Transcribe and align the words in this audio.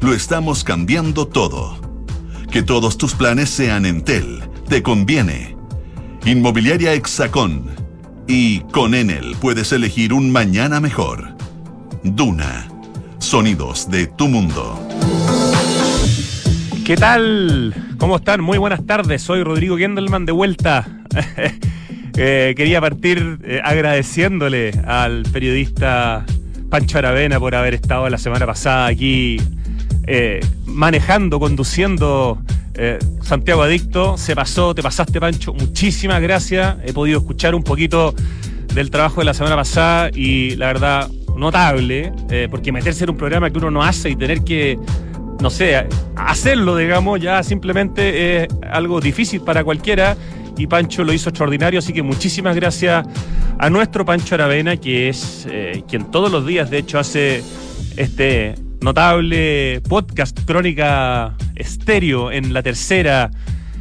lo 0.00 0.14
estamos 0.14 0.64
cambiando 0.64 1.26
todo. 1.26 1.76
Que 2.50 2.62
todos 2.62 2.96
tus 2.96 3.14
planes 3.14 3.50
sean 3.50 3.84
Entel. 3.84 4.42
Te 4.68 4.82
conviene. 4.82 5.56
Inmobiliaria 6.24 6.94
Hexacón. 6.94 7.66
Y 8.26 8.60
con 8.72 8.94
Enel 8.94 9.36
puedes 9.40 9.72
elegir 9.72 10.12
un 10.12 10.32
mañana 10.32 10.80
mejor. 10.80 11.36
Duna. 12.02 12.68
Sonidos 13.18 13.90
de 13.90 14.06
tu 14.06 14.28
mundo. 14.28 14.80
¿Qué 16.84 16.96
tal? 16.96 17.74
¿Cómo 17.98 18.16
están? 18.16 18.40
Muy 18.40 18.58
buenas 18.58 18.84
tardes. 18.86 19.22
Soy 19.22 19.42
Rodrigo 19.42 19.76
Gendelman 19.76 20.26
de 20.26 20.32
vuelta. 20.32 20.86
Eh, 22.16 22.54
quería 22.56 22.80
partir 22.80 23.40
eh, 23.42 23.60
agradeciéndole 23.64 24.70
al 24.86 25.24
periodista 25.32 26.24
Pancho 26.74 26.98
Aravena 26.98 27.38
por 27.38 27.54
haber 27.54 27.74
estado 27.74 28.08
la 28.08 28.18
semana 28.18 28.46
pasada 28.46 28.86
aquí 28.86 29.36
eh, 30.08 30.40
manejando, 30.66 31.38
conduciendo 31.38 32.42
Santiago 33.22 33.62
Adicto. 33.62 34.18
Se 34.18 34.34
pasó, 34.34 34.74
te 34.74 34.82
pasaste 34.82 35.20
Pancho. 35.20 35.54
Muchísimas 35.54 36.20
gracias. 36.20 36.78
He 36.84 36.92
podido 36.92 37.20
escuchar 37.20 37.54
un 37.54 37.62
poquito 37.62 38.12
del 38.74 38.90
trabajo 38.90 39.20
de 39.20 39.26
la 39.26 39.34
semana 39.34 39.54
pasada 39.54 40.10
y 40.12 40.56
la 40.56 40.66
verdad 40.66 41.08
notable, 41.36 42.12
porque 42.50 42.72
meterse 42.72 43.04
en 43.04 43.10
un 43.10 43.18
programa 43.18 43.50
que 43.50 43.58
uno 43.58 43.70
no 43.70 43.84
hace 43.84 44.10
y 44.10 44.16
tener 44.16 44.42
que 44.42 44.76
no 45.40 45.50
sé, 45.50 45.86
hacerlo, 46.16 46.76
digamos, 46.76 47.20
ya 47.20 47.44
simplemente 47.44 48.42
es 48.42 48.48
algo 48.68 49.00
difícil 49.00 49.42
para 49.42 49.62
cualquiera 49.62 50.16
y 50.56 50.66
Pancho 50.66 51.04
lo 51.04 51.12
hizo 51.12 51.30
extraordinario, 51.30 51.78
así 51.78 51.92
que 51.92 52.02
muchísimas 52.02 52.56
gracias 52.56 53.06
a 53.58 53.70
nuestro 53.70 54.04
Pancho 54.04 54.34
Aravena, 54.34 54.76
que 54.76 55.08
es 55.08 55.46
eh, 55.50 55.82
quien 55.88 56.10
todos 56.10 56.30
los 56.30 56.46
días, 56.46 56.70
de 56.70 56.78
hecho, 56.78 56.98
hace 56.98 57.42
este 57.96 58.54
notable 58.80 59.80
podcast 59.88 60.38
Crónica 60.44 61.34
Estéreo 61.54 62.30
en 62.30 62.52
la 62.52 62.62
tercera. 62.62 63.30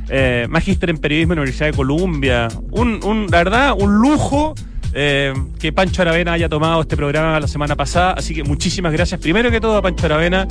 Eh, 0.10 0.48
magíster 0.50 0.90
en 0.90 0.98
periodismo 0.98 1.34
en 1.34 1.38
la 1.38 1.42
Universidad 1.44 1.68
de 1.68 1.78
Columbia. 1.78 2.48
Un, 2.72 3.28
la 3.30 3.38
verdad, 3.38 3.74
un 3.78 3.96
lujo 3.96 4.54
eh, 4.94 5.34
que 5.60 5.72
Pancho 5.72 6.02
Aravena 6.02 6.34
haya 6.34 6.50
tomado 6.50 6.82
este 6.82 6.96
programa 6.96 7.40
la 7.40 7.48
semana 7.48 7.76
pasada. 7.76 8.14
Así 8.14 8.34
que 8.34 8.44
muchísimas 8.44 8.94
gracias. 8.94 9.20
Primero 9.20 9.50
que 9.50 9.60
todo 9.60 9.78
a 9.78 9.82
Pancho 9.82 10.06
Aravena 10.06 10.48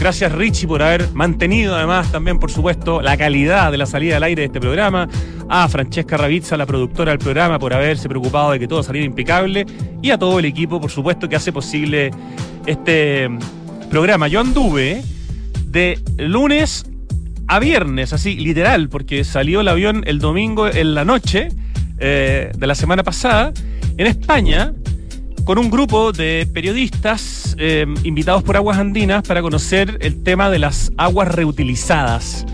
Gracias 0.00 0.30
Richie 0.30 0.68
por 0.68 0.80
haber 0.80 1.12
mantenido 1.12 1.74
además 1.74 2.12
también, 2.12 2.38
por 2.38 2.52
supuesto, 2.52 3.02
la 3.02 3.16
calidad 3.16 3.72
de 3.72 3.78
la 3.78 3.86
salida 3.86 4.18
al 4.18 4.22
aire 4.22 4.42
de 4.42 4.46
este 4.46 4.60
programa. 4.60 5.08
A 5.48 5.68
Francesca 5.68 6.16
Ravizza, 6.16 6.56
la 6.56 6.66
productora 6.66 7.10
del 7.10 7.18
programa, 7.18 7.58
por 7.58 7.74
haberse 7.74 8.08
preocupado 8.08 8.52
de 8.52 8.60
que 8.60 8.68
todo 8.68 8.82
saliera 8.82 9.06
impecable. 9.06 9.66
Y 10.00 10.10
a 10.10 10.18
todo 10.18 10.38
el 10.38 10.44
equipo, 10.44 10.80
por 10.80 10.90
supuesto, 10.90 11.28
que 11.28 11.34
hace 11.34 11.52
posible 11.52 12.10
este 12.66 13.28
programa. 13.90 14.28
Yo 14.28 14.40
anduve 14.40 15.02
de 15.66 15.98
lunes 16.16 16.86
a 17.48 17.58
viernes, 17.58 18.12
así 18.12 18.36
literal, 18.36 18.88
porque 18.88 19.24
salió 19.24 19.62
el 19.62 19.68
avión 19.68 20.04
el 20.06 20.20
domingo 20.20 20.68
en 20.68 20.94
la 20.94 21.04
noche 21.04 21.48
eh, 21.98 22.52
de 22.56 22.66
la 22.66 22.74
semana 22.76 23.02
pasada 23.02 23.52
en 23.96 24.06
España 24.06 24.74
con 25.48 25.56
un 25.56 25.70
grupo 25.70 26.12
de 26.12 26.46
periodistas 26.52 27.56
eh, 27.58 27.86
invitados 28.04 28.42
por 28.42 28.58
Aguas 28.58 28.76
Andinas 28.76 29.22
para 29.26 29.40
conocer 29.40 29.96
el 30.02 30.22
tema 30.22 30.50
de 30.50 30.58
las 30.58 30.92
aguas 30.98 31.34
reutilizadas. 31.34 32.44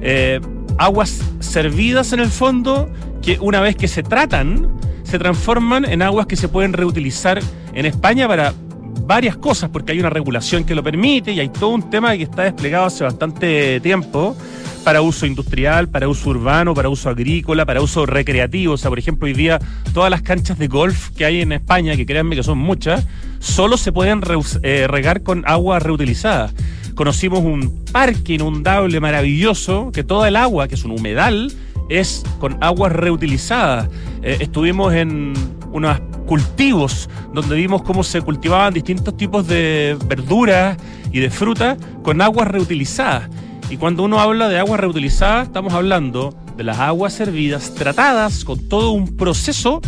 Eh, 0.00 0.40
aguas 0.78 1.20
servidas 1.40 2.12
en 2.12 2.20
el 2.20 2.28
fondo 2.28 2.88
que 3.22 3.40
una 3.40 3.60
vez 3.60 3.74
que 3.74 3.88
se 3.88 4.04
tratan, 4.04 4.70
se 5.02 5.18
transforman 5.18 5.84
en 5.84 6.00
aguas 6.00 6.28
que 6.28 6.36
se 6.36 6.46
pueden 6.46 6.74
reutilizar 6.74 7.40
en 7.72 7.86
España 7.86 8.28
para 8.28 8.54
varias 9.00 9.36
cosas, 9.36 9.68
porque 9.70 9.90
hay 9.90 9.98
una 9.98 10.10
regulación 10.10 10.62
que 10.62 10.76
lo 10.76 10.84
permite 10.84 11.32
y 11.32 11.40
hay 11.40 11.48
todo 11.48 11.70
un 11.70 11.90
tema 11.90 12.16
que 12.16 12.22
está 12.22 12.44
desplegado 12.44 12.84
hace 12.84 13.02
bastante 13.02 13.80
tiempo 13.80 14.36
para 14.84 15.00
uso 15.00 15.24
industrial, 15.24 15.88
para 15.88 16.08
uso 16.08 16.30
urbano, 16.30 16.74
para 16.74 16.90
uso 16.90 17.08
agrícola, 17.08 17.64
para 17.64 17.80
uso 17.80 18.04
recreativo. 18.04 18.74
O 18.74 18.76
sea, 18.76 18.90
por 18.90 18.98
ejemplo, 18.98 19.26
hoy 19.26 19.32
día 19.32 19.58
todas 19.94 20.10
las 20.10 20.22
canchas 20.22 20.58
de 20.58 20.68
golf 20.68 21.08
que 21.10 21.24
hay 21.24 21.40
en 21.40 21.52
España, 21.52 21.96
que 21.96 22.04
créanme 22.04 22.36
que 22.36 22.42
son 22.42 22.58
muchas, 22.58 23.06
solo 23.40 23.76
se 23.78 23.92
pueden 23.92 24.20
eh, 24.62 24.86
regar 24.86 25.22
con 25.22 25.42
agua 25.46 25.78
reutilizada. 25.78 26.52
Conocimos 26.94 27.40
un 27.40 27.84
parque 27.90 28.34
inundable 28.34 29.00
maravilloso, 29.00 29.90
que 29.90 30.04
toda 30.04 30.28
el 30.28 30.36
agua, 30.36 30.68
que 30.68 30.74
es 30.74 30.84
un 30.84 30.92
humedal, 30.92 31.50
es 31.88 32.22
con 32.38 32.62
agua 32.62 32.90
reutilizada. 32.90 33.88
Eh, 34.22 34.36
estuvimos 34.40 34.94
en 34.94 35.32
unos 35.72 35.98
cultivos 36.26 37.08
donde 37.32 37.56
vimos 37.56 37.82
cómo 37.82 38.04
se 38.04 38.20
cultivaban 38.20 38.72
distintos 38.72 39.16
tipos 39.16 39.46
de 39.48 39.96
verduras 40.06 40.76
y 41.10 41.20
de 41.20 41.30
frutas 41.30 41.78
con 42.02 42.20
aguas 42.20 42.48
reutilizadas. 42.48 43.28
Y 43.70 43.76
cuando 43.76 44.04
uno 44.04 44.20
habla 44.20 44.48
de 44.48 44.58
agua 44.58 44.76
reutilizada, 44.76 45.42
estamos 45.42 45.72
hablando 45.72 46.34
de 46.56 46.64
las 46.64 46.78
aguas 46.78 47.12
servidas, 47.12 47.74
tratadas 47.74 48.44
con 48.44 48.68
todo 48.68 48.90
un 48.90 49.16
proceso 49.16 49.80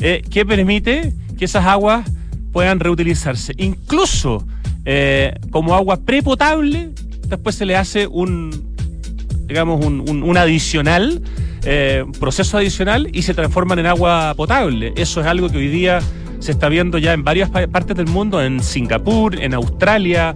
eh, 0.00 0.22
que 0.30 0.46
permite 0.46 1.12
que 1.38 1.44
esas 1.44 1.66
aguas 1.66 2.10
puedan 2.52 2.80
reutilizarse. 2.80 3.52
Incluso 3.58 4.44
eh, 4.84 5.34
como 5.50 5.74
agua 5.74 5.98
prepotable, 5.98 6.90
después 7.28 7.54
se 7.54 7.66
le 7.66 7.76
hace 7.76 8.06
un, 8.06 8.74
digamos, 9.46 9.84
un, 9.84 10.36
adicional, 10.36 11.22
eh, 11.64 12.04
proceso 12.18 12.56
adicional 12.56 13.08
y 13.12 13.22
se 13.22 13.34
transforman 13.34 13.78
en 13.78 13.86
agua 13.86 14.34
potable. 14.34 14.92
Eso 14.96 15.20
es 15.20 15.26
algo 15.26 15.48
que 15.50 15.58
hoy 15.58 15.68
día 15.68 16.00
se 16.38 16.52
está 16.52 16.68
viendo 16.68 16.98
ya 16.98 17.12
en 17.12 17.24
varias 17.24 17.50
partes 17.50 17.96
del 17.96 18.06
mundo, 18.06 18.42
en 18.42 18.62
Singapur, 18.62 19.38
en 19.38 19.54
Australia, 19.54 20.34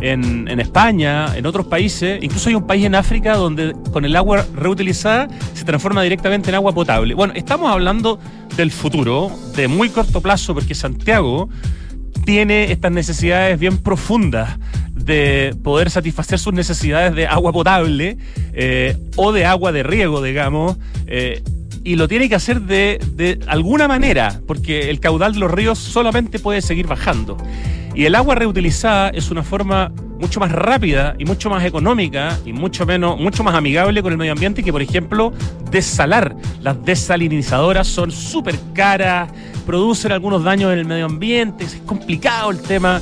en, 0.00 0.60
España, 0.60 1.36
en 1.36 1.46
otros 1.46 1.66
países, 1.66 2.22
incluso 2.22 2.48
hay 2.48 2.54
un 2.54 2.66
país 2.66 2.84
en 2.84 2.94
África 2.94 3.36
donde 3.36 3.74
con 3.92 4.04
el 4.04 4.14
agua 4.16 4.44
reutilizada 4.54 5.28
se 5.54 5.64
transforma 5.64 6.02
directamente 6.02 6.50
en 6.50 6.56
agua 6.56 6.72
potable. 6.72 7.14
Bueno, 7.14 7.32
estamos 7.36 7.70
hablando 7.70 8.18
del 8.56 8.70
futuro, 8.70 9.30
de 9.56 9.68
muy 9.68 9.88
corto 9.88 10.20
plazo, 10.20 10.54
porque 10.54 10.74
Santiago 10.74 11.48
tiene 12.24 12.72
estas 12.72 12.92
necesidades 12.92 13.58
bien 13.58 13.78
profundas 13.78 14.58
de 14.92 15.54
poder 15.62 15.90
satisfacer 15.90 16.38
sus 16.38 16.54
necesidades 16.54 17.14
de 17.14 17.26
agua 17.26 17.52
potable 17.52 18.16
eh, 18.52 18.96
o 19.16 19.32
de 19.32 19.44
agua 19.44 19.72
de 19.72 19.82
riego, 19.82 20.22
digamos. 20.22 20.76
Eh, 21.06 21.42
y 21.84 21.96
lo 21.96 22.08
tiene 22.08 22.28
que 22.28 22.34
hacer 22.34 22.62
de, 22.62 22.98
de 23.14 23.38
alguna 23.46 23.86
manera, 23.86 24.40
porque 24.46 24.90
el 24.90 25.00
caudal 25.00 25.34
de 25.34 25.38
los 25.38 25.50
ríos 25.50 25.78
solamente 25.78 26.38
puede 26.38 26.62
seguir 26.62 26.86
bajando. 26.86 27.36
Y 27.94 28.06
el 28.06 28.14
agua 28.16 28.34
reutilizada 28.34 29.10
es 29.10 29.30
una 29.30 29.44
forma 29.44 29.92
mucho 30.18 30.40
más 30.40 30.50
rápida 30.50 31.14
y 31.18 31.24
mucho 31.24 31.50
más 31.50 31.64
económica 31.64 32.38
y 32.44 32.52
mucho 32.52 32.86
menos, 32.86 33.20
mucho 33.20 33.44
más 33.44 33.54
amigable 33.54 34.02
con 34.02 34.12
el 34.12 34.18
medio 34.18 34.32
ambiente 34.32 34.62
que, 34.62 34.72
por 34.72 34.82
ejemplo, 34.82 35.32
desalar. 35.70 36.34
Las 36.60 36.82
desalinizadoras 36.84 37.86
son 37.86 38.10
súper 38.10 38.56
caras, 38.72 39.30
producen 39.66 40.12
algunos 40.12 40.42
daños 40.42 40.72
en 40.72 40.78
el 40.78 40.86
medio 40.86 41.06
ambiente, 41.06 41.64
es 41.64 41.80
complicado 41.86 42.50
el 42.50 42.60
tema. 42.60 43.00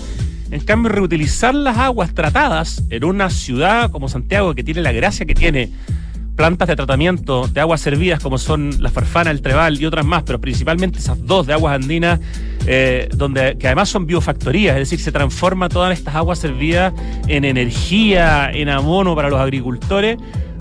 En 0.51 0.61
cambio, 0.61 0.91
reutilizar 0.91 1.55
las 1.55 1.79
aguas 1.79 2.13
tratadas 2.13 2.83
en 2.91 3.05
una 3.05 3.31
ciudad 3.31 3.91
como 3.91 4.09
Santiago, 4.09 4.55
que 4.55 4.63
tiene 4.63 4.83
la 4.83 4.93
gracia 4.93 5.25
que 5.25 5.35
tiene 5.35 5.71
plantas 6.37 6.69
de 6.69 6.77
tratamiento 6.77 7.49
de 7.49 7.61
aguas 7.61 7.81
servidas 7.81 8.21
como 8.21 8.39
son 8.39 8.83
la 8.83 8.91
farfana, 8.91 9.31
el 9.31 9.43
trebal 9.43 9.81
y 9.81 9.87
otras 9.87 10.05
más, 10.05 10.23
pero 10.23 10.41
principalmente 10.41 10.99
esas 10.99 11.25
dos 11.27 11.47
de 11.47 11.53
aguas 11.53 11.75
andinas, 11.75 12.21
eh, 12.67 13.09
donde, 13.15 13.57
que 13.59 13.67
además 13.67 13.89
son 13.89 14.07
biofactorías, 14.07 14.77
es 14.77 14.91
decir, 14.91 15.01
se 15.01 15.13
transforma 15.13 15.69
todas 15.69 15.97
estas 15.97 16.15
aguas 16.15 16.39
servidas 16.39 16.93
en 17.29 17.45
energía, 17.45 18.51
en 18.53 18.69
abono 18.69 19.15
para 19.15 19.29
los 19.29 19.41
agricultores. 19.41 20.19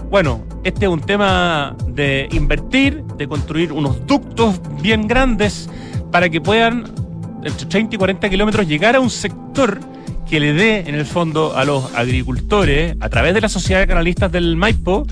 Bueno, 0.10 0.44
este 0.64 0.86
es 0.86 0.92
un 0.92 1.02
tema 1.02 1.76
de 1.88 2.28
invertir, 2.32 3.04
de 3.18 3.28
construir 3.28 3.72
unos 3.72 4.06
ductos 4.06 4.60
bien 4.82 5.08
grandes 5.08 5.70
para 6.12 6.30
que 6.30 6.42
puedan, 6.42 6.84
entre 7.44 7.66
30 7.66 7.96
y 7.96 7.98
40 7.98 8.30
kilómetros, 8.30 8.68
llegar 8.68 8.96
a 8.96 9.00
un 9.00 9.10
sector 9.10 9.80
que 10.30 10.40
le 10.40 10.54
dé, 10.54 10.80
en 10.88 10.96
el 10.96 11.06
fondo, 11.06 11.56
a 11.56 11.66
los 11.66 11.94
agricultores, 11.96 12.96
a 13.00 13.10
través 13.10 13.34
de 13.34 13.42
la 13.42 13.50
Sociedad 13.50 13.82
de 13.82 13.88
Canalistas 13.88 14.32
del 14.32 14.56
Maipo, 14.56 15.06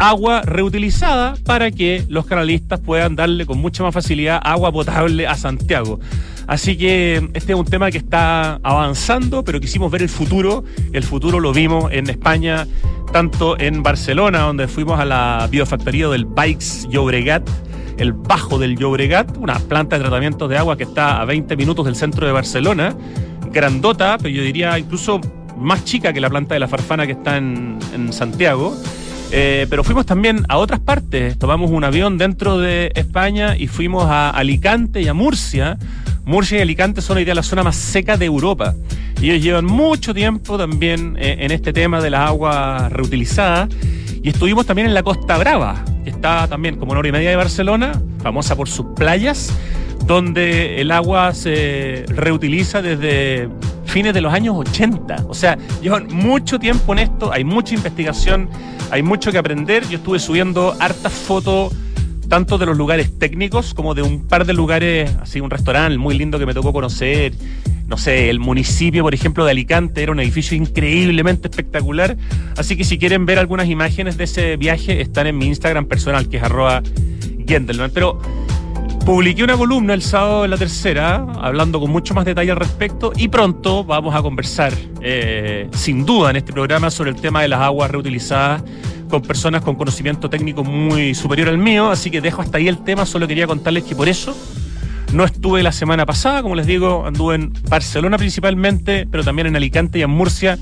agua 0.00 0.40
reutilizada 0.40 1.34
para 1.44 1.70
que 1.70 2.04
los 2.08 2.24
canalistas 2.24 2.80
puedan 2.80 3.16
darle 3.16 3.44
con 3.44 3.58
mucha 3.58 3.82
más 3.82 3.92
facilidad 3.92 4.40
agua 4.42 4.72
potable 4.72 5.26
a 5.26 5.34
Santiago. 5.34 6.00
Así 6.46 6.76
que 6.76 7.16
este 7.34 7.52
es 7.52 7.58
un 7.58 7.66
tema 7.66 7.90
que 7.90 7.98
está 7.98 8.54
avanzando, 8.62 9.44
pero 9.44 9.60
quisimos 9.60 9.92
ver 9.92 10.00
el 10.02 10.08
futuro. 10.08 10.64
El 10.92 11.04
futuro 11.04 11.38
lo 11.38 11.52
vimos 11.52 11.92
en 11.92 12.08
España, 12.08 12.66
tanto 13.12 13.60
en 13.60 13.82
Barcelona, 13.82 14.40
donde 14.40 14.68
fuimos 14.68 14.98
a 14.98 15.04
la 15.04 15.46
biofactoría 15.50 16.08
del 16.08 16.24
Bikes 16.24 16.88
Llobregat, 16.88 17.48
el 17.98 18.14
Bajo 18.14 18.58
del 18.58 18.78
Llobregat, 18.78 19.36
una 19.36 19.58
planta 19.58 19.96
de 19.96 20.02
tratamiento 20.02 20.48
de 20.48 20.56
agua 20.56 20.78
que 20.78 20.84
está 20.84 21.20
a 21.20 21.26
20 21.26 21.56
minutos 21.56 21.84
del 21.84 21.94
centro 21.94 22.26
de 22.26 22.32
Barcelona, 22.32 22.96
grandota, 23.52 24.16
pero 24.16 24.30
yo 24.30 24.42
diría 24.42 24.78
incluso 24.78 25.20
más 25.58 25.84
chica 25.84 26.14
que 26.14 26.22
la 26.22 26.30
planta 26.30 26.54
de 26.54 26.60
la 26.60 26.68
Farfana 26.68 27.04
que 27.04 27.12
está 27.12 27.36
en, 27.36 27.78
en 27.94 28.14
Santiago. 28.14 28.74
Eh, 29.32 29.66
pero 29.70 29.84
fuimos 29.84 30.06
también 30.06 30.44
a 30.48 30.58
otras 30.58 30.80
partes. 30.80 31.38
Tomamos 31.38 31.70
un 31.70 31.84
avión 31.84 32.18
dentro 32.18 32.58
de 32.58 32.90
España 32.94 33.56
y 33.56 33.68
fuimos 33.68 34.06
a 34.06 34.30
Alicante 34.30 35.02
y 35.02 35.08
a 35.08 35.14
Murcia. 35.14 35.78
Murcia 36.24 36.58
y 36.58 36.62
Alicante 36.62 37.00
son 37.00 37.18
hoy 37.18 37.24
día 37.24 37.34
la 37.34 37.42
zona 37.42 37.62
más 37.62 37.76
seca 37.76 38.16
de 38.16 38.26
Europa. 38.26 38.74
Y 39.20 39.30
ellos 39.30 39.44
llevan 39.44 39.66
mucho 39.66 40.14
tiempo 40.14 40.58
también 40.58 41.16
eh, 41.18 41.36
en 41.40 41.52
este 41.52 41.72
tema 41.72 42.00
de 42.00 42.10
las 42.10 42.28
aguas 42.28 42.90
reutilizadas. 42.92 43.68
Y 44.22 44.30
estuvimos 44.30 44.66
también 44.66 44.88
en 44.88 44.94
la 44.94 45.02
Costa 45.02 45.38
Brava, 45.38 45.82
que 46.04 46.10
está 46.10 46.46
también 46.48 46.76
como 46.76 46.92
una 46.92 46.98
hora 46.98 47.08
y 47.08 47.12
media 47.12 47.30
de 47.30 47.36
Barcelona, 47.36 47.92
famosa 48.22 48.56
por 48.56 48.68
sus 48.68 48.86
playas, 48.96 49.52
donde 50.06 50.80
el 50.80 50.90
agua 50.90 51.34
se 51.34 52.04
reutiliza 52.08 52.82
desde 52.82 53.48
fines 53.84 54.14
de 54.14 54.20
los 54.20 54.32
años 54.32 54.56
80. 54.56 55.26
O 55.28 55.34
sea, 55.34 55.58
llevan 55.82 56.08
mucho 56.12 56.58
tiempo 56.58 56.92
en 56.92 57.00
esto, 57.00 57.32
hay 57.32 57.44
mucha 57.44 57.74
investigación, 57.74 58.48
hay 58.90 59.02
mucho 59.02 59.32
que 59.32 59.38
aprender. 59.38 59.86
Yo 59.88 59.98
estuve 59.98 60.18
subiendo 60.18 60.74
hartas 60.78 61.12
fotos 61.12 61.72
tanto 62.28 62.58
de 62.58 62.66
los 62.66 62.78
lugares 62.78 63.18
técnicos 63.18 63.74
como 63.74 63.92
de 63.92 64.02
un 64.02 64.28
par 64.28 64.46
de 64.46 64.54
lugares, 64.54 65.10
así 65.20 65.40
un 65.40 65.50
restaurante 65.50 65.98
muy 65.98 66.16
lindo 66.16 66.38
que 66.38 66.46
me 66.46 66.54
tocó 66.54 66.72
conocer. 66.72 67.32
No 67.88 67.98
sé, 67.98 68.30
el 68.30 68.38
municipio, 68.38 69.02
por 69.02 69.14
ejemplo, 69.14 69.44
de 69.44 69.50
Alicante 69.50 70.00
era 70.00 70.12
un 70.12 70.20
edificio 70.20 70.56
increíblemente 70.56 71.48
espectacular. 71.48 72.16
Así 72.56 72.76
que 72.76 72.84
si 72.84 72.98
quieren 72.98 73.26
ver 73.26 73.40
algunas 73.40 73.68
imágenes 73.68 74.16
de 74.16 74.24
ese 74.24 74.56
viaje, 74.56 75.00
están 75.00 75.26
en 75.26 75.36
mi 75.38 75.46
Instagram 75.46 75.86
personal, 75.86 76.28
que 76.28 76.36
es 76.36 76.42
Gendelman. 77.48 77.90
Pero 77.92 78.20
Publiqué 79.04 79.42
una 79.42 79.56
columna 79.56 79.94
el 79.94 80.02
sábado 80.02 80.44
en 80.44 80.50
la 80.50 80.56
tercera, 80.56 81.26
hablando 81.40 81.80
con 81.80 81.90
mucho 81.90 82.14
más 82.14 82.24
detalle 82.24 82.52
al 82.52 82.58
respecto, 82.58 83.12
y 83.16 83.28
pronto 83.28 83.82
vamos 83.82 84.14
a 84.14 84.22
conversar, 84.22 84.72
eh, 85.00 85.68
sin 85.72 86.04
duda, 86.04 86.30
en 86.30 86.36
este 86.36 86.52
programa 86.52 86.90
sobre 86.90 87.10
el 87.10 87.16
tema 87.16 87.42
de 87.42 87.48
las 87.48 87.60
aguas 87.60 87.90
reutilizadas 87.90 88.62
con 89.08 89.22
personas 89.22 89.62
con 89.62 89.74
conocimiento 89.74 90.30
técnico 90.30 90.62
muy 90.62 91.14
superior 91.14 91.48
al 91.48 91.58
mío, 91.58 91.90
así 91.90 92.10
que 92.10 92.20
dejo 92.20 92.42
hasta 92.42 92.58
ahí 92.58 92.68
el 92.68 92.84
tema, 92.84 93.04
solo 93.04 93.26
quería 93.26 93.46
contarles 93.46 93.84
que 93.84 93.96
por 93.96 94.08
eso 94.08 94.36
no 95.12 95.24
estuve 95.24 95.62
la 95.64 95.72
semana 95.72 96.06
pasada, 96.06 96.42
como 96.42 96.54
les 96.54 96.66
digo, 96.66 97.04
anduve 97.04 97.34
en 97.34 97.52
Barcelona 97.68 98.16
principalmente, 98.16 99.08
pero 99.10 99.24
también 99.24 99.48
en 99.48 99.56
Alicante 99.56 99.98
y 99.98 100.02
en 100.02 100.10
Murcia, 100.10 100.58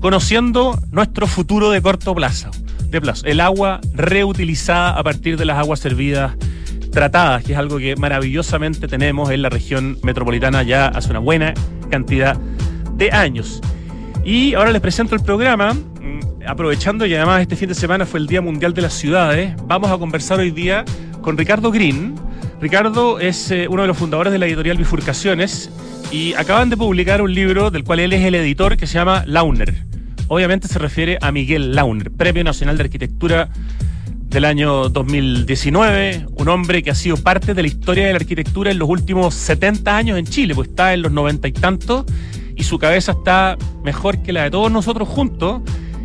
conociendo 0.00 0.76
nuestro 0.90 1.28
futuro 1.28 1.70
de 1.70 1.80
corto 1.80 2.12
plazo, 2.14 2.50
de 2.88 3.00
plazo, 3.00 3.24
el 3.26 3.40
agua 3.40 3.80
reutilizada 3.94 4.98
a 4.98 5.02
partir 5.04 5.36
de 5.36 5.44
las 5.44 5.58
aguas 5.58 5.78
servidas 5.78 6.32
tratadas, 6.92 7.42
que 7.42 7.52
es 7.52 7.58
algo 7.58 7.78
que 7.78 7.96
maravillosamente 7.96 8.86
tenemos 8.86 9.30
en 9.30 9.42
la 9.42 9.48
región 9.48 9.98
metropolitana 10.02 10.62
ya 10.62 10.86
hace 10.86 11.10
una 11.10 11.18
buena 11.18 11.54
cantidad 11.90 12.36
de 12.94 13.10
años. 13.10 13.60
Y 14.24 14.54
ahora 14.54 14.70
les 14.70 14.80
presento 14.80 15.16
el 15.16 15.22
programa, 15.22 15.74
mm, 15.74 16.46
aprovechando 16.46 17.04
y 17.06 17.14
además 17.14 17.42
este 17.42 17.56
fin 17.56 17.68
de 17.68 17.74
semana 17.74 18.06
fue 18.06 18.20
el 18.20 18.28
Día 18.28 18.40
Mundial 18.40 18.72
de 18.74 18.82
las 18.82 18.92
Ciudades, 18.92 19.54
vamos 19.66 19.90
a 19.90 19.98
conversar 19.98 20.38
hoy 20.38 20.52
día 20.52 20.84
con 21.20 21.36
Ricardo 21.36 21.72
Green. 21.72 22.14
Ricardo 22.60 23.18
es 23.18 23.50
eh, 23.50 23.66
uno 23.68 23.82
de 23.82 23.88
los 23.88 23.96
fundadores 23.96 24.32
de 24.32 24.38
la 24.38 24.46
editorial 24.46 24.76
Bifurcaciones 24.76 25.70
y 26.12 26.34
acaban 26.34 26.70
de 26.70 26.76
publicar 26.76 27.22
un 27.22 27.34
libro 27.34 27.70
del 27.70 27.82
cual 27.82 27.98
él 27.98 28.12
es 28.12 28.24
el 28.24 28.34
editor 28.36 28.76
que 28.76 28.86
se 28.86 28.94
llama 28.94 29.24
Launer. 29.26 29.84
Obviamente 30.28 30.68
se 30.68 30.78
refiere 30.78 31.18
a 31.20 31.32
Miguel 31.32 31.74
Launer, 31.74 32.10
Premio 32.12 32.44
Nacional 32.44 32.76
de 32.76 32.84
Arquitectura 32.84 33.48
del 34.32 34.46
año 34.46 34.88
2019, 34.88 36.26
un 36.36 36.48
hombre 36.48 36.82
que 36.82 36.90
ha 36.90 36.94
sido 36.94 37.18
parte 37.18 37.52
de 37.52 37.60
la 37.60 37.68
historia 37.68 38.06
de 38.06 38.12
la 38.12 38.16
arquitectura 38.16 38.70
en 38.70 38.78
los 38.78 38.88
últimos 38.88 39.34
70 39.34 39.94
años 39.94 40.18
en 40.18 40.24
Chile, 40.24 40.54
pues 40.54 40.70
está 40.70 40.94
en 40.94 41.02
los 41.02 41.12
90 41.12 41.48
y 41.48 41.52
tantos 41.52 42.06
y 42.56 42.62
su 42.62 42.78
cabeza 42.78 43.12
está 43.12 43.58
mejor 43.84 44.22
que 44.22 44.32
la 44.32 44.44
de 44.44 44.50
todos 44.50 44.72
nosotros 44.72 45.06
juntos 45.06 45.60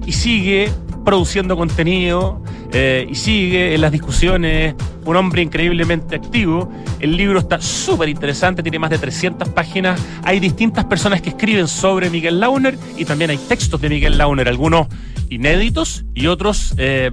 y 0.06 0.12
sigue 0.12 0.70
produciendo 1.06 1.56
contenido 1.56 2.44
eh, 2.74 3.08
y 3.10 3.16
sigue 3.16 3.74
en 3.74 3.80
las 3.80 3.94
discusiones, 3.94 4.76
un 5.06 5.16
hombre 5.16 5.42
increíblemente 5.42 6.18
activo. 6.18 6.70
El 7.00 7.16
libro 7.16 7.40
está 7.40 7.62
súper 7.62 8.10
interesante, 8.10 8.62
tiene 8.62 8.78
más 8.78 8.90
de 8.90 8.98
300 8.98 9.48
páginas. 9.50 10.02
Hay 10.24 10.42
distintas 10.42 10.84
personas 10.84 11.22
que 11.22 11.30
escriben 11.30 11.70
sobre 11.70 12.10
Miguel 12.10 12.42
Launer 12.42 12.78
y 12.98 13.06
también 13.06 13.30
hay 13.30 13.38
textos 13.38 13.80
de 13.80 13.88
Miguel 13.88 14.18
Launer, 14.18 14.50
algunos 14.50 14.88
inéditos 15.30 16.04
y 16.14 16.28
otros... 16.28 16.74
Eh, 16.78 17.10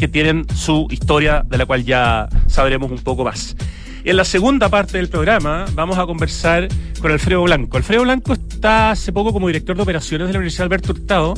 que 0.00 0.08
tienen 0.08 0.46
su 0.56 0.86
historia, 0.90 1.44
de 1.46 1.58
la 1.58 1.66
cual 1.66 1.84
ya 1.84 2.26
sabremos 2.46 2.90
un 2.90 3.00
poco 3.00 3.22
más. 3.22 3.54
En 4.02 4.16
la 4.16 4.24
segunda 4.24 4.70
parte 4.70 4.96
del 4.96 5.10
programa 5.10 5.66
vamos 5.74 5.98
a 5.98 6.06
conversar 6.06 6.68
con 7.02 7.12
Alfredo 7.12 7.42
Blanco. 7.42 7.76
Alfredo 7.76 8.04
Blanco 8.04 8.32
está 8.32 8.92
hace 8.92 9.12
poco 9.12 9.30
como 9.30 9.48
director 9.48 9.76
de 9.76 9.82
operaciones 9.82 10.26
de 10.26 10.32
la 10.32 10.38
Universidad 10.38 10.64
Alberto 10.64 10.92
Hurtado 10.92 11.34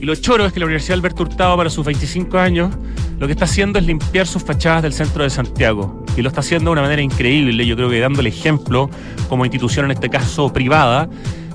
y 0.00 0.04
lo 0.04 0.16
choro 0.16 0.44
es 0.44 0.52
que 0.52 0.58
la 0.58 0.66
Universidad 0.66 0.98
Alberto 0.98 1.22
Hurtado 1.22 1.56
para 1.56 1.70
sus 1.70 1.86
25 1.86 2.38
años 2.38 2.74
lo 3.20 3.28
que 3.28 3.34
está 3.34 3.44
haciendo 3.44 3.78
es 3.78 3.86
limpiar 3.86 4.26
sus 4.26 4.42
fachadas 4.42 4.82
del 4.82 4.92
centro 4.92 5.22
de 5.22 5.30
Santiago 5.30 6.04
y 6.16 6.22
lo 6.22 6.28
está 6.28 6.40
haciendo 6.40 6.70
de 6.70 6.72
una 6.72 6.82
manera 6.82 7.02
increíble, 7.02 7.64
yo 7.64 7.76
creo 7.76 7.88
que 7.88 8.00
dando 8.00 8.18
el 8.18 8.26
ejemplo 8.26 8.90
como 9.28 9.44
institución 9.44 9.84
en 9.84 9.92
este 9.92 10.10
caso 10.10 10.52
privada 10.52 11.08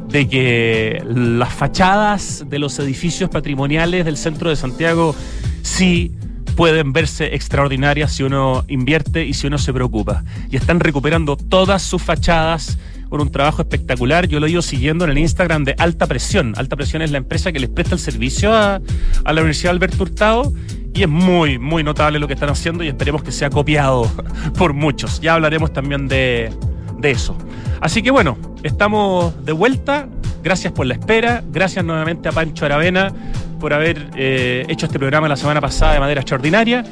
de 0.08 0.30
que 0.30 1.04
las 1.14 1.54
fachadas 1.54 2.46
de 2.48 2.58
los 2.58 2.80
edificios 2.80 3.30
patrimoniales 3.30 4.06
del 4.06 4.16
centro 4.16 4.50
de 4.50 4.56
Santiago 4.56 5.14
sí 5.62 6.16
pueden 6.58 6.92
verse 6.92 7.36
extraordinarias 7.36 8.12
si 8.14 8.24
uno 8.24 8.66
invierte 8.68 9.24
y 9.24 9.36
si 9.36 9.46
uno 9.46 9.60
se 9.60 9.72
preocupa. 9.72 10.24
Y 10.50 10.58
están 10.58 10.80
recuperando 10.80 11.38
todas 11.38 11.84
sus 11.84 12.02
fachadas 12.02 12.80
con 13.10 13.22
un 13.22 13.32
trabajo 13.32 13.62
espectacular. 13.62 14.28
Yo 14.28 14.40
lo 14.40 14.48
he 14.48 14.50
ido 14.50 14.64
siguiendo 14.64 15.06
en 15.06 15.12
el 15.12 15.20
Instagram 15.20 15.64
de 15.64 15.76
Alta 15.78 16.08
Presión. 16.08 16.56
Alta 16.58 16.76
Presión 16.76 17.04
es 17.04 17.12
la 17.12 17.20
empresa 17.20 17.52
que 17.52 17.60
les 17.60 17.70
presta 17.70 17.94
el 17.94 18.02
servicio 18.02 18.54
a, 18.54 18.82
la 19.24 19.32
Universidad 19.34 19.72
Alberto 19.72 20.02
Hurtado 20.02 20.52
y 20.96 21.04
es 21.04 21.08
muy, 21.08 21.60
muy 21.60 21.84
notable 21.84 22.18
lo 22.18 22.28
que 22.28 22.34
están 22.34 22.50
haciendo 22.50 22.84
y 22.84 22.88
esperemos 22.88 23.22
que 23.22 23.32
sea 23.32 23.52
copiado 23.52 24.12
por 24.58 24.74
muchos. 24.74 25.22
Ya 25.22 25.36
hablaremos 25.36 25.72
también 25.72 26.08
de, 26.08 26.52
de 26.98 27.12
eso. 27.12 27.38
Así 27.82 28.02
que 28.02 28.10
bueno, 28.10 28.36
estamos 28.64 29.46
de 29.46 29.52
vuelta. 29.52 30.10
Gracias 30.48 30.72
por 30.72 30.86
la 30.86 30.94
espera. 30.94 31.44
Gracias 31.52 31.84
nuevamente 31.84 32.30
a 32.30 32.32
Pancho 32.32 32.64
Aravena 32.64 33.12
por 33.60 33.74
haber 33.74 34.12
eh, 34.16 34.66
hecho 34.70 34.86
este 34.86 34.98
programa 34.98 35.28
la 35.28 35.36
semana 35.36 35.60
pasada 35.60 35.92
de 35.92 36.00
manera 36.00 36.22
extraordinaria. 36.22 36.86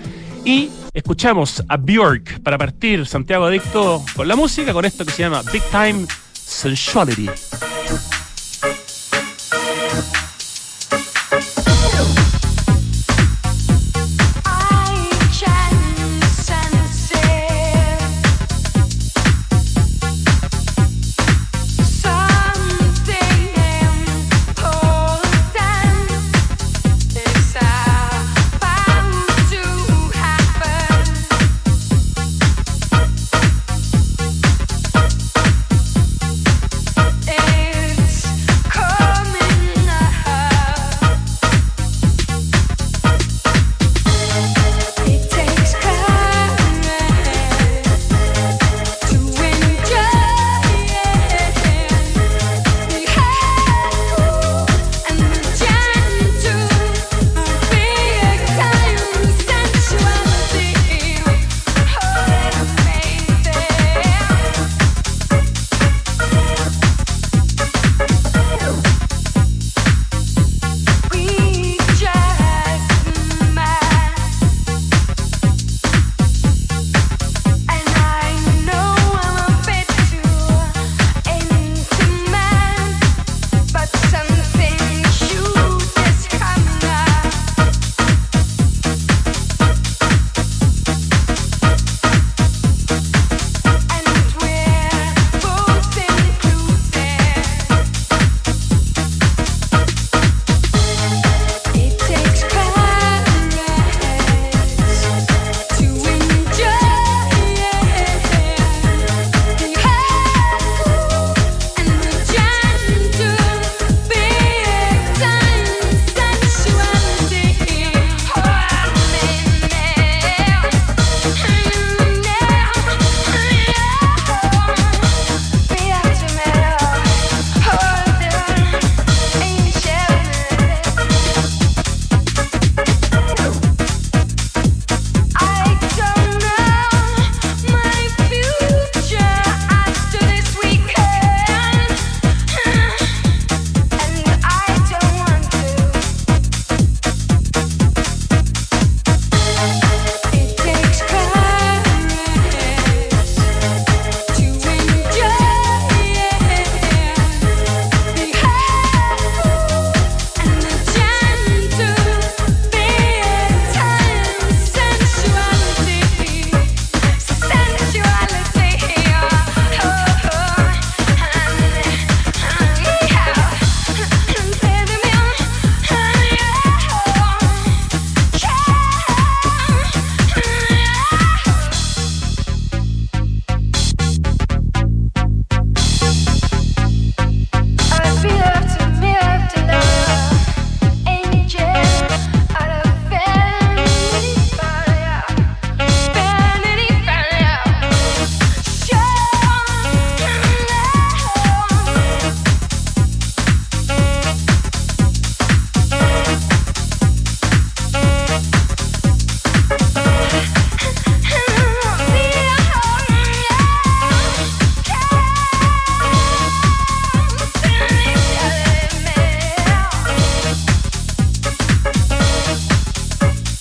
Y 0.43 0.69
escuchamos 0.93 1.63
a 1.69 1.77
Björk 1.77 2.41
para 2.43 2.57
partir 2.57 3.05
Santiago 3.05 3.45
Adicto 3.45 4.03
con 4.13 4.27
la 4.27 4.35
música, 4.35 4.73
con 4.73 4.83
esto 4.83 5.05
que 5.05 5.11
se 5.13 5.23
llama 5.23 5.41
Big 5.53 5.63
Time 5.71 6.05
Sensuality. 6.33 7.29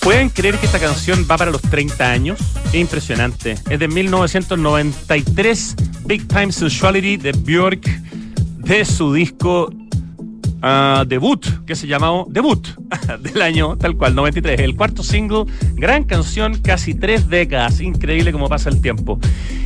¿Pueden 0.05 0.29
creer 0.29 0.55
que 0.59 0.67
esta 0.67 0.79
canción 0.79 1.25
va 1.29 1.35
para 1.35 1.49
los 1.49 1.63
30 1.63 2.11
años? 2.11 2.39
Es 2.67 2.75
impresionante. 2.75 3.55
Es 3.67 3.79
de 3.79 3.87
1993, 3.87 5.75
Big 6.05 6.27
Time 6.27 6.51
Sensuality 6.51 7.17
de 7.17 7.31
Björk, 7.31 7.81
de 8.59 8.85
su 8.85 9.11
disco 9.11 9.73
uh, 10.61 11.03
debut, 11.07 11.43
que 11.65 11.73
se 11.73 11.87
llamaba 11.87 12.23
Debut, 12.27 12.67
del 13.19 13.41
año 13.41 13.77
tal 13.77 13.97
cual, 13.97 14.13
93. 14.13 14.59
El 14.59 14.75
cuarto 14.75 15.01
single, 15.01 15.45
gran 15.73 16.03
canción, 16.03 16.61
casi 16.61 16.93
tres 16.93 17.27
décadas. 17.27 17.81
Increíble 17.81 18.31
cómo 18.31 18.47
pasa 18.47 18.69
el 18.69 18.81
tiempo. 18.81 19.19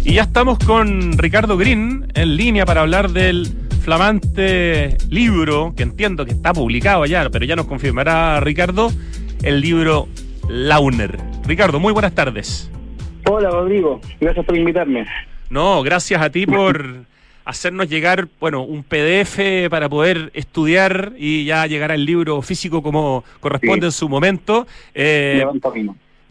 Y 0.05 0.13
ya 0.13 0.21
estamos 0.21 0.57
con 0.59 1.17
Ricardo 1.17 1.57
Green 1.57 2.09
en 2.13 2.37
línea 2.37 2.65
para 2.65 2.79
hablar 2.79 3.11
del 3.11 3.53
flamante 3.83 4.97
libro, 5.09 5.73
que 5.75 5.83
entiendo 5.83 6.23
que 6.23 6.31
está 6.31 6.53
publicado 6.53 7.05
ya, 7.05 7.29
pero 7.29 7.43
ya 7.43 7.57
nos 7.57 7.65
confirmará 7.65 8.39
Ricardo, 8.39 8.89
el 9.43 9.59
libro 9.59 10.07
Launer. 10.49 11.15
Ricardo, 11.45 11.79
muy 11.79 11.93
buenas 11.93 12.13
tardes. 12.15 12.71
Hola 13.25 13.51
Rodrigo, 13.51 14.01
gracias 14.19 14.43
por 14.43 14.57
invitarme. 14.57 15.05
No, 15.51 15.83
gracias 15.83 16.19
a 16.19 16.31
ti 16.31 16.47
por 16.47 17.05
hacernos 17.45 17.87
llegar, 17.87 18.27
bueno, 18.39 18.63
un 18.63 18.83
PDF 18.83 19.69
para 19.69 19.87
poder 19.87 20.31
estudiar 20.33 21.13
y 21.17 21.45
ya 21.45 21.67
llegar 21.67 21.91
al 21.91 22.03
libro 22.03 22.41
físico 22.41 22.81
como 22.81 23.23
corresponde 23.39 23.85
en 23.85 23.91
su 23.91 24.09
momento. 24.09 24.65
Eh, 24.95 25.45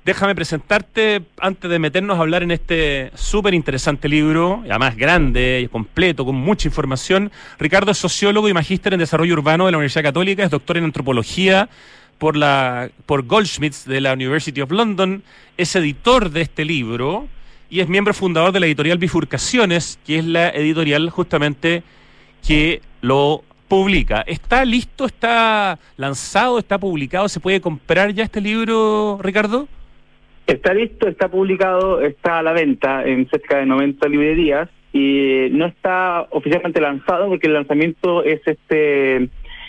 déjame 0.04 0.34
presentarte 0.34 1.22
antes 1.38 1.70
de 1.70 1.78
meternos 1.78 2.18
a 2.18 2.22
hablar 2.22 2.42
en 2.42 2.50
este 2.50 3.12
súper 3.14 3.54
interesante 3.54 4.08
libro, 4.08 4.62
además 4.68 4.96
grande 4.96 5.60
y 5.62 5.68
completo, 5.68 6.24
con 6.24 6.34
mucha 6.34 6.66
información. 6.66 7.30
Ricardo 7.60 7.92
es 7.92 7.98
sociólogo 7.98 8.48
y 8.48 8.52
magíster 8.52 8.94
en 8.94 8.98
desarrollo 8.98 9.34
urbano 9.34 9.66
de 9.66 9.72
la 9.72 9.78
Universidad 9.78 10.02
Católica, 10.02 10.42
es 10.42 10.50
doctor 10.50 10.76
en 10.76 10.84
antropología 10.84 11.68
por, 12.18 12.36
la, 12.36 12.90
por 13.06 13.26
Goldschmidt 13.26 13.74
de 13.86 14.00
la 14.00 14.12
University 14.12 14.60
of 14.60 14.70
London, 14.70 15.22
es 15.56 15.74
editor 15.76 16.30
de 16.30 16.42
este 16.42 16.64
libro 16.64 17.26
y 17.70 17.80
es 17.80 17.88
miembro 17.88 18.14
fundador 18.14 18.52
de 18.52 18.60
la 18.60 18.66
editorial 18.66 18.98
Bifurcaciones, 18.98 19.98
que 20.06 20.18
es 20.18 20.24
la 20.24 20.48
editorial 20.50 21.10
justamente 21.10 21.82
que 22.46 22.80
lo 23.00 23.42
publica. 23.68 24.22
¿Está 24.22 24.64
listo? 24.64 25.04
¿Está 25.04 25.78
lanzado? 25.96 26.58
¿Está 26.58 26.78
publicado? 26.78 27.28
¿Se 27.28 27.40
puede 27.40 27.60
comprar 27.60 28.12
ya 28.12 28.24
este 28.24 28.40
libro, 28.40 29.18
Ricardo? 29.22 29.68
Está 30.46 30.72
listo, 30.72 31.06
está 31.08 31.28
publicado, 31.28 32.00
está 32.00 32.38
a 32.38 32.42
la 32.42 32.52
venta 32.52 33.06
en 33.06 33.28
cerca 33.28 33.58
de 33.58 33.66
90 33.66 34.08
librerías 34.08 34.70
y 34.94 35.48
no 35.50 35.66
está 35.66 36.26
oficialmente 36.30 36.80
lanzado 36.80 37.28
porque 37.28 37.48
el 37.48 37.52
lanzamiento 37.52 38.24
es 38.24 38.40
este 38.46 39.28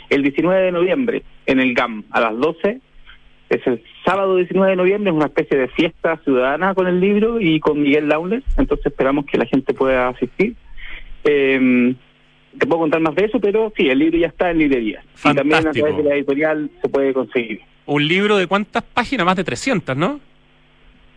el 0.09 0.23
19 0.23 0.61
de 0.63 0.71
noviembre 0.71 1.23
en 1.49 1.59
el 1.59 1.73
GAM 1.73 2.03
a 2.11 2.21
las 2.21 2.37
12. 2.37 2.79
Es 3.49 3.65
el 3.65 3.83
sábado 4.05 4.35
19 4.35 4.71
de 4.71 4.75
noviembre, 4.75 5.09
es 5.09 5.15
una 5.15 5.25
especie 5.25 5.57
de 5.57 5.67
fiesta 5.69 6.17
ciudadana 6.23 6.75
con 6.75 6.85
el 6.85 6.99
libro 6.99 7.41
y 7.41 7.59
con 7.59 7.81
Miguel 7.81 8.07
Laules, 8.07 8.43
entonces 8.57 8.85
esperamos 8.85 9.25
que 9.25 9.39
la 9.39 9.45
gente 9.45 9.73
pueda 9.73 10.09
asistir. 10.09 10.55
Eh, 11.23 11.95
te 12.57 12.67
puedo 12.67 12.81
contar 12.81 13.01
más 13.01 13.15
de 13.15 13.25
eso, 13.25 13.39
pero 13.39 13.71
sí, 13.75 13.89
el 13.89 13.99
libro 13.99 14.17
ya 14.17 14.27
está 14.27 14.51
en 14.51 14.59
librería. 14.59 15.03
Y 15.23 15.33
también 15.33 15.67
a 15.67 15.71
través 15.71 15.97
de 15.97 16.03
la 16.03 16.15
editorial 16.15 16.69
se 16.81 16.89
puede 16.89 17.13
conseguir. 17.13 17.61
¿Un 17.85 18.07
libro 18.07 18.37
de 18.37 18.47
cuántas 18.47 18.83
páginas? 18.83 19.25
Más 19.25 19.35
de 19.35 19.43
300, 19.43 19.97
¿no? 19.97 20.19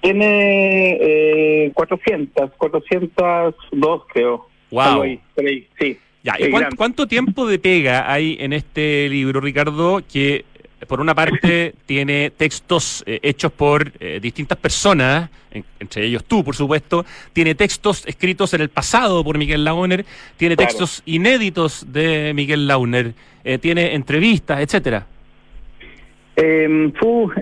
Tiene 0.01 0.99
eh, 1.01 1.71
400, 1.75 2.53
402 2.57 4.03
creo. 4.13 4.49
Wow. 4.71 5.05
sí. 5.79 5.99
Ya, 6.25 6.37
¿y 6.39 6.51
cuánto, 6.77 7.07
tiempo 7.09 7.47
de 7.49 7.59
pega 7.59 8.11
hay 8.11 8.37
en 8.39 8.53
este 8.53 9.09
libro, 9.09 9.41
Ricardo, 9.41 10.03
que 10.11 10.45
por 10.87 11.01
una 11.01 11.15
parte 11.15 11.75
tiene 11.87 12.31
textos 12.31 13.03
eh, 13.07 13.19
hechos 13.23 13.53
por 13.53 13.93
eh, 13.99 14.21
distintas 14.23 14.59
personas, 14.59 15.31
entre 15.81 16.07
ellos 16.07 16.25
tú, 16.25 16.45
por 16.45 16.55
supuesto, 16.55 17.05
tiene 17.33 17.55
textos 17.55 18.07
escritos 18.07 18.55
en 18.55 18.61
el 18.61 18.69
pasado 18.69 19.23
por 19.25 19.39
Miguel 19.39 19.65
Launer, 19.65 20.05
tiene 20.37 20.57
textos 20.57 21.03
inéditos 21.07 21.93
de 21.93 22.33
Miguel 22.35 22.67
Launer, 22.67 23.15
eh, 23.45 23.59
tiene 23.59 23.95
entrevistas, 23.95 24.61
etcétera. 24.61 25.07
Em, 26.37 26.93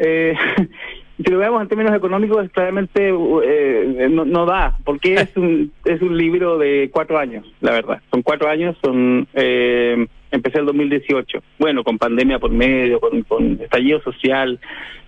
eh, 0.01 0.35
si 1.25 1.31
lo 1.31 1.39
vemos 1.39 1.63
en 1.63 1.69
términos 1.69 1.95
económicos, 1.95 2.49
claramente 2.51 3.09
eh, 3.45 4.09
no, 4.11 4.47
da, 4.47 4.79
porque 4.85 5.15
es 5.15 5.37
un, 5.37 5.73
es 5.85 6.01
un 6.01 6.17
libro 6.17 6.59
de 6.59 6.91
cuatro 6.93 7.19
años, 7.19 7.47
la 7.61 7.73
verdad. 7.73 8.01
Son 8.11 8.23
cuatro 8.23 8.49
años, 8.49 8.77
son 8.83 9.27
eh, 9.35 10.07
empecé 10.31 10.59
el 10.59 10.67
2018. 10.67 11.43
Bueno, 11.59 11.85
con 11.85 11.99
pandemia 11.99 12.39
por 12.39 12.51
medio, 12.51 13.01
con, 13.01 13.23
con 13.23 13.61
estallido 13.61 14.01
social, 14.03 14.59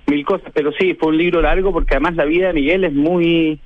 mil 0.06 0.24
cosas, 0.24 0.50
pero 0.54 0.72
sí, 0.72 0.94
fue 0.94 1.10
un 1.10 1.18
libro 1.18 1.40
largo 1.40 1.72
porque 1.72 1.94
además 1.94 2.16
la 2.16 2.24
vida 2.24 2.48
de 2.48 2.54
Miguel 2.54 2.84
es 2.84 2.92
muy... 2.92 3.60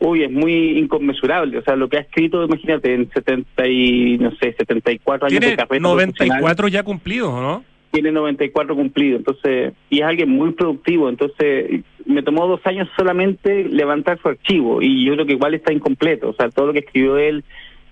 Uy, 0.00 0.22
es 0.22 0.30
muy 0.30 0.78
inconmensurable. 0.78 1.58
O 1.58 1.62
sea, 1.62 1.74
lo 1.74 1.88
que 1.88 1.96
ha 1.96 2.00
escrito, 2.00 2.44
imagínate, 2.44 2.94
en 2.94 3.10
70 3.10 3.66
y, 3.66 4.16
no 4.18 4.30
sé, 4.36 4.52
74 4.52 5.26
años 5.26 5.40
de 5.40 5.56
carrera. 5.56 5.80
94 5.80 6.68
ya 6.68 6.84
cumplidos, 6.84 7.32
¿no? 7.32 7.64
Tiene 7.90 8.12
94 8.12 8.74
cumplidos, 8.74 9.20
entonces, 9.20 9.72
y 9.90 10.00
es 10.00 10.04
alguien 10.04 10.30
muy 10.30 10.52
productivo, 10.52 11.08
entonces 11.08 11.82
me 12.04 12.22
tomó 12.22 12.46
dos 12.46 12.60
años 12.64 12.88
solamente 12.96 13.64
levantar 13.64 14.18
su 14.20 14.28
archivo 14.28 14.82
y 14.82 15.04
yo 15.04 15.14
creo 15.14 15.26
que 15.26 15.32
igual 15.34 15.54
está 15.54 15.72
incompleto, 15.72 16.30
o 16.30 16.34
sea, 16.34 16.48
todo 16.50 16.68
lo 16.68 16.72
que 16.72 16.80
escribió 16.80 17.16
él 17.18 17.44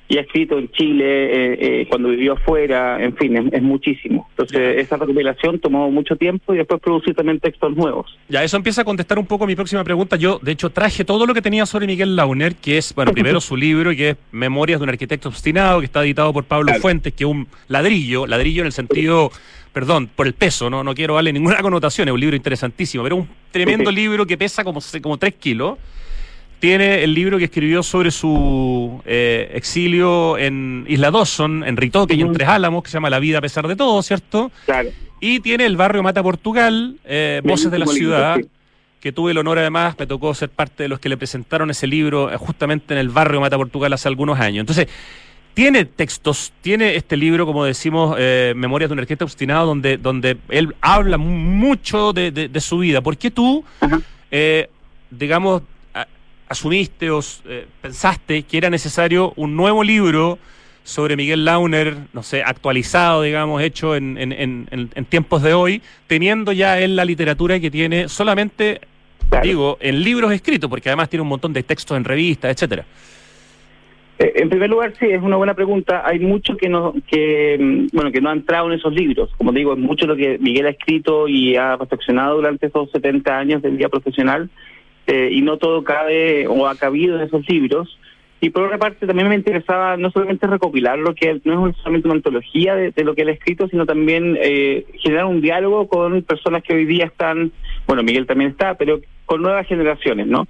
y 0.09 0.19
ha 0.19 0.21
escrito 0.21 0.59
en 0.59 0.71
Chile, 0.71 1.05
eh, 1.05 1.59
eh, 1.61 1.87
cuando 1.89 2.11
vivió 2.11 2.35
afuera, 2.35 3.03
en 3.03 3.17
fin, 3.17 3.51
es, 3.53 3.63
muchísimo. 3.63 4.29
Entonces, 4.31 4.79
esa 4.79 4.97
recopilación 4.97 5.59
tomó 5.59 5.91
mucho 5.91 6.17
tiempo 6.17 6.55
y 6.55 6.59
después 6.59 6.81
producir 6.81 7.15
también 7.15 7.41
textos 7.41 7.77
nuevos. 7.77 8.17
Ya, 8.29 8.45
eso 8.45 8.57
empieza 8.57 8.83
a 8.83 8.85
contestar 8.85 9.19
un 9.19 9.27
poco 9.27 9.47
mi 9.47 9.57
próxima 9.57 9.83
pregunta. 9.83 10.17
Yo, 10.17 10.39
de 10.41 10.53
hecho, 10.53 10.71
traje 10.71 11.05
todo 11.05 11.27
lo 11.27 11.35
que 11.35 11.43
tenía 11.43 11.67
sobre 11.67 11.87
Miguel 11.87 12.15
Launer, 12.15 12.55
que 12.55 12.79
es, 12.79 12.95
bueno, 12.95 13.13
primero 13.15 13.41
su 13.41 13.57
libro, 13.57 13.91
que 13.91 14.11
es 14.11 14.17
Memorias 14.31 14.79
de 14.79 14.85
un 14.85 14.91
arquitecto 14.91 15.29
obstinado, 15.29 15.81
que 15.81 15.87
está 15.87 16.05
editado 16.05 16.33
por 16.33 16.45
Pablo 16.45 16.73
Fuentes, 16.75 17.13
que 17.13 17.25
es 17.25 17.31
un 17.31 17.49
ladrillo, 17.69 18.27
ladrillo 18.27 18.63
en 18.63 18.67
el 18.67 18.73
sentido 18.73 19.31
perdón, 19.73 20.09
por 20.17 20.27
el 20.27 20.33
peso, 20.33 20.71
no, 20.71 20.83
no 20.83 20.95
quiero 20.95 21.17
darle 21.17 21.35
ninguna 21.35 21.57
connotación, 21.61 22.09
es 22.09 22.15
un 22.15 22.21
libro 22.21 22.35
interesantísimo, 22.35 23.03
pero 23.03 23.17
un 23.17 23.29
tremendo 23.51 23.91
libro 23.91 24.25
que 24.25 24.39
pesa 24.39 24.65
como, 24.65 24.81
como 25.03 25.19
3 25.19 25.35
kilos. 25.35 25.77
Tiene 26.59 27.05
el 27.05 27.13
libro 27.13 27.39
que 27.39 27.45
escribió 27.45 27.83
sobre 27.83 28.11
su 28.11 29.03
eh, 29.05 29.51
exilio 29.55 30.39
en 30.39 30.87
Isla 30.89 31.11
Dawson, 31.11 31.65
en 31.65 31.77
Ritoque 31.77 32.15
y 32.15 32.23
en 32.23 32.33
Tres 32.33 32.49
Álamos, 32.49 32.83
que 32.83 32.91
se 32.91 32.95
llama 32.95 33.11
La 33.11 33.19
vida 33.19 33.39
a 33.39 33.41
pesar 33.43 33.69
de 33.69 33.77
todo, 33.77 34.03
¿cierto? 34.03 34.51
Claro. 34.65 34.89
Y 35.21 35.41
tiene 35.41 35.67
el 35.67 35.77
barrio 35.77 36.03
Mata 36.03 36.23
Portugal, 36.23 36.97
eh, 37.05 37.41
Voces 37.45 37.71
de 37.71 37.79
la 37.79 37.87
Ciudad, 37.87 38.39
que 39.01 39.13
tuve 39.13 39.33
el 39.33 39.39
honor 39.39 39.59
además, 39.59 39.97
me 39.99 40.07
tocó 40.07 40.35
ser 40.35 40.49
parte 40.49 40.83
de 40.83 40.89
los 40.89 40.99
que 40.99 41.09
le 41.09 41.17
presentaron 41.17 41.71
ese 41.71 41.87
libro 41.87 42.33
eh, 42.33 42.37
justamente 42.37 42.95
en 42.95 42.99
el 42.99 43.11
barrio 43.11 43.41
Mata 43.41 43.57
Portugal 43.57 43.93
hace 43.93 44.09
algunos 44.09 44.41
años. 44.41 44.63
Entonces, 44.63 44.89
tiene 45.57 45.87
textos, 45.87 46.53
tiene 46.61 46.97
este 46.97 47.17
libro, 47.17 47.47
como 47.47 47.65
decimos, 47.65 48.15
eh, 48.19 48.53
Memorias 48.55 48.91
de 48.91 48.93
un 48.93 48.99
arquitecto 48.99 49.25
obstinado, 49.25 49.67
donde, 49.67 49.97
donde 49.97 50.37
él 50.51 50.77
habla 50.83 51.17
mucho 51.17 52.13
de, 52.13 52.51
su 52.61 52.77
vida. 52.77 53.01
¿Por 53.01 53.17
qué 53.17 53.31
tú, 53.31 53.65
eh, 54.31 54.69
digamos, 55.11 55.63
asumiste 56.49 57.11
o 57.11 57.21
eh, 57.47 57.67
pensaste 57.81 58.43
que 58.43 58.59
era 58.59 58.71
necesario 58.71 59.33
un 59.37 59.57
nuevo 59.57 59.83
libro 59.83 60.39
sobre 60.85 61.17
Miguel 61.17 61.45
Launer, 61.45 61.97
no 62.13 62.23
sé, 62.23 62.43
actualizado, 62.45 63.23
digamos, 63.23 63.61
hecho 63.61 63.97
en, 63.97 64.17
en, 64.19 64.69
en, 64.71 65.05
tiempos 65.07 65.43
de 65.43 65.53
hoy, 65.53 65.83
teniendo 66.07 66.53
ya 66.53 66.79
él 66.79 66.95
la 66.95 67.05
literatura 67.05 67.59
que 67.59 67.73
tiene 67.73 68.09
solamente, 68.09 68.81
digo, 69.43 69.79
en 69.81 70.05
libros 70.05 70.31
escritos, 70.33 70.71
porque 70.71 70.89
además 70.89 71.09
tiene 71.09 71.23
un 71.23 71.29
montón 71.29 71.53
de 71.53 71.65
textos 71.65 71.97
en 71.97 72.05
revistas, 72.05 72.53
etcétera? 72.53 72.85
Eh, 74.19 74.33
en 74.37 74.49
primer 74.49 74.71
lugar, 74.71 74.95
sí, 74.99 75.07
es 75.07 75.21
una 75.23 75.37
buena 75.37 75.55
pregunta. 75.55 76.03
Hay 76.07 76.21
mucho 76.21 76.57
que 76.57 76.69
no, 76.69 76.95
que, 77.07 77.59
mm, 77.59 77.89
bueno, 77.93 78.11
que 78.11 78.21
no 78.21 78.31
ha 78.31 78.33
entrado 78.33 78.69
en 78.69 78.79
esos 78.79 78.93
libros. 78.93 79.31
Como 79.37 79.53
digo, 79.53 79.75
es 79.75 79.79
mucho 79.79 80.07
lo 80.07 80.17
que 80.17 80.39
Miguel 80.39 80.67
ha 80.67 80.71
escrito 80.71 81.29
y 81.29 81.57
ha 81.57 81.77
reflexionado 81.77 82.37
durante 82.37 82.67
esos 82.67 82.91
70 82.93 83.37
años 83.37 83.63
del 83.63 83.77
día 83.77 83.89
profesional, 83.89 84.49
eh, 85.07 85.29
y 85.33 85.43
no 85.43 85.59
todo 85.59 85.85
cabe 85.85 86.47
o 86.47 86.67
ha 86.67 86.75
cabido 86.77 87.17
en 87.17 87.23
esos 87.23 87.49
libros. 87.49 87.99
Y 88.41 88.51
por 88.51 88.65
otra 88.65 88.77
parte, 88.77 89.07
también 89.07 89.29
me 89.29 89.35
interesaba 89.35 89.97
no 89.97 90.11
solamente 90.11 90.47
recopilar 90.47 90.99
lo 90.99 91.15
que 91.15 91.41
no 91.45 91.69
es 91.69 91.77
solamente 91.79 92.07
una 92.07 92.17
antología 92.17 92.75
de, 92.75 92.93
lo 93.03 93.15
que 93.15 93.23
él 93.23 93.29
ha 93.29 93.33
escrito, 93.33 93.67
sino 93.69 93.87
también 93.87 94.37
eh, 94.41 94.85
generar 94.99 95.25
un 95.25 95.41
diálogo 95.41 95.89
con 95.89 96.23
personas 96.23 96.63
que 96.63 96.75
hoy 96.75 96.85
día 96.85 97.07
están, 97.07 97.51
bueno, 97.87 98.03
Miguel 98.03 98.27
también 98.27 98.51
está, 98.51 98.75
pero 98.75 99.01
con 99.25 99.43
nuevas 99.43 99.67
generaciones, 99.67 100.27
¿no? 100.27 100.47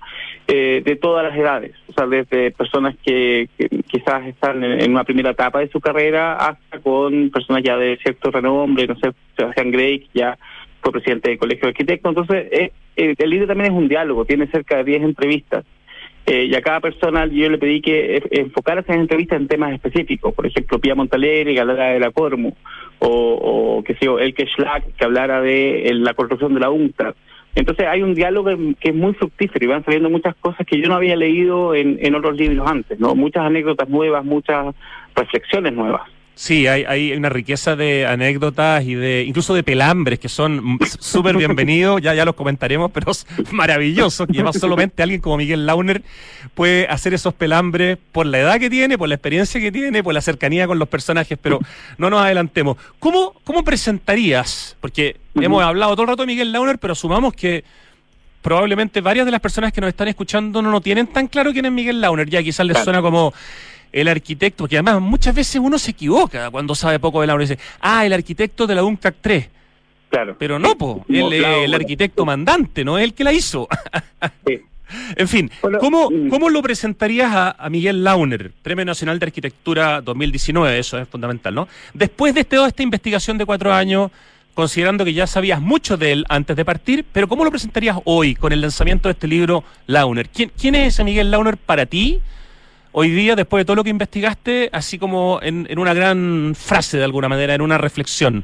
Eh, 0.48 0.82
de 0.84 0.96
todas 0.96 1.24
las 1.24 1.36
edades, 1.36 1.74
o 1.88 1.92
sea, 1.92 2.06
desde 2.06 2.50
personas 2.50 2.94
que, 3.04 3.48
quizás 3.86 4.26
están 4.26 4.62
en, 4.62 4.90
una 4.90 5.04
primera 5.04 5.30
etapa 5.30 5.60
de 5.60 5.68
su 5.68 5.80
carrera 5.80 6.34
hasta 6.34 6.80
con 6.80 7.30
personas 7.30 7.62
ya 7.62 7.76
de 7.76 7.96
cierto 8.02 8.30
renombre, 8.30 8.86
no 8.86 8.96
sé, 8.96 9.12
Sebastián 9.36 9.70
Grey, 9.70 10.08
ya 10.12 10.36
fue 10.80 10.92
presidente 10.92 11.30
del 11.30 11.38
Colegio 11.38 11.62
de 11.62 11.68
Arquitectos. 11.68 12.10
Entonces, 12.10 12.46
eh, 12.52 12.72
el 12.96 13.30
libro 13.30 13.46
también 13.46 13.72
es 13.72 13.78
un 13.78 13.88
diálogo, 13.88 14.24
tiene 14.24 14.46
cerca 14.48 14.78
de 14.78 14.84
10 14.84 15.02
entrevistas 15.02 15.64
eh, 16.26 16.46
y 16.46 16.54
a 16.56 16.60
cada 16.60 16.80
persona 16.80 17.26
yo 17.26 17.48
le 17.48 17.58
pedí 17.58 17.80
que 17.80 18.20
enfocara 18.32 18.80
esas 18.80 18.96
entrevistas 18.96 19.40
en 19.40 19.46
temas 19.46 19.72
específicos. 19.72 20.34
Por 20.34 20.46
ejemplo, 20.46 20.80
Pia 20.80 20.96
Montalegre, 20.96 21.54
que 21.54 21.60
hablara 21.60 21.90
de 21.90 22.00
la 22.00 22.10
Cormu, 22.10 22.52
o, 22.98 23.78
o 23.78 23.84
que 23.84 23.94
sé 23.94 24.06
Elke 24.06 24.46
Schlag, 24.46 24.82
que 24.96 25.04
hablara 25.04 25.40
de 25.40 25.88
la 25.94 26.14
construcción 26.14 26.54
de 26.54 26.60
la 26.60 26.70
UNCTAD, 26.70 27.14
Entonces 27.54 27.86
hay 27.86 28.02
un 28.02 28.14
diálogo 28.14 28.50
que 28.80 28.88
es 28.88 28.94
muy 28.94 29.14
fructífero 29.14 29.64
y 29.64 29.68
van 29.68 29.84
saliendo 29.84 30.10
muchas 30.10 30.34
cosas 30.36 30.66
que 30.66 30.80
yo 30.80 30.88
no 30.88 30.96
había 30.96 31.14
leído 31.14 31.76
en, 31.76 31.98
en 32.00 32.16
otros 32.16 32.36
libros 32.36 32.68
antes, 32.68 32.98
¿no? 32.98 33.14
Muchas 33.14 33.44
anécdotas 33.44 33.88
nuevas, 33.88 34.24
muchas 34.24 34.74
reflexiones 35.14 35.74
nuevas. 35.74 36.15
Sí, 36.38 36.66
hay, 36.66 36.84
hay 36.84 37.12
una 37.12 37.30
riqueza 37.30 37.76
de 37.76 38.06
anécdotas 38.06 38.84
y 38.84 38.94
de 38.94 39.24
incluso 39.26 39.54
de 39.54 39.62
pelambres 39.62 40.18
que 40.18 40.28
son 40.28 40.78
súper 41.00 41.34
bienvenidos, 41.34 42.02
ya, 42.02 42.12
ya 42.12 42.26
los 42.26 42.34
comentaremos, 42.34 42.90
pero 42.92 43.10
es 43.10 43.26
maravilloso. 43.52 44.24
Además 44.24 44.58
solamente 44.58 45.02
alguien 45.02 45.22
como 45.22 45.38
Miguel 45.38 45.64
Launer 45.64 46.02
puede 46.54 46.88
hacer 46.88 47.14
esos 47.14 47.32
pelambres 47.32 47.96
por 48.12 48.26
la 48.26 48.38
edad 48.38 48.60
que 48.60 48.68
tiene, 48.68 48.98
por 48.98 49.08
la 49.08 49.14
experiencia 49.14 49.58
que 49.58 49.72
tiene, 49.72 50.04
por 50.04 50.12
la 50.12 50.20
cercanía 50.20 50.66
con 50.66 50.78
los 50.78 50.88
personajes, 50.88 51.38
pero 51.40 51.58
no 51.96 52.10
nos 52.10 52.20
adelantemos. 52.20 52.76
¿Cómo, 52.98 53.32
cómo 53.42 53.64
presentarías? 53.64 54.76
Porque 54.82 55.16
hemos 55.36 55.64
hablado 55.64 55.92
todo 55.92 56.02
el 56.02 56.08
rato 56.08 56.22
de 56.24 56.26
Miguel 56.26 56.52
Launer, 56.52 56.78
pero 56.78 56.94
sumamos 56.94 57.32
que 57.32 57.64
probablemente 58.42 59.00
varias 59.00 59.24
de 59.24 59.32
las 59.32 59.40
personas 59.40 59.72
que 59.72 59.80
nos 59.80 59.88
están 59.88 60.08
escuchando 60.08 60.60
no 60.60 60.70
lo 60.70 60.82
tienen 60.82 61.06
tan 61.06 61.28
claro 61.28 61.54
quién 61.54 61.64
es 61.64 61.72
Miguel 61.72 62.02
Launer. 62.02 62.28
Ya 62.28 62.42
quizás 62.42 62.66
les 62.66 62.84
suena 62.84 63.00
como 63.00 63.32
el 63.96 64.08
arquitecto, 64.08 64.68
que 64.68 64.76
además 64.76 65.00
muchas 65.00 65.34
veces 65.34 65.56
uno 65.56 65.78
se 65.78 65.92
equivoca 65.92 66.50
cuando 66.50 66.74
sabe 66.74 66.98
poco 66.98 67.22
de 67.22 67.26
la 67.26 67.38
dice, 67.38 67.58
ah, 67.80 68.04
el 68.04 68.12
arquitecto 68.12 68.66
de 68.66 68.74
la 68.74 68.84
UNCAC 68.84 69.16
3. 69.22 69.48
Claro. 70.10 70.36
Pero 70.38 70.58
no, 70.58 70.76
po, 70.76 71.04
el 71.08 71.72
arquitecto 71.72 72.26
mandante, 72.26 72.84
no 72.84 72.98
es 72.98 73.04
el 73.04 73.14
que 73.14 73.24
la 73.24 73.32
hizo. 73.32 73.66
sí. 74.46 74.60
En 75.16 75.26
fin, 75.26 75.50
¿cómo. 75.80 76.08
¿cómo 76.30 76.48
lo 76.48 76.62
presentarías 76.62 77.32
a, 77.58 77.68
Miguel 77.70 78.04
Launer, 78.04 78.52
Premio 78.62 78.84
Nacional 78.84 79.18
de 79.18 79.26
Arquitectura 79.26 80.00
2019? 80.00 80.78
Eso 80.78 80.96
es 80.96 81.08
fundamental, 81.08 81.56
¿no? 81.56 81.66
Después 81.92 82.34
de 82.34 82.42
este, 82.42 82.54
toda 82.54 82.68
esta 82.68 82.84
investigación 82.84 83.36
de 83.36 83.44
cuatro 83.44 83.72
años, 83.72 84.12
considerando 84.54 85.04
que 85.04 85.12
ya 85.12 85.26
sabías 85.26 85.60
mucho 85.60 85.96
de 85.96 86.12
él 86.12 86.24
antes 86.28 86.54
de 86.54 86.64
partir, 86.64 87.04
pero 87.12 87.26
¿cómo 87.26 87.44
lo 87.44 87.50
presentarías 87.50 87.98
hoy 88.04 88.36
con 88.36 88.52
el 88.52 88.60
lanzamiento 88.60 89.08
de 89.08 89.14
este 89.14 89.26
libro 89.26 89.64
Launer? 89.88 90.28
¿Quién, 90.28 90.52
quién 90.56 90.76
es 90.76 90.94
ese 90.94 91.02
Miguel 91.02 91.32
Launer 91.32 91.56
para 91.56 91.86
ti? 91.86 92.20
Hoy 92.98 93.10
día, 93.10 93.36
después 93.36 93.60
de 93.60 93.66
todo 93.66 93.76
lo 93.76 93.84
que 93.84 93.90
investigaste, 93.90 94.70
así 94.72 94.98
como 94.98 95.38
en, 95.42 95.66
una 95.78 95.92
gran 95.92 96.54
frase 96.54 96.96
de 96.96 97.04
alguna 97.04 97.28
manera, 97.28 97.54
en 97.54 97.60
una 97.60 97.76
reflexión? 97.76 98.42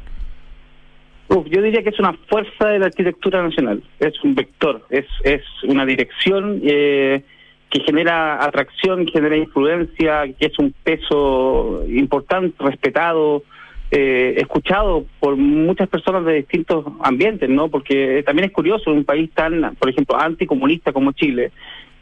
yo 1.31 1.63
diría 1.63 1.83
que 1.83 1.89
es 1.89 1.99
una 1.99 2.13
fuerza 2.29 2.69
de 2.69 2.79
la 2.79 2.87
arquitectura 2.87 3.43
nacional, 3.43 3.83
es 3.99 4.13
un 4.23 4.35
vector, 4.35 4.85
es, 4.91 5.07
es 5.25 5.43
una 5.67 5.87
dirección 5.87 6.61
eh, 6.63 7.23
que 7.71 7.81
genera 7.81 8.45
atracción, 8.45 9.07
genera 9.07 9.39
influencia, 9.39 10.25
que 10.39 10.45
es 10.45 10.59
un 10.59 10.75
peso 10.85 11.83
importante, 11.89 12.55
respetado, 12.63 13.45
eh, 13.91 14.35
escuchado 14.37 15.07
por 15.19 15.37
muchas 15.37 15.89
personas 15.89 16.27
de 16.27 16.35
distintos 16.35 16.85
ambientes, 17.01 17.49
¿no? 17.49 17.69
Porque 17.69 18.23
también 18.27 18.51
es 18.51 18.53
curioso, 18.53 18.93
un 18.93 19.05
país 19.05 19.31
tan, 19.33 19.75
por 19.77 19.89
ejemplo, 19.89 20.21
anticomunista 20.21 20.93
como 20.93 21.13
Chile, 21.13 21.53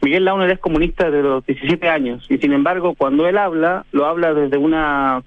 Miguel 0.01 0.25
Launer 0.25 0.49
es 0.49 0.59
comunista 0.59 1.11
desde 1.11 1.21
los 1.21 1.45
17 1.45 1.87
años 1.87 2.25
y 2.29 2.37
sin 2.39 2.53
embargo 2.53 2.95
cuando 2.95 3.27
él 3.27 3.37
habla, 3.37 3.85
lo 3.91 4.05
habla 4.05 4.33
desde 4.33 4.57
una 4.57 5.21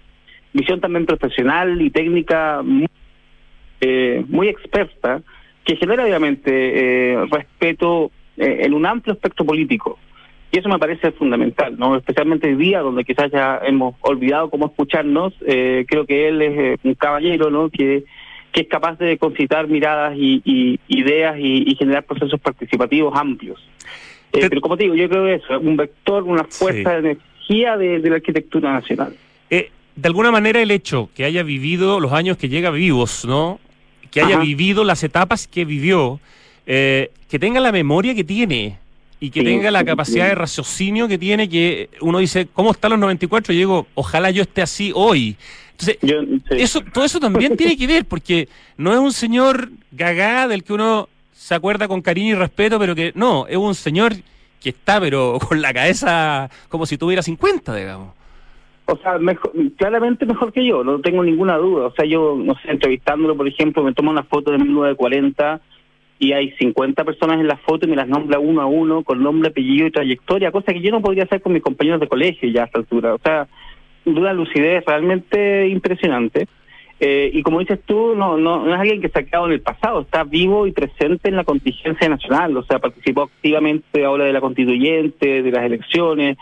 visión 0.53 0.81
también 0.81 1.07
profesional 1.07 1.81
y 1.81 1.91
técnica 1.91 2.63
muy, 2.63 2.89
eh, 3.81 4.25
experta 4.43 5.23
que 5.65 5.77
genera 5.77 6.05
obviamente 6.05 7.13
eh, 7.13 7.27
respeto 7.31 8.11
eh, 8.37 8.63
en 8.63 8.75
un 8.75 8.85
amplio 8.85 9.15
espectro 9.15 9.47
político. 9.47 9.99
Y 10.51 10.59
eso 10.59 10.69
me 10.69 10.79
parece 10.79 11.11
fundamental, 11.13 11.77
¿no? 11.77 11.97
Especialmente 11.97 12.47
hoy 12.47 12.55
día, 12.55 12.81
donde 12.81 13.05
quizás 13.05 13.31
ya 13.33 13.61
hemos 13.65 13.97
olvidado 14.03 14.51
cómo 14.51 14.67
escucharnos, 14.67 15.35
creo 15.41 16.07
que 16.07 16.29
él 16.29 16.43
es 16.43 16.79
un 16.85 16.95
caballero, 16.95 17.51
¿no? 17.51 17.71
Que, 17.71 18.05
que 18.53 18.61
es 18.61 18.69
capaz 18.69 18.97
de 18.99 19.19
concitar 19.19 19.67
miradas 19.67 20.15
y, 20.17 20.79
ideas 20.87 21.35
y 21.41 21.75
generar 21.75 22.05
procesos 22.05 22.41
participativos 22.41 23.19
amplios. 23.19 23.61
Eh, 24.35 24.49
pero 24.49 24.61
como 24.61 24.77
te 24.77 24.85
digo, 24.85 24.95
yo 24.95 25.09
creo 25.09 25.25
que 25.25 25.35
eso, 25.35 25.59
un 25.61 25.77
vector, 25.77 26.25
una 26.25 26.45
fuerza 26.45 26.91
de 26.93 26.99
energía 26.99 27.77
de, 27.77 27.99
la 28.01 28.17
arquitectura 28.17 28.73
nacional. 28.73 29.15
Eh, 29.51 29.71
de 29.95 30.09
alguna 30.09 30.31
manera 30.31 30.61
el 30.61 30.71
hecho 30.71 31.09
que 31.15 31.25
haya 31.25 31.43
vivido 31.43 32.01
los 32.01 32.13
años 32.13 32.37
que 32.37 32.49
llega 32.49 32.71
vivos, 32.71 33.25
¿no? 33.25 33.61
Que 34.11 34.21
haya 34.21 34.39
vivido 34.39 34.85
las 34.85 35.03
etapas 35.03 35.49
que 35.49 35.65
vivió, 35.65 36.21
eh, 36.67 37.11
que 37.29 37.39
tenga 37.39 37.61
la 37.61 37.73
memoria 37.73 38.15
que 38.15 38.25
tiene 38.25 38.79
y 39.19 39.31
que 39.31 39.43
tenga 39.43 39.71
la 39.71 39.85
capacidad 39.85 40.29
de 40.29 40.35
raciocinio 40.35 41.09
que 41.09 41.19
tiene, 41.19 41.49
que 41.49 41.91
uno 42.01 42.19
dice, 42.19 42.47
¿cómo 42.53 42.73
están 42.73 42.93
los 42.93 43.01
94? 43.01 43.53
Y 43.53 43.59
digo, 43.59 43.87
ojalá 43.95 44.31
yo 44.31 44.43
esté 44.43 44.63
así 44.63 44.93
hoy. 44.95 45.37
Entonces, 45.73 45.99
eso, 46.51 46.81
todo 46.93 47.05
eso 47.05 47.19
también 47.19 47.57
tiene 47.57 47.77
que 47.77 47.87
ver, 47.87 48.05
porque 48.05 48.49
no 48.77 48.93
es 48.93 48.99
un 48.99 49.13
señor 49.13 49.71
gagá 49.91 50.47
del 50.47 50.63
que 50.63 50.73
uno 50.73 51.09
se 51.35 51.55
acuerda 51.55 51.89
con 51.89 52.01
cariño 52.01 52.37
y 52.37 52.39
respeto, 52.39 52.79
pero 52.79 52.95
que 52.95 53.13
no, 53.15 53.47
es 53.49 53.57
un 53.57 53.75
señor 53.75 54.13
que 54.63 54.71
está, 54.71 55.01
pero 55.01 55.39
con 55.49 55.61
la 55.61 55.75
cabeza 55.75 56.49
como 56.69 56.87
si 56.87 56.97
tuviera 56.97 57.23
50, 57.23 57.75
digamos. 57.75 58.15
O 58.87 58.97
sea, 58.99 59.19
mejor, 59.19 59.51
claramente 59.77 60.27
mejor 60.27 60.53
que 60.53 60.65
yo, 60.65 60.85
no 60.85 61.01
tengo 61.01 61.25
ninguna 61.25 61.57
duda. 61.57 61.87
O 61.87 61.95
sea, 61.95 62.05
yo, 62.05 62.37
no 62.37 62.55
sé, 62.57 62.71
entrevistándolo, 62.71 63.37
por 63.37 63.49
ejemplo, 63.49 63.83
me 63.83 63.95
tomo 63.95 64.11
una 64.11 64.23
foto 64.23 64.53
de 64.53 64.59
1940 64.59 65.61
y 66.19 66.33
hay 66.33 66.53
50 66.53 67.03
personas 67.05 67.41
en 67.41 67.49
la 67.49 67.57
foto 67.57 67.87
y 67.87 67.91
me 67.91 67.97
las 67.97 68.09
nombra 68.09 68.39
uno 68.39 68.61
a 68.61 68.67
uno 68.67 69.03
con 69.03 69.23
nombre, 69.23 69.49
apellido 69.49 69.87
y 69.87 69.91
trayectoria, 69.91 70.53
cosa 70.53 70.73
que 70.73 70.81
yo 70.81 70.91
no 70.91 71.03
podría 71.03 71.25
hacer 71.25 71.41
con 71.43 71.53
mis 71.53 71.63
compañeros 71.63 72.01
de 72.01 72.09
colegio 72.09 72.49
ya 72.51 72.63
a 72.63 72.67
esta 72.67 72.79
altura. 72.79 73.15
O 73.15 73.19
sea, 73.19 73.49
una 74.05 74.33
lucidez 74.33 74.85
realmente 74.87 75.67
impresionante. 75.69 76.47
Eh, 77.01 77.31
y 77.33 77.43
como 77.43 77.59
dices 77.59 77.81
tú, 77.85 78.15
no, 78.15 78.37
no, 78.39 78.73
es 78.73 78.81
alguien 78.81 79.01
que 79.01 79.09
se 79.09 79.19
ha 79.19 79.25
quedado 79.25 79.47
en 79.47 79.53
el 79.53 79.61
pasado, 79.61 80.03
está 80.03 80.23
vivo 80.23 80.67
y 80.67 80.73
presente 80.73 81.29
en 81.29 81.37
la 81.37 81.45
contingencia 81.45 82.09
nacional, 82.09 82.57
o 82.57 82.63
sea, 82.63 82.79
participó 82.79 83.23
activamente 83.23 84.05
ahora 84.05 84.25
de 84.25 84.33
la 84.33 84.41
constituyente, 84.41 85.43
de 85.43 85.51
las 85.51 85.65
elecciones, 85.65 86.39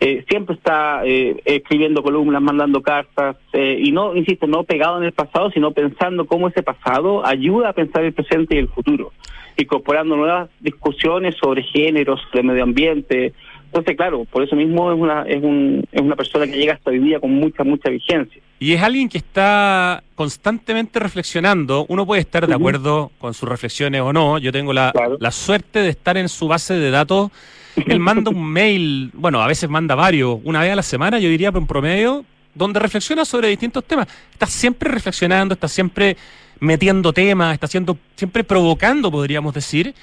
eh, 0.00 0.24
siempre 0.28 0.54
está 0.54 1.02
eh, 1.04 1.42
escribiendo 1.44 2.02
columnas, 2.02 2.40
mandando 2.40 2.82
cartas, 2.82 3.36
y 3.52 3.90
no, 3.90 4.14
insisto, 4.14 4.46
no 4.46 4.62
pegado 4.64 4.98
en 4.98 5.04
el 5.04 5.12
pasado, 5.12 5.50
sino 5.50 5.72
pensando 5.72 6.26
cómo 6.26 6.48
ese 6.48 6.62
pasado 6.62 7.26
ayuda 7.26 7.70
a 7.70 7.72
pensar 7.72 8.04
el 8.04 8.12
presente 8.12 8.54
y 8.54 8.58
el 8.58 8.68
futuro, 8.68 9.12
incorporando 9.56 10.16
nuevas 10.16 10.50
discusiones 10.60 11.34
sobre 11.34 11.62
géneros, 11.62 12.20
sobre 12.30 12.44
medio 12.44 12.62
ambiente, 12.62 13.32
entonces, 13.66 13.96
claro, 13.96 14.24
por 14.24 14.42
eso 14.42 14.56
mismo 14.56 14.90
es 14.90 14.98
una, 14.98 15.22
es, 15.24 15.42
un, 15.42 15.84
es 15.92 16.00
una 16.00 16.16
persona 16.16 16.46
que 16.46 16.56
llega 16.56 16.74
hasta 16.74 16.90
hoy 16.90 16.98
día 16.98 17.20
con 17.20 17.32
mucha, 17.32 17.64
mucha 17.64 17.90
vigencia. 17.90 18.40
Y 18.58 18.72
es 18.72 18.82
alguien 18.82 19.08
que 19.08 19.18
está 19.18 20.02
constantemente 20.14 20.98
reflexionando. 20.98 21.84
Uno 21.88 22.06
puede 22.06 22.22
estar 22.22 22.46
de 22.46 22.54
acuerdo 22.54 23.10
con 23.18 23.34
sus 23.34 23.48
reflexiones 23.48 24.00
o 24.00 24.12
no. 24.12 24.38
Yo 24.38 24.50
tengo 24.50 24.72
la, 24.72 24.92
la 25.20 25.30
suerte 25.30 25.80
de 25.80 25.90
estar 25.90 26.16
en 26.16 26.28
su 26.28 26.48
base 26.48 26.74
de 26.74 26.90
datos. 26.90 27.30
Él 27.76 28.00
manda 28.00 28.30
un 28.30 28.44
mail, 28.52 29.10
bueno, 29.12 29.42
a 29.42 29.46
veces 29.46 29.68
manda 29.68 29.94
varios, 29.94 30.38
una 30.44 30.62
vez 30.62 30.72
a 30.72 30.76
la 30.76 30.82
semana, 30.82 31.18
yo 31.18 31.28
diría, 31.28 31.52
en 31.54 31.66
promedio, 31.66 32.24
donde 32.54 32.80
reflexiona 32.80 33.24
sobre 33.24 33.48
distintos 33.48 33.84
temas. 33.84 34.08
Está 34.32 34.46
siempre 34.46 34.90
reflexionando, 34.90 35.54
está 35.54 35.68
siempre 35.68 36.16
metiendo 36.58 37.12
temas, 37.12 37.54
está 37.54 37.66
siendo, 37.66 37.98
siempre 38.14 38.44
provocando, 38.44 39.10
podríamos 39.10 39.54
decir. 39.54 39.94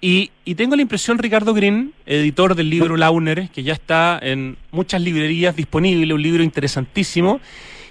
Y, 0.00 0.30
tengo 0.54 0.76
la 0.76 0.82
impresión, 0.82 1.18
Ricardo 1.18 1.52
Green, 1.54 1.92
editor 2.06 2.54
del 2.54 2.70
libro 2.70 2.96
Launer, 2.96 3.48
que 3.48 3.64
ya 3.64 3.72
está 3.72 4.18
en 4.22 4.56
muchas 4.70 5.00
librerías 5.00 5.56
disponible, 5.56 6.14
un 6.14 6.22
libro 6.22 6.42
interesantísimo, 6.42 7.40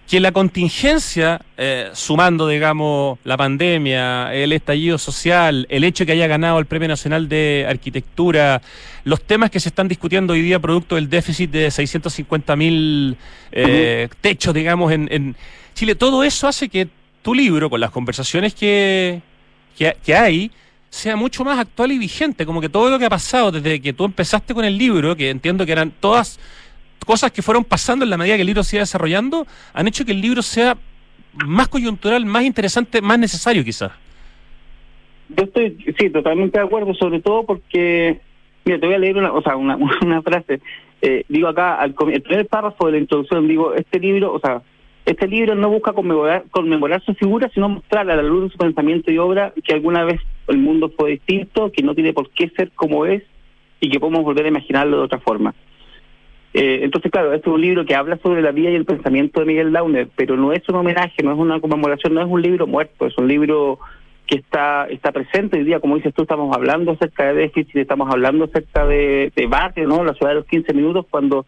que 0.08 0.22
la 0.22 0.32
contingencia, 0.32 1.42
eh, 1.58 1.90
sumando, 1.94 2.48
digamos, 2.48 3.20
la 3.26 3.36
pandemia, 3.36 4.34
el 4.34 4.54
estallido 4.54 4.98
social, 4.98 5.68
el 5.70 5.84
hecho 5.84 6.04
de 6.04 6.06
que 6.06 6.12
haya 6.14 6.28
ganado 6.28 6.60
el 6.60 6.66
Premio 6.66 6.88
Nacional 6.88 7.28
de 7.28 7.66
Arquitectura, 7.68 8.62
los 9.04 9.22
temas 9.22 9.52
que 9.52 9.60
se 9.60 9.68
están 9.68 9.90
discutiendo 9.90 10.32
hoy 10.32 10.42
día 10.42 10.60
producto 10.60 10.96
del 10.96 11.10
déficit 11.10 11.52
de 11.52 11.70
650 11.70 12.56
mil 12.56 13.18
eh, 13.52 14.08
techos, 14.22 14.54
digamos, 14.54 14.94
en, 14.94 15.36
Chile, 15.74 15.94
todo 15.94 16.24
eso 16.24 16.48
hace 16.48 16.70
que 16.70 16.88
tu 17.22 17.36
libro, 17.36 17.70
con 17.70 17.80
las 17.80 17.92
conversaciones 17.92 18.56
que, 18.56 19.22
que 19.78 20.16
hay, 20.16 20.50
sea 20.90 21.16
mucho 21.16 21.44
más 21.44 21.60
actual 21.60 21.92
y 21.92 21.98
vigente, 21.98 22.46
como 22.46 22.62
que 22.62 22.70
todo 22.70 22.90
lo 22.90 22.98
que 22.98 23.06
ha 23.06 23.10
pasado 23.10 23.52
desde 23.52 23.82
que 23.82 23.94
tú 23.94 24.06
empezaste 24.06 24.54
con 24.54 24.66
el 24.66 24.78
libro, 24.78 25.16
que 25.16 25.30
entiendo 25.30 25.66
que 25.66 25.74
eran 25.74 25.92
todas 26.00 26.40
cosas 27.08 27.32
que 27.32 27.42
fueron 27.42 27.64
pasando 27.64 28.06
en 28.06 28.12
la 28.12 28.18
medida 28.18 28.36
que 28.36 28.42
el 28.42 28.48
libro 28.48 28.64
se 28.64 28.76
iba 28.76 28.82
desarrollando, 28.82 29.48
han 29.74 29.88
hecho 29.88 30.06
que 30.06 30.12
el 30.12 30.22
libro 30.22 30.44
sea 30.44 30.78
más 31.46 31.68
coyuntural, 31.70 32.26
más 32.26 32.44
interesante, 32.44 33.02
más 33.02 33.18
necesario 33.18 33.64
quizás. 33.64 33.92
Yo 35.30 35.44
estoy, 35.44 35.78
sí, 35.98 36.10
totalmente 36.10 36.60
de 36.60 36.66
acuerdo, 36.66 36.94
sobre 36.94 37.22
todo 37.22 37.46
porque, 37.46 38.20
mira, 38.66 38.80
te 38.80 38.86
voy 38.86 38.96
a 38.96 39.00
leer 39.00 39.18
una, 39.18 39.32
o 39.32 39.42
sea, 39.42 39.56
una, 39.56 39.78
frase. 40.22 40.60
Eh, 41.02 41.24
digo 41.30 41.48
acá, 41.48 41.76
al, 41.76 41.96
el 42.12 42.22
primer 42.22 42.48
párrafo 42.48 42.86
de 42.86 42.94
la 42.94 42.98
introducción, 43.00 43.48
digo, 43.48 43.74
este 43.74 44.00
libro, 44.00 44.34
o 44.34 44.40
sea, 44.40 44.62
este 45.06 45.28
libro 45.28 45.56
no 45.56 45.70
busca 45.70 45.94
conmemorar, 45.94 46.44
conmemorar 46.52 47.02
su 47.04 47.14
figura, 47.14 47.50
sino 47.54 47.70
mostrar 47.70 48.10
a 48.10 48.16
la 48.16 48.22
luz 48.22 48.44
de 48.44 48.50
su 48.50 48.58
pensamiento 48.58 49.10
y 49.10 49.18
obra 49.18 49.54
que 49.64 49.74
alguna 49.74 50.04
vez 50.04 50.20
el 50.48 50.58
mundo 50.58 50.92
fue 50.98 51.12
distinto, 51.12 51.72
que 51.72 51.82
no 51.82 51.96
tiene 51.96 52.12
por 52.12 52.30
qué 52.32 52.50
ser 52.50 52.72
como 52.72 53.06
es 53.06 53.24
y 53.80 53.90
que 53.90 54.00
podemos 54.00 54.24
volver 54.24 54.46
a 54.46 54.50
imaginarlo 54.50 54.98
de 54.98 55.04
otra 55.04 55.20
forma. 55.20 55.54
Eh, 56.60 56.80
entonces, 56.82 57.12
claro, 57.12 57.34
este 57.34 57.48
es 57.48 57.54
un 57.54 57.62
libro 57.62 57.86
que 57.86 57.94
habla 57.94 58.18
sobre 58.18 58.42
la 58.42 58.50
vida 58.50 58.72
y 58.72 58.76
el 58.76 58.84
pensamiento 58.84 59.40
de 59.40 59.46
Miguel 59.46 59.72
Launer, 59.72 60.08
pero 60.16 60.36
no 60.38 60.54
es 60.54 60.68
un 60.68 60.78
homenaje, 60.78 61.22
no 61.22 61.32
es 61.32 61.38
una 61.38 61.60
conmemoración, 61.60 62.16
no 62.16 62.22
es 62.22 62.28
un 62.28 62.42
libro 62.42 62.66
muerto, 62.66 63.06
es 63.06 63.16
un 63.20 63.28
libro 63.28 63.78
que 64.26 64.38
está 64.38 64.88
está 64.90 65.12
presente 65.12 65.60
hoy 65.60 65.66
día, 65.66 65.80
como 65.80 65.98
dices 65.98 66.16
tú, 66.16 66.24
estamos 66.24 66.52
hablando 66.58 66.94
acerca 66.94 67.28
de 67.28 67.36
déficit, 67.36 67.76
estamos 67.76 68.10
hablando 68.12 68.46
acerca 68.46 68.88
de, 68.88 69.32
barrio, 69.48 69.88
¿no? 69.88 70.04
La 70.04 70.16
ciudad 70.16 70.32
de 70.32 70.40
los 70.40 70.48
15 70.48 70.74
minutos, 70.74 71.06
cuando 71.08 71.46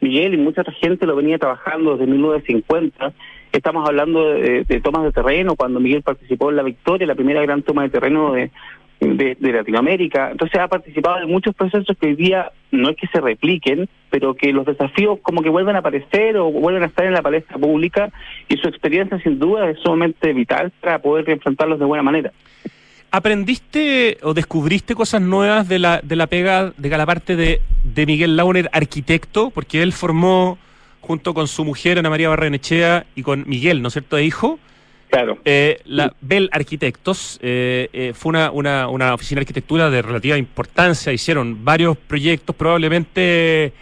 Miguel 0.00 0.34
y 0.34 0.36
mucha 0.36 0.60
otra 0.60 0.74
gente 0.74 1.06
lo 1.06 1.16
venía 1.16 1.38
trabajando 1.38 1.96
desde 1.96 2.12
1950. 2.12 3.12
Estamos 3.50 3.88
hablando 3.88 4.32
de 4.32 4.80
tomas 4.80 5.02
de 5.02 5.10
terreno, 5.10 5.56
cuando 5.56 5.80
Miguel 5.80 6.02
participó 6.02 6.50
en 6.50 6.56
la 6.56 6.62
victoria, 6.62 7.08
la 7.08 7.16
primera 7.16 7.42
gran 7.42 7.62
toma 7.62 7.82
de 7.82 7.90
terreno 7.90 8.32
de, 8.32 8.52
de, 9.02 9.36
Latinoamérica. 9.40 10.30
Entonces 10.30 10.60
ha 10.60 10.68
participado 10.68 11.18
en 11.22 11.28
muchos 11.28 11.54
procesos 11.54 11.96
que 11.98 12.08
hoy 12.08 12.16
día 12.16 12.50
no 12.70 12.90
es 12.90 12.96
que 12.96 13.06
se 13.08 13.20
repliquen, 13.20 13.88
pero 14.10 14.34
que 14.34 14.52
los 14.52 14.66
desafíos 14.66 15.18
como 15.22 15.42
que 15.42 15.48
vuelven 15.48 15.76
a 15.76 15.80
aparecer 15.80 16.36
o 16.36 16.50
vuelven 16.50 16.82
a 16.82 16.86
estar 16.86 17.04
en 17.04 17.12
la 17.12 17.22
palestra 17.22 17.58
pública 17.58 18.10
y 18.48 18.56
su 18.56 18.68
experiencia 18.68 19.18
sin 19.20 19.38
duda 19.38 19.68
es 19.70 19.78
sumamente 19.80 20.32
vital 20.32 20.72
para 20.80 21.00
poder 21.00 21.28
enfrentarlos 21.30 21.78
de 21.78 21.84
buena 21.84 22.02
manera. 22.02 22.32
¿Aprendiste 23.10 24.16
o 24.22 24.32
descubriste 24.32 24.94
cosas 24.94 25.20
nuevas 25.20 25.68
de 25.68 25.78
la, 25.78 26.00
de 26.02 26.16
la 26.16 26.26
pega, 26.26 26.72
de 26.76 26.88
la 26.88 27.04
parte 27.04 27.36
de, 27.36 27.60
de 27.84 28.06
Miguel 28.06 28.36
Launer, 28.36 28.70
arquitecto? 28.72 29.50
Porque 29.50 29.82
él 29.82 29.92
formó, 29.92 30.56
junto 31.02 31.34
con 31.34 31.46
su 31.46 31.62
mujer, 31.62 31.98
Ana 31.98 32.08
María 32.08 32.30
Barrenechea, 32.30 33.04
y 33.14 33.22
con 33.22 33.44
Miguel, 33.46 33.82
¿no 33.82 33.88
es 33.88 33.94
cierto?, 33.94 34.16
de 34.16 34.24
hijo, 34.24 34.58
Claro. 35.12 35.36
Eh, 35.44 35.78
la 35.84 36.10
Bell 36.22 36.48
Arquitectos 36.52 37.38
eh, 37.42 37.90
eh, 37.92 38.12
fue 38.14 38.30
una, 38.30 38.50
una, 38.50 38.88
una, 38.88 39.12
oficina 39.12 39.40
de 39.40 39.42
arquitectura 39.42 39.90
de 39.90 40.00
relativa 40.00 40.38
importancia. 40.38 41.12
Hicieron 41.12 41.62
varios 41.66 41.98
proyectos, 41.98 42.56
probablemente 42.56 43.74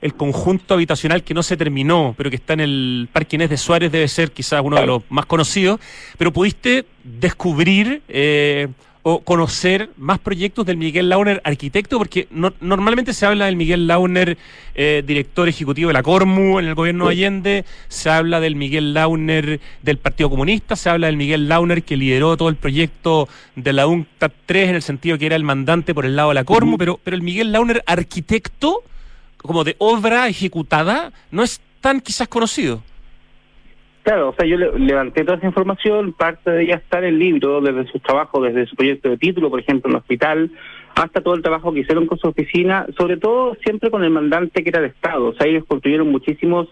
el 0.00 0.14
conjunto 0.14 0.74
habitacional 0.74 1.22
que 1.22 1.34
no 1.34 1.44
se 1.44 1.56
terminó, 1.56 2.16
pero 2.18 2.30
que 2.30 2.34
está 2.34 2.54
en 2.54 2.60
el 2.62 3.08
Parque 3.12 3.36
Inés 3.36 3.50
de 3.50 3.58
Suárez, 3.58 3.92
debe 3.92 4.08
ser 4.08 4.32
quizás 4.32 4.60
uno 4.64 4.76
de 4.76 4.86
los 4.86 5.02
más 5.08 5.24
conocidos. 5.26 5.78
Pero 6.18 6.32
pudiste 6.32 6.84
descubrir 7.04 8.02
o 9.04 9.20
conocer 9.20 9.90
más 9.96 10.20
proyectos 10.20 10.64
del 10.64 10.76
Miguel 10.76 11.08
Launer 11.08 11.40
arquitecto, 11.44 11.98
porque 11.98 12.28
no, 12.30 12.52
normalmente 12.60 13.12
se 13.12 13.26
habla 13.26 13.46
del 13.46 13.56
Miguel 13.56 13.86
Launer 13.86 14.38
eh, 14.74 15.02
director 15.04 15.48
ejecutivo 15.48 15.88
de 15.88 15.94
la 15.94 16.02
Cormu 16.02 16.60
en 16.60 16.66
el 16.66 16.74
gobierno 16.74 17.06
de 17.06 17.12
Allende, 17.12 17.64
se 17.88 18.10
habla 18.10 18.38
del 18.38 18.54
Miguel 18.54 18.94
Launer 18.94 19.60
del 19.82 19.98
Partido 19.98 20.30
Comunista, 20.30 20.76
se 20.76 20.88
habla 20.88 21.08
del 21.08 21.16
Miguel 21.16 21.48
Launer 21.48 21.82
que 21.82 21.96
lideró 21.96 22.36
todo 22.36 22.48
el 22.48 22.56
proyecto 22.56 23.28
de 23.56 23.72
la 23.72 23.88
UNCTAD 23.88 24.32
3 24.46 24.68
en 24.68 24.74
el 24.76 24.82
sentido 24.82 25.18
que 25.18 25.26
era 25.26 25.36
el 25.36 25.44
mandante 25.44 25.94
por 25.94 26.06
el 26.06 26.14
lado 26.14 26.28
de 26.28 26.36
la 26.36 26.44
Cormu, 26.44 26.78
pero, 26.78 27.00
pero 27.02 27.16
el 27.16 27.22
Miguel 27.22 27.50
Launer 27.50 27.82
arquitecto, 27.86 28.84
como 29.36 29.64
de 29.64 29.74
obra 29.78 30.28
ejecutada, 30.28 31.12
no 31.32 31.42
es 31.42 31.60
tan 31.80 32.00
quizás 32.00 32.28
conocido. 32.28 32.82
Claro, 34.02 34.30
o 34.30 34.34
sea, 34.34 34.44
yo 34.46 34.56
levanté 34.56 35.24
toda 35.24 35.38
esa 35.38 35.46
información, 35.46 36.12
parte 36.12 36.50
de 36.50 36.64
ella 36.64 36.74
está 36.76 36.98
en 36.98 37.04
el 37.04 37.18
libro, 37.18 37.60
desde 37.60 37.90
sus 37.90 38.02
trabajos, 38.02 38.42
desde 38.42 38.66
su 38.66 38.74
proyecto 38.74 39.08
de 39.08 39.16
título, 39.16 39.48
por 39.48 39.60
ejemplo, 39.60 39.88
en 39.88 39.94
el 39.94 40.00
hospital, 40.00 40.50
hasta 40.96 41.20
todo 41.20 41.34
el 41.34 41.42
trabajo 41.42 41.72
que 41.72 41.80
hicieron 41.80 42.06
con 42.06 42.18
su 42.18 42.26
oficina, 42.26 42.86
sobre 42.98 43.16
todo 43.16 43.56
siempre 43.62 43.90
con 43.90 44.02
el 44.02 44.10
mandante 44.10 44.64
que 44.64 44.70
era 44.70 44.80
de 44.80 44.88
Estado. 44.88 45.28
O 45.28 45.34
sea, 45.34 45.46
ellos 45.46 45.64
construyeron 45.66 46.10
muchísimos 46.10 46.68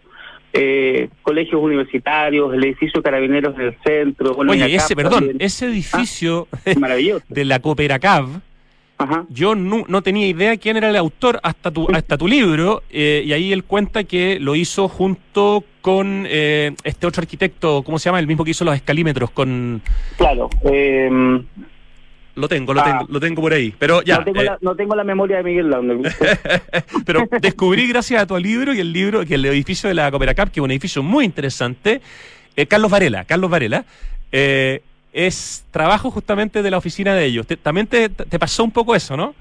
eh, 0.53 1.09
colegios 1.23 1.63
universitarios, 1.63 2.53
el 2.53 2.65
edificio 2.65 3.01
Carabineros 3.03 3.57
del 3.57 3.77
centro. 3.85 4.35
Bueno, 4.35 4.51
Oye, 4.51 4.75
ese, 4.75 4.97
perdón, 4.97 5.37
ese 5.39 5.67
edificio 5.67 6.49
ah, 6.53 6.73
maravilloso. 6.79 7.25
de 7.29 7.45
la 7.45 7.61
Cooperacav, 7.61 8.27
yo 9.29 9.55
no, 9.55 9.85
no, 9.89 10.03
tenía 10.03 10.27
idea 10.27 10.57
quién 10.57 10.77
era 10.77 10.91
el 10.91 10.97
autor 10.97 11.41
hasta 11.43 11.71
tu, 11.71 11.89
hasta 11.93 12.19
tu 12.19 12.29
libro, 12.29 12.83
eh, 12.91 13.23
y 13.25 13.33
ahí 13.33 13.53
él 13.53 13.65
cuenta 13.65 14.05
que 14.05 14.39
lo 14.41 14.55
hizo 14.55 14.89
junto 14.89 15.65
con 15.81 16.27
eh, 16.29 16.75
este 16.85 17.07
otro 17.07 17.23
arquitecto, 17.23 17.83
¿cómo 17.83 17.99
se 17.99 18.07
llama? 18.09 18.19
El 18.19 18.27
mismo 18.27 18.45
que 18.45 18.51
hizo 18.51 18.65
los 18.65 18.75
escalímetros, 18.75 19.31
con... 19.31 19.83
Claro. 20.17 20.51
Eh, 20.65 21.09
lo 22.37 22.49
tengo, 22.49 22.73
lo, 22.73 22.83
tengo, 22.83 22.99
ah. 23.01 23.07
lo 23.09 23.21
tengo 23.21 23.43
por 23.43 23.53
ahí. 23.53 23.75
Pero 23.79 24.03
ya. 24.03 24.19
No 24.19 24.25
tengo, 24.25 24.43
la, 24.43 24.59
no 24.61 24.75
tengo 24.77 24.95
la, 24.95 25.05
memoria 25.05 25.39
de 25.39 25.43
Miguel 25.43 25.69
Launer. 25.69 25.99
pero 27.05 27.29
descubrí 27.41 27.87
gracias 27.89 28.23
a 28.23 28.27
tu 28.27 28.39
libro 28.39 28.73
y 28.73 28.81
el 28.81 28.93
libro, 28.93 29.27
que 29.27 29.35
el 29.35 29.45
edificio 29.45 29.89
de 29.89 29.95
la 29.95 30.11
Cooperacap, 30.11 30.51
que 30.51 30.61
es 30.61 30.65
un 30.65 30.71
edificio 30.71 31.03
muy 31.03 31.25
interesante, 31.25 32.01
Carlos 32.69 32.91
Varela, 32.91 33.25
Carlos 33.25 33.51
Varela, 33.51 33.85
eh, 34.33 34.83
es 35.13 35.65
trabajo 35.71 36.11
justamente 36.11 36.63
de 36.63 36.71
la 36.71 36.79
oficina 36.79 37.15
de 37.15 37.25
ellos. 37.25 37.47
también 37.63 37.87
te, 37.87 38.09
te, 38.09 38.39
pasó 38.39 38.65
un 38.65 38.71
poco 38.71 38.95
eso, 38.95 39.17
¿no? 39.17 39.35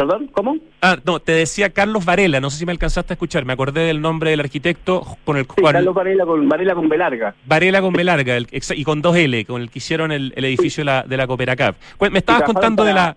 ¿Perdón? 0.00 0.30
¿Cómo? 0.32 0.56
Ah, 0.80 0.96
no, 1.04 1.20
te 1.20 1.32
decía 1.32 1.68
Carlos 1.68 2.06
Varela, 2.06 2.40
no 2.40 2.48
sé 2.48 2.56
si 2.56 2.64
me 2.64 2.72
alcanzaste 2.72 3.12
a 3.12 3.16
escuchar, 3.16 3.44
me 3.44 3.52
acordé 3.52 3.82
del 3.82 4.00
nombre 4.00 4.30
del 4.30 4.40
arquitecto 4.40 5.02
con 5.26 5.36
el 5.36 5.46
cual... 5.46 5.74
Carlos 5.74 5.94
Varela 5.94 6.24
con, 6.24 6.48
Varela 6.48 6.74
con 6.74 6.88
B 6.88 6.96
larga. 6.96 7.34
Varela 7.44 7.82
con 7.82 7.92
B 7.92 8.02
larga, 8.02 8.38
y 8.50 8.84
con 8.84 9.02
dos 9.02 9.14
L, 9.14 9.44
con 9.44 9.60
el 9.60 9.68
que 9.68 9.78
hicieron 9.78 10.10
el, 10.10 10.32
edificio 10.36 10.80
de 10.80 10.84
la, 10.86 11.02
de 11.02 11.18
la 11.18 11.26
Cooperacap. 11.26 11.76
Me 12.10 12.20
estabas 12.20 12.44
contando 12.44 12.82
de 12.82 12.94
la, 12.94 13.14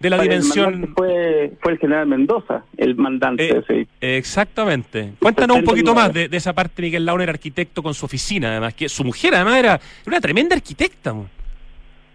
de 0.00 0.08
la 0.08 0.22
dimensión... 0.22 0.94
Fue, 0.96 1.52
fue 1.60 1.72
el 1.72 1.78
general 1.78 2.06
Mendoza, 2.06 2.64
el 2.78 2.96
mandante. 2.96 3.62
Eh, 3.68 3.86
exactamente. 4.00 5.12
Cuéntanos 5.20 5.58
un 5.58 5.64
poquito 5.64 5.94
más 5.94 6.14
de, 6.14 6.30
esa 6.32 6.54
parte, 6.54 6.80
Miguel 6.80 7.04
Launer, 7.04 7.28
arquitecto 7.28 7.82
con 7.82 7.92
su 7.92 8.06
oficina, 8.06 8.52
además, 8.52 8.72
que 8.72 8.88
su 8.88 9.04
mujer 9.04 9.34
además 9.34 9.58
era 9.58 9.80
una 10.06 10.18
tremenda 10.18 10.56
arquitecta. 10.56 11.14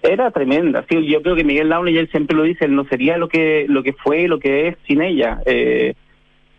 Era 0.07 0.31
tremenda, 0.31 0.85
sí, 0.89 1.05
yo 1.05 1.21
creo 1.21 1.35
que 1.35 1.43
Miguel 1.43 1.69
Laune, 1.69 1.91
y 1.91 1.97
él 1.97 2.09
siempre 2.09 2.35
lo 2.35 2.43
dice, 2.43 2.65
él 2.65 2.75
no 2.75 2.85
sería 2.85 3.17
lo 3.17 3.27
que 3.27 3.65
lo 3.67 3.83
que 3.83 3.91
fue, 3.93 4.27
lo 4.27 4.39
que 4.39 4.69
es 4.69 4.77
sin 4.87 5.01
ella. 5.01 5.41
Eh, 5.45 5.95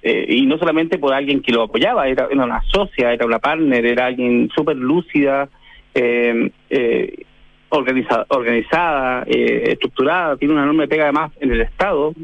eh, 0.02 0.26
y 0.28 0.46
no 0.46 0.58
solamente 0.58 0.98
por 0.98 1.12
alguien 1.12 1.42
que 1.42 1.52
lo 1.52 1.62
apoyaba, 1.62 2.08
era, 2.08 2.28
una 2.28 2.62
socia, 2.62 3.12
era 3.12 3.26
una 3.26 3.38
partner, 3.38 3.84
era 3.84 4.06
alguien 4.06 4.48
súper 4.54 4.76
lúcida, 4.76 5.48
eh, 5.94 6.50
eh, 6.70 7.24
organizada, 7.70 8.24
organizada 8.28 9.24
estructurada, 9.26 10.36
tiene 10.36 10.54
una 10.54 10.62
enorme 10.62 10.88
pega 10.88 11.04
además 11.04 11.32
en 11.40 11.52
el 11.52 11.60
Estado, 11.60 12.14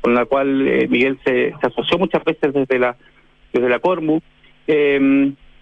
con 0.00 0.14
la 0.14 0.26
cual 0.26 0.88
Miguel 0.90 1.18
se, 1.24 1.54
se, 1.58 1.66
asoció 1.66 1.98
muchas 1.98 2.22
veces 2.24 2.52
desde 2.52 2.78
la 2.78 2.96
desde 3.52 3.68
la 3.68 3.78
Cormu. 3.78 4.20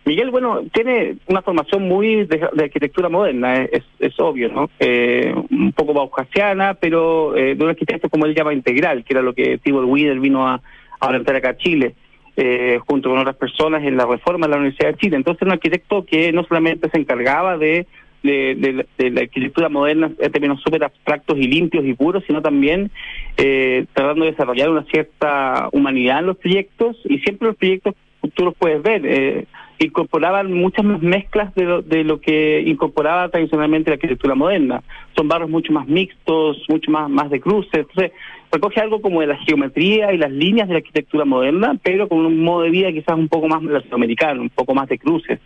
Eh, 0.09 0.12
Miguel, 0.18 0.31
bueno, 0.31 0.62
tiene 0.73 1.16
una 1.27 1.42
formación 1.42 1.87
muy 1.87 2.25
de, 2.25 2.49
arquitectura 2.62 3.09
moderna, 3.09 3.62
es, 3.62 3.85
es, 3.99 4.18
obvio, 4.18 4.49
¿no? 4.49 4.71
Eh, 4.81 5.35
un 5.51 5.73
poco 5.73 5.92
baucasiana, 5.92 6.75
pero 6.75 7.37
eh, 7.37 7.55
de 7.55 7.64
un 7.64 7.71
arquitecto 7.71 8.09
como 8.09 8.25
él 8.25 8.35
llama 8.35 8.55
integral, 8.55 9.05
que 9.05 9.14
era 9.14 9.23
lo 9.23 9.35
que 9.35 9.59
Tibor 9.59 9.85
Wider 9.85 10.18
vino 10.18 10.47
a, 10.47 10.61
a 11.01 11.09
acá 11.09 11.51
a 11.51 11.57
Chile, 11.57 11.94
eh, 12.37 12.79
junto 12.87 13.11
con 13.11 13.18
otras 13.18 13.37
personas 13.37 13.85
en 13.85 13.97
la 13.97 14.07
reforma 14.07 14.47
de 14.47 14.53
la 14.53 14.59
Universidad 14.59 14.92
de 14.92 14.99
Chile. 14.99 15.16
Entonces, 15.16 15.42
un 15.42 15.53
arquitecto 15.53 16.05
que 16.05 16.33
no 16.33 16.44
solamente 16.44 16.88
se 16.88 16.99
encargaba 16.99 17.59
de, 17.59 17.87
la 18.23 19.21
arquitectura 19.21 19.68
moderna 19.68 20.11
en 20.18 20.33
términos 20.33 20.61
súper 20.62 20.85
abstractos 20.85 21.37
y 21.38 21.47
limpios 21.47 21.85
y 21.85 21.94
puros, 21.94 22.25
sino 22.27 22.42
también 22.42 22.90
eh, 23.37 23.85
tratando 23.92 24.25
de 24.25 24.33
desarrollar 24.33 24.71
una 24.71 24.85
cierta 24.85 25.68
humanidad 25.73 26.21
en 26.21 26.27
los 26.27 26.38
proyectos, 26.38 26.97
y 27.05 27.18
siempre 27.18 27.49
los 27.49 27.57
proyectos 27.57 27.94
tú 28.35 28.47
los 28.47 28.55
puedes 28.57 28.83
ver. 28.83 29.03
Eh, 29.05 29.47
incorporaban 29.86 30.52
muchas 30.52 30.84
más 30.84 31.00
mezclas 31.00 31.54
de 31.54 31.64
lo, 31.64 31.82
de 31.82 32.04
lo 32.04 32.20
que 32.20 32.62
incorporaba 32.66 33.28
tradicionalmente 33.28 33.90
la 33.90 33.94
arquitectura 33.94 34.34
moderna. 34.34 34.82
Son 35.16 35.28
barrios 35.28 35.50
mucho 35.50 35.72
más 35.72 35.86
mixtos, 35.86 36.64
mucho 36.68 36.90
más, 36.90 37.08
más 37.08 37.30
de 37.30 37.40
cruces. 37.40 37.70
Entonces, 37.74 38.12
recoge 38.50 38.80
algo 38.80 39.00
como 39.00 39.20
de 39.20 39.28
la 39.28 39.36
geometría 39.36 40.12
y 40.12 40.18
las 40.18 40.32
líneas 40.32 40.68
de 40.68 40.74
la 40.74 40.78
arquitectura 40.78 41.24
moderna, 41.24 41.78
pero 41.82 42.08
con 42.08 42.18
un 42.24 42.42
modo 42.42 42.62
de 42.62 42.70
vida 42.70 42.92
quizás 42.92 43.16
un 43.16 43.28
poco 43.28 43.48
más 43.48 43.62
latinoamericano, 43.62 44.42
un 44.42 44.50
poco 44.50 44.74
más 44.74 44.88
de 44.88 44.98
cruces. 44.98 45.38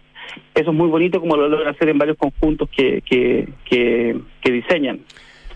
Eso 0.54 0.70
es 0.70 0.76
muy 0.76 0.88
bonito 0.88 1.20
como 1.20 1.36
lo 1.36 1.48
logra 1.48 1.70
hacer 1.70 1.88
en 1.88 1.98
varios 1.98 2.16
conjuntos 2.16 2.68
que, 2.70 3.02
que, 3.02 3.48
que, 3.64 4.16
que 4.40 4.52
diseñan. 4.52 5.00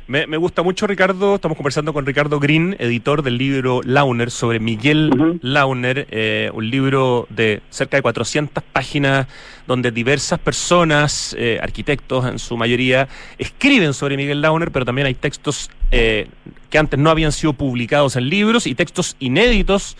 Me, 0.08 0.36
gusta 0.36 0.62
mucho, 0.62 0.86
Ricardo. 0.86 1.34
Estamos 1.34 1.56
conversando 1.56 1.92
con 1.92 2.06
Ricardo 2.06 2.38
Green, 2.38 2.76
editor 2.78 3.24
del 3.24 3.38
libro 3.38 3.80
Launer, 3.82 4.30
sobre 4.30 4.60
Miguel 4.60 5.40
Launer, 5.42 6.06
eh, 6.12 6.48
un 6.54 6.70
libro 6.70 7.26
de 7.28 7.60
cerca 7.70 7.96
de 7.96 8.02
400 8.02 8.62
páginas 8.62 9.26
donde 9.66 9.90
diversas 9.90 10.38
personas, 10.38 11.34
eh, 11.36 11.58
arquitectos 11.60 12.24
en 12.26 12.38
su 12.38 12.56
mayoría, 12.56 13.08
escriben 13.36 13.94
sobre 13.94 14.16
Miguel 14.16 14.42
Launer, 14.42 14.70
pero 14.70 14.84
también 14.84 15.08
hay 15.08 15.14
textos 15.14 15.70
eh, 15.90 16.28
que 16.70 16.78
antes 16.78 17.00
no 17.00 17.10
habían 17.10 17.32
sido 17.32 17.52
publicados 17.54 18.14
en 18.14 18.28
libros 18.28 18.68
y 18.68 18.76
textos 18.76 19.16
inéditos. 19.18 19.96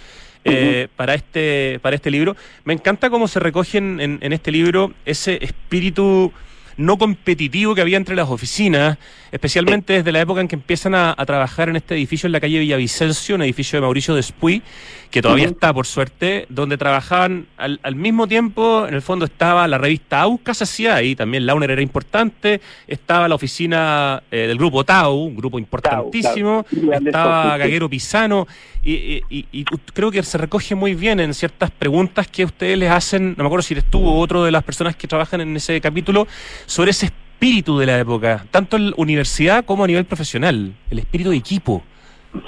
para 0.94 1.14
este 1.14 1.80
para 1.82 1.96
este 1.96 2.08
libro 2.08 2.36
me 2.64 2.72
encanta 2.72 3.10
cómo 3.10 3.26
se 3.26 3.40
recoge 3.40 3.78
en, 3.78 3.98
en 3.98 4.32
este 4.32 4.52
libro 4.52 4.92
ese 5.04 5.44
espíritu 5.44 6.32
no 6.76 6.98
competitivo 6.98 7.74
que 7.74 7.80
había 7.80 7.96
entre 7.96 8.16
las 8.16 8.28
oficinas, 8.28 8.98
especialmente 9.32 9.94
desde 9.94 10.12
la 10.12 10.20
época 10.20 10.40
en 10.40 10.48
que 10.48 10.56
empiezan 10.56 10.94
a, 10.94 11.14
trabajar 11.26 11.68
en 11.68 11.76
este 11.76 11.94
edificio 11.94 12.26
en 12.26 12.32
la 12.32 12.40
calle 12.40 12.58
Villavicencio, 12.58 13.34
un 13.34 13.42
edificio 13.42 13.78
de 13.78 13.80
Mauricio 13.80 14.14
Despuy, 14.14 14.62
que 15.10 15.22
todavía 15.22 15.46
está, 15.46 15.72
por 15.72 15.86
suerte, 15.86 16.46
donde 16.48 16.76
trabajaban 16.76 17.46
al, 17.56 17.94
mismo 17.94 18.28
tiempo, 18.28 18.86
en 18.86 18.94
el 18.94 19.02
fondo 19.02 19.24
estaba 19.24 19.66
la 19.66 19.78
revista 19.78 20.20
Aucas, 20.20 20.62
hacía 20.62 20.94
ahí 20.94 21.16
también 21.16 21.46
Launer 21.46 21.70
era 21.70 21.82
importante, 21.82 22.60
estaba 22.86 23.28
la 23.28 23.34
oficina 23.34 24.22
eh, 24.30 24.46
del 24.46 24.58
grupo 24.58 24.84
Tau, 24.84 25.14
un 25.14 25.36
grupo 25.36 25.58
importantísimo, 25.58 26.66
estaba 27.04 27.56
Gaguero 27.56 27.88
Pisano, 27.88 28.46
y, 28.82 29.24
y, 29.28 29.64
creo 29.64 30.12
que 30.12 30.22
se 30.22 30.38
recoge 30.38 30.76
muy 30.76 30.94
bien 30.94 31.18
en 31.18 31.34
ciertas 31.34 31.72
preguntas 31.72 32.28
que 32.28 32.44
ustedes 32.44 32.78
les 32.78 32.88
hacen, 32.88 33.34
no 33.36 33.42
me 33.42 33.46
acuerdo 33.46 33.62
si 33.62 33.74
eres 33.74 33.84
tú 33.90 34.06
o 34.06 34.20
otro 34.20 34.44
de 34.44 34.52
las 34.52 34.62
personas 34.62 34.94
que 34.94 35.08
trabajan 35.08 35.40
en 35.40 35.56
ese 35.56 35.80
capítulo, 35.80 36.28
sobre 36.66 36.90
ese 36.90 37.06
espíritu 37.06 37.78
de 37.78 37.86
la 37.86 37.98
época, 37.98 38.44
tanto 38.50 38.76
en 38.76 38.90
la 38.90 38.96
universidad 38.96 39.64
como 39.64 39.84
a 39.84 39.86
nivel 39.86 40.04
profesional, 40.04 40.72
el 40.90 40.98
espíritu 40.98 41.30
de 41.30 41.36
equipo. 41.36 41.82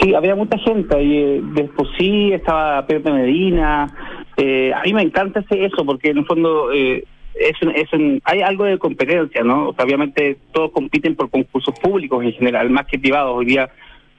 Sí, 0.01 0.15
había 0.15 0.35
mucha 0.35 0.59
gente. 0.59 1.03
Y, 1.03 1.17
eh, 1.17 1.41
después 1.55 1.89
sí, 1.99 2.33
estaba 2.33 2.87
Pepe 2.87 3.11
Medina. 3.11 3.95
Eh, 4.37 4.73
a 4.75 4.83
mí 4.83 4.93
me 4.93 5.03
encanta 5.03 5.41
ese, 5.41 5.65
eso, 5.65 5.85
porque 5.85 6.11
en 6.11 6.19
el 6.19 6.27
fondo 6.27 6.73
eh, 6.73 7.05
es, 7.35 7.57
es 7.75 7.93
un, 7.93 8.21
hay 8.25 8.43
algo 8.43 8.65
de 8.65 8.79
competencia, 8.79 9.43
¿no? 9.43 9.71
obviamente 9.71 10.39
todos 10.53 10.73
compiten 10.73 11.15
por 11.15 11.31
concursos 11.31 11.75
públicos 11.81 12.23
en 12.23 12.33
general, 12.33 12.71
más 12.71 12.87
que 12.87 12.99
privados. 12.99 13.37
Hoy 13.37 13.47
día 13.47 13.71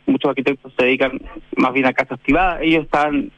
muchos 0.10 0.30
arquitectos 0.30 0.74
se 0.78 0.86
dedican 0.86 1.20
más 1.56 1.74
bien 1.74 1.86
a 1.86 1.94
casas 1.94 2.20
privadas, 2.20 2.60
ellos 2.62 2.86
están 2.86 3.32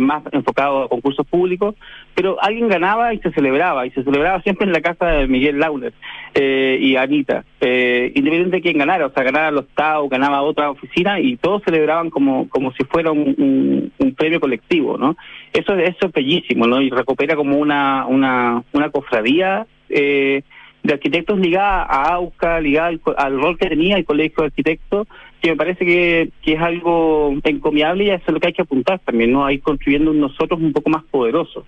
más 0.00 0.22
enfocados 0.32 0.86
a 0.86 0.88
concursos 0.88 1.26
públicos, 1.26 1.74
pero 2.14 2.36
alguien 2.42 2.68
ganaba 2.68 3.14
y 3.14 3.18
se 3.18 3.30
celebraba, 3.32 3.86
y 3.86 3.90
se 3.90 4.02
celebraba 4.02 4.42
siempre 4.42 4.66
en 4.66 4.72
la 4.72 4.80
casa 4.80 5.06
de 5.06 5.26
Miguel 5.26 5.58
Launer 5.58 5.92
eh, 6.34 6.78
y 6.80 6.96
Anita, 6.96 7.44
eh, 7.60 8.12
independientemente 8.14 8.56
de 8.56 8.62
quién 8.62 8.78
ganara, 8.78 9.06
o 9.06 9.12
sea, 9.12 9.22
ganaba 9.22 9.50
los 9.50 9.68
TAO, 9.68 10.08
ganaba 10.08 10.42
otra 10.42 10.70
oficina, 10.70 11.20
y 11.20 11.36
todos 11.36 11.62
celebraban 11.64 12.10
como, 12.10 12.48
como 12.48 12.72
si 12.72 12.84
fuera 12.84 13.10
un, 13.10 13.92
un, 13.98 14.14
premio 14.14 14.40
colectivo, 14.40 14.98
¿no? 14.98 15.16
Eso, 15.52 15.74
eso 15.76 16.06
es 16.06 16.12
bellísimo, 16.12 16.66
¿no? 16.66 16.82
Y 16.82 16.90
recupera 16.90 17.36
como 17.36 17.56
una, 17.56 18.04
una, 18.06 18.62
una 18.72 18.90
cofradía 18.90 19.66
eh, 19.88 20.42
de 20.82 20.94
arquitectos 20.94 21.38
ligada 21.38 21.82
a 21.82 22.14
AUCA, 22.14 22.60
ligada 22.60 22.92
al, 23.16 23.40
rol 23.40 23.58
que 23.58 23.68
tenía 23.68 23.96
el 23.96 24.04
Colegio 24.04 24.42
de 24.42 24.46
Arquitectos, 24.46 25.06
que 25.40 25.50
me 25.50 25.56
parece 25.56 25.84
que, 25.84 26.30
que, 26.42 26.54
es 26.54 26.60
algo 26.60 27.34
encomiable 27.44 28.04
y 28.04 28.10
eso 28.10 28.24
es 28.26 28.32
lo 28.32 28.40
que 28.40 28.48
hay 28.48 28.52
que 28.52 28.62
apuntar 28.62 28.98
también, 29.00 29.32
¿no? 29.32 29.44
Ahí 29.44 29.58
construyendo 29.58 30.12
nosotros 30.12 30.60
un 30.60 30.72
poco 30.72 30.90
más 30.90 31.04
poderosos, 31.04 31.64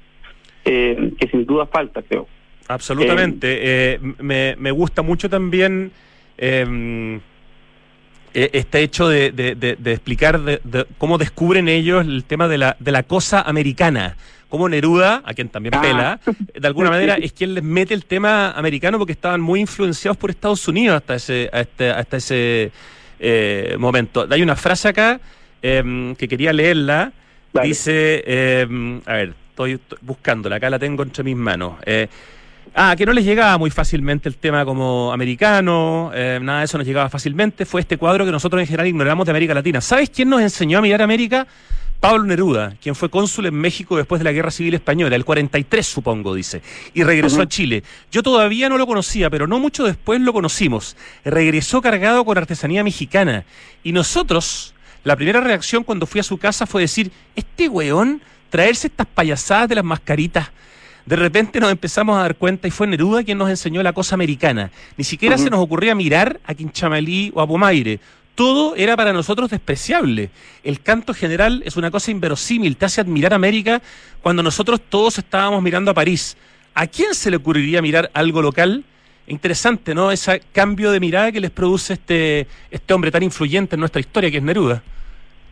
eh, 0.64 1.12
que 1.18 1.28
sin 1.28 1.44
duda 1.44 1.66
falta, 1.66 2.02
creo. 2.02 2.26
Absolutamente. 2.68 3.58
Eh, 3.60 3.98
me, 4.18 4.56
me, 4.58 4.70
gusta 4.70 5.02
mucho 5.02 5.28
también 5.28 5.90
e, 6.38 7.20
este 8.32 8.82
hecho 8.82 9.08
de, 9.08 9.30
de, 9.30 9.54
de, 9.54 9.92
explicar 9.92 10.40
cómo 10.96 11.18
descubren 11.18 11.68
ellos 11.68 12.06
el 12.06 12.24
tema 12.24 12.48
de 12.48 12.58
la, 12.58 12.76
de 12.78 12.92
la 12.92 13.02
cosa 13.02 13.42
americana 13.42 14.16
como 14.52 14.68
Neruda, 14.68 15.22
a 15.24 15.32
quien 15.32 15.48
también 15.48 15.74
ah. 15.74 15.80
pela, 15.80 16.20
de 16.54 16.66
alguna 16.68 16.90
manera 16.90 17.14
es 17.14 17.32
quien 17.32 17.54
les 17.54 17.64
mete 17.64 17.94
el 17.94 18.04
tema 18.04 18.50
americano 18.50 18.98
porque 18.98 19.12
estaban 19.12 19.40
muy 19.40 19.60
influenciados 19.60 20.18
por 20.18 20.28
Estados 20.28 20.68
Unidos 20.68 20.98
hasta 20.98 21.14
ese, 21.14 21.48
hasta, 21.50 21.98
hasta 21.98 22.16
ese 22.18 22.70
eh, 23.18 23.76
momento. 23.78 24.26
Hay 24.30 24.42
una 24.42 24.54
frase 24.54 24.88
acá 24.88 25.18
em, 25.62 26.14
que 26.16 26.28
quería 26.28 26.52
leerla. 26.52 27.14
Dice, 27.62 28.22
em, 28.26 29.00
a 29.06 29.14
ver, 29.14 29.32
estoy, 29.48 29.80
buscándola, 30.02 30.56
acá 30.56 30.68
la 30.68 30.78
tengo 30.78 31.02
entre 31.02 31.24
mis 31.24 31.36
manos. 31.36 31.76
Eh, 31.86 32.08
Ah, 32.74 32.94
que 32.96 33.04
no 33.04 33.12
les 33.12 33.24
llegaba 33.24 33.58
muy 33.58 33.70
fácilmente 33.70 34.30
el 34.30 34.36
tema 34.36 34.64
como 34.64 35.12
americano, 35.12 36.10
eh, 36.14 36.38
nada 36.40 36.60
de 36.60 36.64
eso 36.64 36.78
nos 36.78 36.86
llegaba 36.86 37.10
fácilmente. 37.10 37.66
Fue 37.66 37.82
este 37.82 37.98
cuadro 37.98 38.24
que 38.24 38.32
nosotros 38.32 38.60
en 38.60 38.66
general 38.66 38.86
ignoramos 38.86 39.26
de 39.26 39.30
América 39.30 39.52
Latina. 39.52 39.82
¿Sabes 39.82 40.08
quién 40.08 40.30
nos 40.30 40.40
enseñó 40.40 40.78
a 40.78 40.80
mirar 40.80 41.02
América? 41.02 41.46
Pablo 42.02 42.24
Neruda, 42.24 42.74
quien 42.82 42.96
fue 42.96 43.10
cónsul 43.10 43.46
en 43.46 43.54
México 43.54 43.96
después 43.96 44.18
de 44.18 44.24
la 44.24 44.32
Guerra 44.32 44.50
Civil 44.50 44.74
Española, 44.74 45.14
el 45.14 45.24
43 45.24 45.86
supongo, 45.86 46.34
dice, 46.34 46.60
y 46.94 47.04
regresó 47.04 47.42
a 47.42 47.46
Chile. 47.46 47.84
Yo 48.10 48.24
todavía 48.24 48.68
no 48.68 48.76
lo 48.76 48.88
conocía, 48.88 49.30
pero 49.30 49.46
no 49.46 49.60
mucho 49.60 49.84
después 49.84 50.20
lo 50.20 50.32
conocimos. 50.32 50.96
Regresó 51.24 51.80
cargado 51.80 52.24
con 52.24 52.36
artesanía 52.36 52.82
mexicana. 52.82 53.44
Y 53.84 53.92
nosotros, 53.92 54.74
la 55.04 55.14
primera 55.14 55.40
reacción 55.40 55.84
cuando 55.84 56.06
fui 56.06 56.18
a 56.18 56.24
su 56.24 56.38
casa 56.38 56.66
fue 56.66 56.82
decir, 56.82 57.12
este 57.36 57.68
weón, 57.68 58.20
traerse 58.50 58.88
estas 58.88 59.06
payasadas 59.06 59.68
de 59.68 59.76
las 59.76 59.84
mascaritas. 59.84 60.50
De 61.06 61.14
repente 61.14 61.60
nos 61.60 61.70
empezamos 61.70 62.18
a 62.18 62.22
dar 62.22 62.34
cuenta 62.34 62.66
y 62.66 62.72
fue 62.72 62.88
Neruda 62.88 63.22
quien 63.22 63.38
nos 63.38 63.48
enseñó 63.48 63.80
la 63.80 63.92
cosa 63.92 64.16
americana. 64.16 64.72
Ni 64.96 65.04
siquiera 65.04 65.38
se 65.38 65.50
nos 65.50 65.60
ocurría 65.60 65.94
mirar 65.94 66.40
a 66.46 66.54
Quinchamalí 66.54 67.30
o 67.32 67.40
a 67.40 67.46
Pomaire 67.46 68.00
todo 68.34 68.76
era 68.76 68.96
para 68.96 69.12
nosotros 69.12 69.50
despreciable. 69.50 70.30
El 70.64 70.80
canto 70.80 71.14
general 71.14 71.62
es 71.64 71.76
una 71.76 71.90
cosa 71.90 72.10
inverosímil, 72.10 72.76
te 72.76 72.86
hace 72.86 73.00
admirar 73.00 73.34
América 73.34 73.82
cuando 74.22 74.42
nosotros 74.42 74.80
todos 74.80 75.18
estábamos 75.18 75.62
mirando 75.62 75.90
a 75.90 75.94
París. 75.94 76.36
¿A 76.74 76.86
quién 76.86 77.14
se 77.14 77.30
le 77.30 77.36
ocurriría 77.36 77.82
mirar 77.82 78.10
algo 78.14 78.40
local? 78.40 78.84
Interesante, 79.26 79.94
¿no? 79.94 80.10
Ese 80.10 80.42
cambio 80.52 80.90
de 80.90 81.00
mirada 81.00 81.30
que 81.30 81.40
les 81.40 81.50
produce 81.50 81.94
este, 81.94 82.46
este 82.70 82.94
hombre 82.94 83.10
tan 83.10 83.22
influyente 83.22 83.76
en 83.76 83.80
nuestra 83.80 84.00
historia, 84.00 84.30
que 84.30 84.38
es 84.38 84.42
Neruda. 84.42 84.82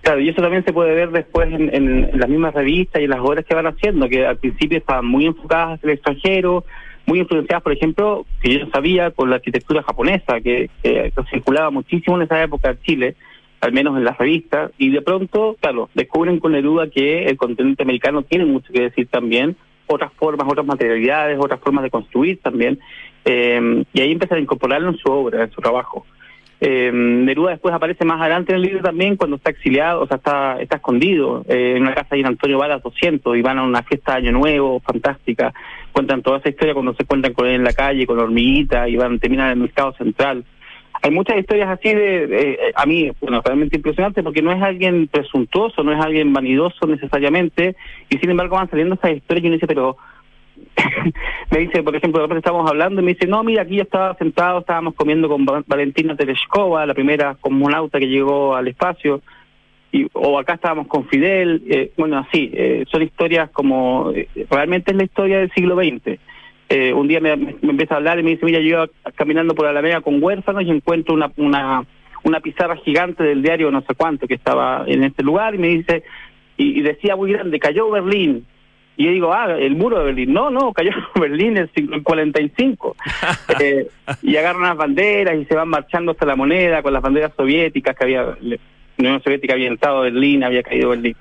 Claro, 0.03 0.21
y 0.21 0.31
eso 0.31 0.41
también 0.41 0.65
se 0.65 0.73
puede 0.73 0.95
ver 0.95 1.11
después 1.11 1.53
en, 1.53 1.75
en 1.75 2.19
las 2.19 2.29
mismas 2.29 2.55
revistas 2.55 3.03
y 3.03 3.05
en 3.05 3.11
las 3.11 3.21
obras 3.21 3.45
que 3.45 3.55
van 3.55 3.67
haciendo, 3.67 4.09
que 4.09 4.27
al 4.27 4.39
principio 4.39 4.79
estaban 4.79 5.05
muy 5.05 5.27
enfocadas 5.27 5.79
el 5.85 5.91
extranjero, 5.91 6.65
muy 7.11 7.19
influenciadas, 7.19 7.65
por 7.65 7.73
ejemplo, 7.73 8.25
que 8.41 8.57
yo 8.57 8.67
sabía, 8.73 9.11
con 9.11 9.31
la 9.31 9.37
arquitectura 9.37 9.83
japonesa, 9.83 10.41
que, 10.41 10.71
circulaba 11.29 11.71
muchísimo 11.71 12.17
en 12.17 12.23
esa 12.23 12.41
época 12.41 12.71
en 12.71 12.81
Chile, 12.83 13.17
al 13.61 13.73
menos 13.73 13.97
en 13.97 14.05
las 14.05 14.17
revistas, 14.17 14.71
y 14.79 14.91
de 14.91 15.03
pronto, 15.03 15.57
claro, 15.61 15.91
descubren 15.93 16.39
con 16.39 16.53
la 16.53 16.61
duda 16.61 16.89
que 16.89 17.25
el 17.25 17.37
continente 17.37 17.83
americano 17.83 18.23
tiene 18.23 18.45
mucho 18.45 18.73
que 18.73 18.83
decir 18.83 19.09
también, 19.09 19.57
otras 19.89 20.13
formas, 20.13 20.47
otras 20.49 20.65
materialidades, 20.65 21.37
otras 21.41 21.59
formas 21.59 21.83
de 21.83 21.91
construir 21.91 22.39
también, 22.43 22.79
eh, 23.25 23.83
y 23.93 24.01
ahí 24.01 24.13
empiezan 24.13 24.39
a 24.39 24.43
incorporarlo 24.43 24.91
en 24.91 24.97
su 24.97 25.11
obra, 25.11 25.43
en 25.43 25.51
su 25.51 25.61
trabajo. 25.61 26.07
Eh, 26.63 26.93
Neruda 26.93 27.53
después 27.53 27.75
aparece 27.75 28.05
más 28.05 28.21
adelante 28.21 28.53
en 28.53 28.57
el 28.57 28.63
libro 28.63 28.83
también 28.83 29.17
cuando 29.17 29.37
está 29.37 29.51
exiliado, 29.51 30.03
o 30.03 30.07
sea, 30.07 30.19
está, 30.19 30.61
está 30.61 30.77
escondido 30.77 31.43
eh, 31.49 31.75
en 31.77 31.83
una 31.83 31.95
casa 31.95 32.15
ahí 32.15 32.21
en 32.21 32.27
Antonio 32.27 32.59
Balas 32.59 32.83
200 32.83 33.35
y 33.37 33.41
van 33.41 33.59
a 33.59 33.63
una 33.63 33.83
fiesta 33.83 34.13
de 34.13 34.19
Año 34.19 34.33
Nuevo, 34.33 34.79
fantástica. 34.81 35.55
Cuentan 35.93 36.23
toda 36.23 36.39
esa 36.39 36.49
historia 36.49 36.75
cuando 36.75 36.95
se 36.95 37.03
encuentran 37.03 37.35
con 37.35 37.47
él 37.47 37.57
en 37.57 37.65
la 37.65 37.73
calle, 37.73 38.07
con 38.07 38.19
hormiguita 38.19 38.89
y 38.89 38.97
van, 38.97 39.19
terminan 39.19 39.47
en 39.47 39.53
el 39.53 39.59
mercado 39.59 39.93
central. 39.95 40.45
Hay 41.03 41.11
muchas 41.11 41.39
historias 41.39 41.71
así 41.71 41.95
de, 41.95 42.73
a 42.75 42.85
mí, 42.85 43.11
bueno, 43.21 43.41
realmente 43.43 43.77
impresionante 43.77 44.23
porque 44.23 44.43
no 44.43 44.53
es 44.53 44.63
alguien 44.63 45.09
presuntuoso, 45.09 45.83
no 45.83 45.93
es 45.93 46.01
alguien 46.01 46.33
vanidoso 46.33 46.87
necesariamente 46.87 47.75
y 48.11 48.19
sin 48.19 48.31
embargo 48.31 48.57
van 48.57 48.69
saliendo 48.69 48.97
esas 48.97 49.13
historias 49.13 49.45
y 49.45 49.47
uno 49.47 49.55
dice, 49.55 49.67
pero 49.67 49.97
me 51.51 51.59
dice, 51.59 51.83
por 51.83 51.97
ejemplo, 51.97 52.21
de 52.21 52.27
repente 52.27 52.41
estamos 52.41 52.69
hablando 52.69 53.01
y 53.01 53.05
me 53.05 53.15
dice, 53.15 53.27
no, 53.27 53.43
mira, 53.43 53.63
aquí 53.63 53.77
yo 53.77 53.83
estaba 53.83 54.15
sentado, 54.17 54.61
estábamos 54.61 54.95
comiendo 54.95 55.29
con 55.29 55.47
Valentina 55.67 56.17
Tereshkova, 56.17 56.85
la 56.85 56.95
primera 56.95 57.35
cosmonauta 57.41 57.99
que 57.99 58.09
llegó 58.09 58.55
al 58.55 58.69
espacio, 58.69 59.23
y, 59.93 60.07
o 60.13 60.39
acá 60.39 60.55
estábamos 60.55 60.87
con 60.87 61.07
Fidel, 61.09 61.63
eh, 61.69 61.93
bueno, 61.97 62.19
así, 62.19 62.51
eh, 62.53 62.85
son 62.91 63.03
historias 63.03 63.51
como, 63.51 64.13
eh, 64.15 64.29
realmente 64.51 64.93
es 64.93 64.97
la 64.97 65.05
historia 65.05 65.39
del 65.39 65.51
siglo 65.53 65.77
XX. 65.77 66.19
un 66.95 67.09
día 67.09 67.21
me, 67.21 67.33
empieza 67.33 67.95
a 67.95 67.97
hablar 67.97 68.19
y 68.19 68.23
me 68.23 68.31
dice, 68.31 68.47
mira, 68.47 68.61
yo 68.61 68.67
iba 68.67 68.89
caminando 69.17 69.55
por 69.55 69.65
la 69.65 69.71
Alameda 69.71 70.01
con 70.01 70.23
huérfanos 70.23 70.63
y 70.63 70.71
encuentro 70.71 71.15
una, 71.15 71.33
una, 71.37 71.85
una 72.23 72.41
pizarra 72.41 72.77
gigante 72.77 73.25
del 73.25 73.43
diario 73.43 73.71
no 73.73 73.81
sé 73.81 73.95
cuánto 73.97 74.29
que 74.29 74.35
estaba 74.35 74.85
en 74.87 75.03
este 75.03 75.25
lugar 75.25 75.55
y 75.55 75.59
me 75.59 75.69
dice, 75.69 76.05
y 76.57 76.81
decía 76.83 77.17
muy 77.17 77.33
grande, 77.33 77.59
cayó 77.59 77.91
Berlín, 77.91 78.47
y 79.01 79.05
yo 79.07 79.13
digo, 79.13 79.33
ah, 79.33 79.57
el 79.59 79.77
muro 79.77 79.99
de 79.99 80.05
Berlín. 80.05 80.35
No, 80.35 80.51
no, 80.51 80.75
cayó 80.75 80.91
Berlín 81.19 81.57
en 81.57 81.71
el 81.75 82.03
45. 82.05 82.97
eh, 83.59 83.87
y 84.21 84.37
agarran 84.37 84.65
las 84.65 84.77
banderas 84.77 85.37
y 85.37 85.47
se 85.47 85.55
van 85.55 85.69
marchando 85.69 86.13
hasta 86.13 86.27
la 86.27 86.37
moneda 86.37 86.83
con 86.83 86.93
las 86.93 87.01
banderas 87.01 87.33
soviéticas 87.35 87.97
que 87.97 88.05
había, 88.05 88.37
la 88.97 89.09
Unión 89.09 89.23
Soviética 89.23 89.55
había 89.55 89.69
entrado 89.69 90.03
Berlín, 90.03 90.45
había 90.45 90.63
caído 90.63 90.91
Berlín. 90.91 91.17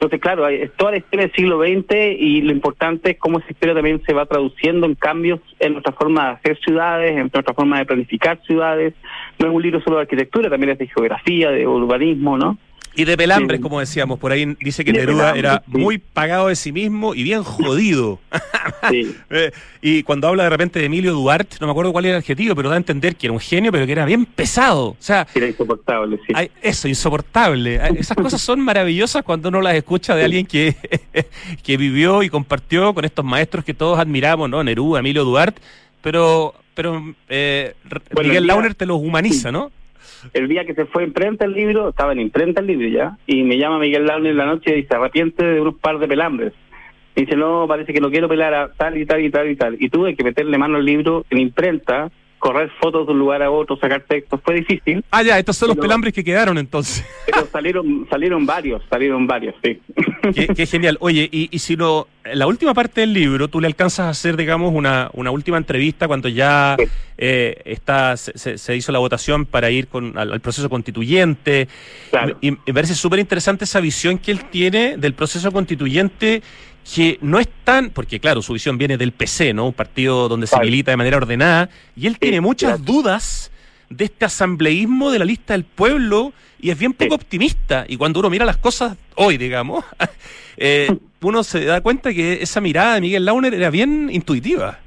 Entonces, 0.00 0.20
claro, 0.20 0.48
es 0.48 0.72
toda 0.76 0.92
la 0.92 0.96
historia 0.96 1.26
del 1.26 1.36
siglo 1.36 1.58
XX 1.58 1.94
y 2.18 2.40
lo 2.40 2.52
importante 2.52 3.10
es 3.10 3.18
cómo 3.18 3.38
esa 3.38 3.50
historia 3.50 3.74
también 3.74 4.00
se 4.06 4.14
va 4.14 4.24
traduciendo 4.24 4.86
en 4.86 4.94
cambios 4.94 5.40
en 5.58 5.74
nuestra 5.74 5.92
forma 5.92 6.24
de 6.24 6.30
hacer 6.30 6.58
ciudades, 6.60 7.10
en 7.10 7.30
nuestra 7.30 7.52
forma 7.52 7.78
de 7.78 7.84
planificar 7.84 8.40
ciudades. 8.46 8.94
No 9.38 9.48
es 9.48 9.54
un 9.54 9.60
libro 9.60 9.82
solo 9.82 9.96
de 9.96 10.02
arquitectura, 10.02 10.48
también 10.48 10.70
es 10.70 10.78
de 10.78 10.86
geografía, 10.86 11.50
de 11.50 11.66
urbanismo, 11.66 12.38
¿no? 12.38 12.56
Y 12.94 13.04
de 13.04 13.16
pelambres, 13.16 13.60
como 13.60 13.80
decíamos, 13.80 14.18
por 14.18 14.32
ahí 14.32 14.56
dice 14.60 14.84
que 14.84 14.92
Neruda 14.92 15.32
era 15.36 15.62
muy 15.66 15.98
pagado 15.98 16.48
de 16.48 16.56
sí 16.56 16.72
mismo 16.72 17.14
y 17.14 17.22
bien 17.22 17.42
jodido. 17.42 18.18
Eh, 19.30 19.52
y 19.80 20.02
cuando 20.02 20.28
habla 20.28 20.44
de 20.44 20.50
repente 20.50 20.78
de 20.78 20.86
Emilio 20.86 21.12
Duarte, 21.12 21.56
no 21.60 21.66
me 21.66 21.70
acuerdo 21.70 21.92
cuál 21.92 22.04
era 22.04 22.16
el 22.16 22.22
adjetivo, 22.22 22.54
pero 22.54 22.68
da 22.68 22.74
a 22.74 22.78
entender 22.78 23.16
que 23.16 23.26
era 23.26 23.32
un 23.32 23.40
genio, 23.40 23.70
pero 23.70 23.86
que 23.86 23.92
era 23.92 24.04
bien 24.04 24.26
pesado. 24.26 24.88
O 24.88 24.96
sea, 24.98 25.26
era 25.34 25.46
insoportable, 25.46 26.18
sí. 26.26 26.32
eso, 26.60 26.88
insoportable. 26.88 27.80
Esas 27.96 28.16
cosas 28.16 28.40
son 28.40 28.60
maravillosas 28.60 29.22
cuando 29.22 29.48
uno 29.48 29.60
las 29.60 29.74
escucha 29.74 30.14
de 30.14 30.24
alguien 30.24 30.46
que, 30.46 30.76
que 31.62 31.76
vivió 31.76 32.22
y 32.22 32.28
compartió 32.28 32.92
con 32.92 33.04
estos 33.04 33.24
maestros 33.24 33.64
que 33.64 33.74
todos 33.74 33.98
admiramos, 33.98 34.50
¿no? 34.50 34.62
Neruda, 34.62 35.00
Emilio 35.00 35.24
Duarte, 35.24 35.62
pero, 36.02 36.54
pero 36.74 37.14
eh, 37.28 37.74
Miguel 38.20 38.46
Launer 38.46 38.74
te 38.74 38.86
los 38.86 39.00
humaniza, 39.00 39.52
¿no? 39.52 39.70
El 40.32 40.48
día 40.48 40.64
que 40.64 40.74
se 40.74 40.86
fue 40.86 41.04
imprenta 41.04 41.44
el 41.44 41.52
libro, 41.52 41.90
estaba 41.90 42.12
en 42.12 42.20
imprenta 42.20 42.60
el 42.60 42.66
libro 42.66 42.88
ya, 42.88 43.16
y 43.26 43.42
me 43.42 43.58
llama 43.58 43.78
Miguel 43.78 44.06
Laune 44.06 44.30
en 44.30 44.36
la 44.36 44.46
noche 44.46 44.72
y 44.72 44.82
dice, 44.82 44.94
arrepiente 44.94 45.44
de 45.44 45.60
unos 45.60 45.76
par 45.76 45.98
de 45.98 46.08
pelambres. 46.08 46.52
Y 47.16 47.22
dice, 47.22 47.36
no, 47.36 47.66
parece 47.66 47.92
que 47.92 48.00
no 48.00 48.10
quiero 48.10 48.28
pelar 48.28 48.54
a 48.54 48.72
tal 48.72 48.96
y 48.96 49.04
tal 49.04 49.24
y 49.24 49.30
tal 49.30 49.50
y 49.50 49.56
tal. 49.56 49.76
Y 49.80 49.88
tuve 49.88 50.14
que 50.14 50.24
meterle 50.24 50.58
mano 50.58 50.76
al 50.76 50.84
libro 50.84 51.24
en 51.30 51.38
imprenta, 51.38 52.10
correr 52.40 52.70
fotos 52.80 53.06
de 53.06 53.12
un 53.12 53.18
lugar 53.18 53.42
a 53.42 53.50
otro, 53.50 53.76
sacar 53.76 54.02
textos, 54.08 54.40
fue 54.42 54.54
difícil. 54.54 55.04
Ah, 55.10 55.22
ya, 55.22 55.38
estos 55.38 55.56
son 55.56 55.68
los 55.68 55.76
pelambres 55.76 56.14
que 56.14 56.24
quedaron 56.24 56.56
entonces. 56.56 57.04
Pero 57.26 57.46
salieron, 57.52 58.06
salieron 58.10 58.46
varios, 58.46 58.82
salieron 58.88 59.26
varios, 59.26 59.54
sí. 59.62 59.78
Qué, 60.56 60.66
genial. 60.66 60.96
Oye, 61.00 61.28
y, 61.30 61.48
y 61.52 61.58
si 61.58 61.76
no, 61.76 62.08
la 62.24 62.46
última 62.46 62.72
parte 62.72 63.02
del 63.02 63.12
libro, 63.12 63.48
tú 63.48 63.60
le 63.60 63.66
alcanzas 63.66 64.06
a 64.06 64.08
hacer, 64.08 64.38
digamos, 64.38 64.72
una, 64.74 65.10
una 65.12 65.30
última 65.30 65.58
entrevista 65.58 66.08
cuando 66.08 66.28
ya 66.30 66.76
eh, 67.18 67.60
está, 67.66 68.16
se, 68.16 68.56
se, 68.56 68.76
hizo 68.76 68.90
la 68.90 68.98
votación 68.98 69.44
para 69.44 69.70
ir 69.70 69.88
con, 69.88 70.16
al, 70.16 70.40
proceso 70.40 70.70
constituyente. 70.70 71.68
Claro. 72.10 72.38
Y, 72.40 72.48
y 72.48 72.56
me 72.66 72.74
parece 72.74 72.94
súper 72.94 73.18
interesante 73.18 73.64
esa 73.64 73.80
visión 73.80 74.16
que 74.16 74.32
él 74.32 74.46
tiene 74.46 74.96
del 74.96 75.12
proceso 75.12 75.52
constituyente 75.52 76.42
que 76.84 77.18
no 77.20 77.38
es 77.38 77.48
tan, 77.64 77.90
porque 77.90 78.20
claro, 78.20 78.42
su 78.42 78.52
visión 78.52 78.78
viene 78.78 78.96
del 78.96 79.12
PC, 79.12 79.54
¿no? 79.54 79.66
Un 79.66 79.72
partido 79.72 80.28
donde 80.28 80.46
se 80.46 80.58
milita 80.60 80.90
de 80.90 80.96
manera 80.96 81.16
ordenada, 81.16 81.68
y 81.96 82.06
él 82.06 82.18
tiene 82.18 82.40
muchas 82.40 82.84
dudas 82.84 83.50
de 83.90 84.04
este 84.04 84.24
asambleísmo 84.24 85.10
de 85.10 85.18
la 85.18 85.24
lista 85.24 85.52
del 85.52 85.64
pueblo 85.64 86.32
y 86.60 86.70
es 86.70 86.78
bien 86.78 86.92
poco 86.92 87.16
optimista. 87.16 87.84
Y 87.88 87.96
cuando 87.96 88.20
uno 88.20 88.30
mira 88.30 88.44
las 88.44 88.56
cosas 88.56 88.96
hoy, 89.16 89.36
digamos, 89.36 89.84
eh, 90.56 90.96
uno 91.20 91.42
se 91.42 91.64
da 91.64 91.80
cuenta 91.80 92.14
que 92.14 92.42
esa 92.42 92.60
mirada 92.60 92.94
de 92.94 93.00
Miguel 93.00 93.24
Launer 93.24 93.54
era 93.54 93.70
bien 93.70 94.08
intuitiva. 94.10 94.78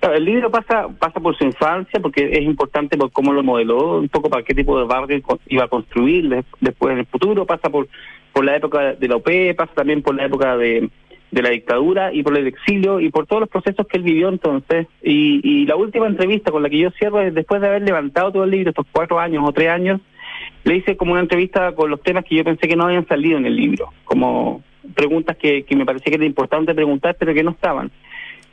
El 0.00 0.24
libro 0.24 0.50
pasa 0.50 0.88
pasa 0.98 1.20
por 1.20 1.36
su 1.38 1.44
infancia, 1.44 2.00
porque 2.00 2.28
es 2.32 2.42
importante 2.42 2.96
por 2.96 3.12
cómo 3.12 3.32
lo 3.32 3.44
modeló, 3.44 4.00
un 4.00 4.08
poco 4.08 4.28
para 4.28 4.42
qué 4.42 4.52
tipo 4.52 4.76
de 4.76 4.84
barrio 4.84 5.22
iba 5.46 5.64
a 5.64 5.68
construir 5.68 6.44
después 6.60 6.92
en 6.92 6.98
el 6.98 7.06
futuro, 7.06 7.46
pasa 7.46 7.70
por 7.70 7.86
por 8.32 8.44
la 8.44 8.56
época 8.56 8.94
de 8.94 9.08
la 9.08 9.16
OP, 9.16 9.28
pasa 9.56 9.72
también 9.74 10.02
por 10.02 10.14
la 10.14 10.24
época 10.24 10.56
de, 10.56 10.88
de 11.32 11.42
la 11.42 11.50
dictadura 11.50 12.12
y 12.12 12.22
por 12.22 12.36
el 12.36 12.46
exilio 12.46 13.00
y 13.00 13.10
por 13.10 13.26
todos 13.26 13.40
los 13.40 13.48
procesos 13.48 13.86
que 13.88 13.96
él 13.96 14.04
vivió 14.04 14.28
entonces. 14.28 14.86
Y, 15.02 15.40
y 15.42 15.66
la 15.66 15.76
última 15.76 16.06
entrevista 16.06 16.52
con 16.52 16.62
la 16.62 16.70
que 16.70 16.78
yo 16.78 16.90
cierro 16.92 17.20
es 17.20 17.34
después 17.34 17.60
de 17.60 17.68
haber 17.68 17.82
levantado 17.82 18.30
todo 18.30 18.44
el 18.44 18.50
libro, 18.50 18.70
estos 18.70 18.86
cuatro 18.92 19.18
años 19.18 19.42
o 19.44 19.52
tres 19.52 19.70
años, 19.70 20.00
le 20.64 20.76
hice 20.76 20.96
como 20.96 21.12
una 21.12 21.22
entrevista 21.22 21.72
con 21.72 21.90
los 21.90 22.02
temas 22.02 22.24
que 22.24 22.36
yo 22.36 22.44
pensé 22.44 22.68
que 22.68 22.76
no 22.76 22.84
habían 22.84 23.06
salido 23.08 23.38
en 23.38 23.46
el 23.46 23.56
libro, 23.56 23.88
como 24.04 24.62
preguntas 24.94 25.36
que, 25.36 25.64
que 25.64 25.74
me 25.74 25.86
parecía 25.86 26.10
que 26.10 26.16
era 26.16 26.24
importante 26.26 26.74
preguntar, 26.74 27.16
pero 27.18 27.32
que 27.32 27.42
no 27.42 27.52
estaban. 27.52 27.90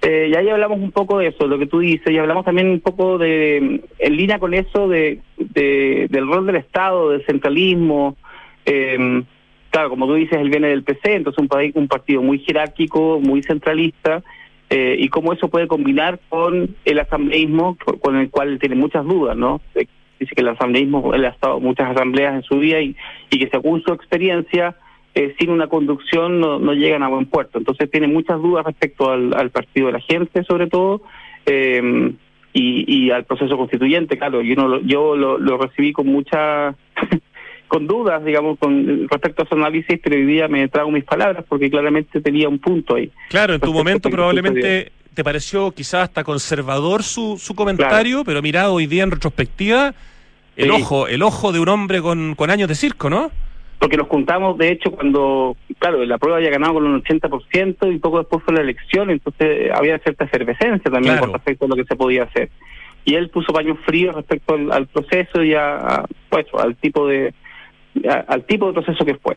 Eh, 0.01 0.29
y 0.31 0.35
ahí 0.35 0.47
hablamos 0.47 0.79
un 0.79 0.91
poco 0.91 1.19
de 1.19 1.27
eso, 1.27 1.47
lo 1.47 1.59
que 1.59 1.65
tú 1.65 1.79
dices, 1.79 2.09
y 2.09 2.17
hablamos 2.17 2.45
también 2.45 2.69
un 2.69 2.79
poco 2.79 3.17
de, 3.17 3.81
en 3.99 4.15
línea 4.15 4.39
con 4.39 4.53
eso, 4.53 4.87
de, 4.87 5.19
de 5.37 6.07
del 6.09 6.27
rol 6.27 6.45
del 6.45 6.55
Estado, 6.55 7.09
del 7.09 7.25
centralismo, 7.25 8.15
eh, 8.65 9.23
claro, 9.69 9.89
como 9.89 10.07
tú 10.07 10.15
dices, 10.15 10.37
él 10.39 10.49
viene 10.49 10.69
del 10.69 10.83
PC, 10.83 11.15
entonces 11.15 11.41
un, 11.41 11.47
país, 11.47 11.73
un 11.75 11.87
partido 11.87 12.21
muy 12.21 12.39
jerárquico, 12.39 13.19
muy 13.19 13.43
centralista, 13.43 14.23
eh, 14.69 14.95
y 14.99 15.09
cómo 15.09 15.33
eso 15.33 15.49
puede 15.49 15.67
combinar 15.67 16.19
con 16.29 16.75
el 16.85 16.99
asambleísmo, 16.99 17.77
con 18.01 18.17
el 18.17 18.29
cual 18.29 18.59
tiene 18.59 18.75
muchas 18.75 19.05
dudas, 19.05 19.35
¿no? 19.35 19.61
Eh, 19.75 19.87
dice 20.19 20.35
que 20.35 20.41
el 20.41 20.49
asambleísmo, 20.49 21.13
él 21.13 21.25
ha 21.25 21.29
estado 21.29 21.59
muchas 21.59 21.89
asambleas 21.89 22.35
en 22.35 22.43
su 22.43 22.59
vida 22.59 22.81
y, 22.81 22.95
que 23.29 23.49
según 23.49 23.81
su 23.83 23.93
experiencia, 23.93 24.75
eh, 25.15 25.33
sin 25.39 25.49
una 25.49 25.67
conducción 25.67 26.39
no, 26.39 26.59
no, 26.59 26.73
llegan 26.73 27.03
a 27.03 27.07
buen 27.07 27.25
puerto. 27.25 27.57
Entonces 27.57 27.89
tiene 27.89 28.07
muchas 28.07 28.39
dudas 28.41 28.65
respecto 28.65 29.11
al, 29.11 29.49
partido 29.49 29.87
de 29.87 29.93
la 29.93 30.01
gente, 30.01 30.43
sobre 30.43 30.67
todo, 30.67 31.01
eh, 31.45 32.13
y, 32.53 33.05
y, 33.05 33.11
al 33.11 33.25
proceso 33.25 33.57
constituyente, 33.57 34.17
claro. 34.17 34.41
Yo, 34.41 34.55
no, 34.55 34.81
yo 34.81 35.15
lo, 35.15 35.37
lo 35.37 35.57
recibí 35.57 35.93
con 35.93 36.07
mucha 36.07 36.75
con 37.69 37.87
dudas, 37.87 38.25
digamos, 38.25 38.59
con 38.59 39.07
respecto 39.07 39.43
a 39.43 39.45
su 39.45 39.55
análisis, 39.55 39.97
pero 40.03 40.17
hoy 40.17 40.25
día 40.25 40.49
me 40.49 40.67
trago 40.67 40.91
mis 40.91 41.05
palabras 41.05 41.45
porque 41.47 41.69
claramente 41.69 42.19
tenía 42.19 42.49
un 42.49 42.59
punto 42.59 42.95
ahí. 42.95 43.09
Claro, 43.29 43.53
en 43.53 43.61
tu 43.61 43.71
momento 43.71 44.09
probablemente 44.09 44.91
te 45.13 45.23
pareció 45.23 45.71
quizás 45.71 46.03
hasta 46.03 46.23
conservador 46.23 47.03
su, 47.03 47.37
su 47.37 47.55
comentario, 47.55 48.23
pero 48.25 48.41
mirado 48.41 48.73
hoy 48.73 48.87
día 48.87 49.03
en 49.03 49.11
retrospectiva, 49.11 49.93
el 50.57 50.71
sí. 50.71 50.81
ojo, 50.81 51.07
el 51.07 51.21
ojo 51.23 51.51
de 51.51 51.59
un 51.59 51.69
hombre 51.69 52.01
con, 52.01 52.35
con 52.35 52.49
años 52.49 52.67
de 52.67 52.75
circo, 52.75 53.09
¿no? 53.09 53.31
Porque 53.79 53.95
nos 53.95 54.07
juntamos, 54.07 54.57
de 54.57 54.71
hecho, 54.71 54.91
cuando, 54.91 55.55
claro, 55.77 56.03
la 56.03 56.17
prueba 56.17 56.37
había 56.37 56.49
ganado 56.49 56.73
con 56.73 56.85
un 56.85 57.01
80% 57.01 57.93
y 57.93 57.99
poco 57.99 58.19
después 58.19 58.43
fue 58.43 58.53
la 58.53 58.61
elección, 58.61 59.09
entonces 59.09 59.71
había 59.73 59.97
cierta 59.99 60.25
efervescencia 60.25 60.91
también 60.91 61.13
claro. 61.13 61.27
con 61.27 61.33
respecto 61.33 61.65
a 61.65 61.67
lo 61.69 61.75
que 61.75 61.85
se 61.85 61.95
podía 61.95 62.23
hacer. 62.23 62.49
Y 63.05 63.15
él 63.15 63.29
puso 63.29 63.53
paños 63.53 63.77
fríos 63.85 64.15
respecto 64.15 64.55
al, 64.55 64.71
al 64.71 64.87
proceso 64.87 65.41
y 65.43 65.53
a, 65.53 65.77
a, 65.77 66.05
pues, 66.29 66.45
al 66.53 66.75
tipo 66.75 67.07
de, 67.07 67.33
al 68.27 68.43
tipo 68.45 68.67
de 68.67 68.73
proceso 68.73 69.05
que 69.05 69.15
fue. 69.15 69.35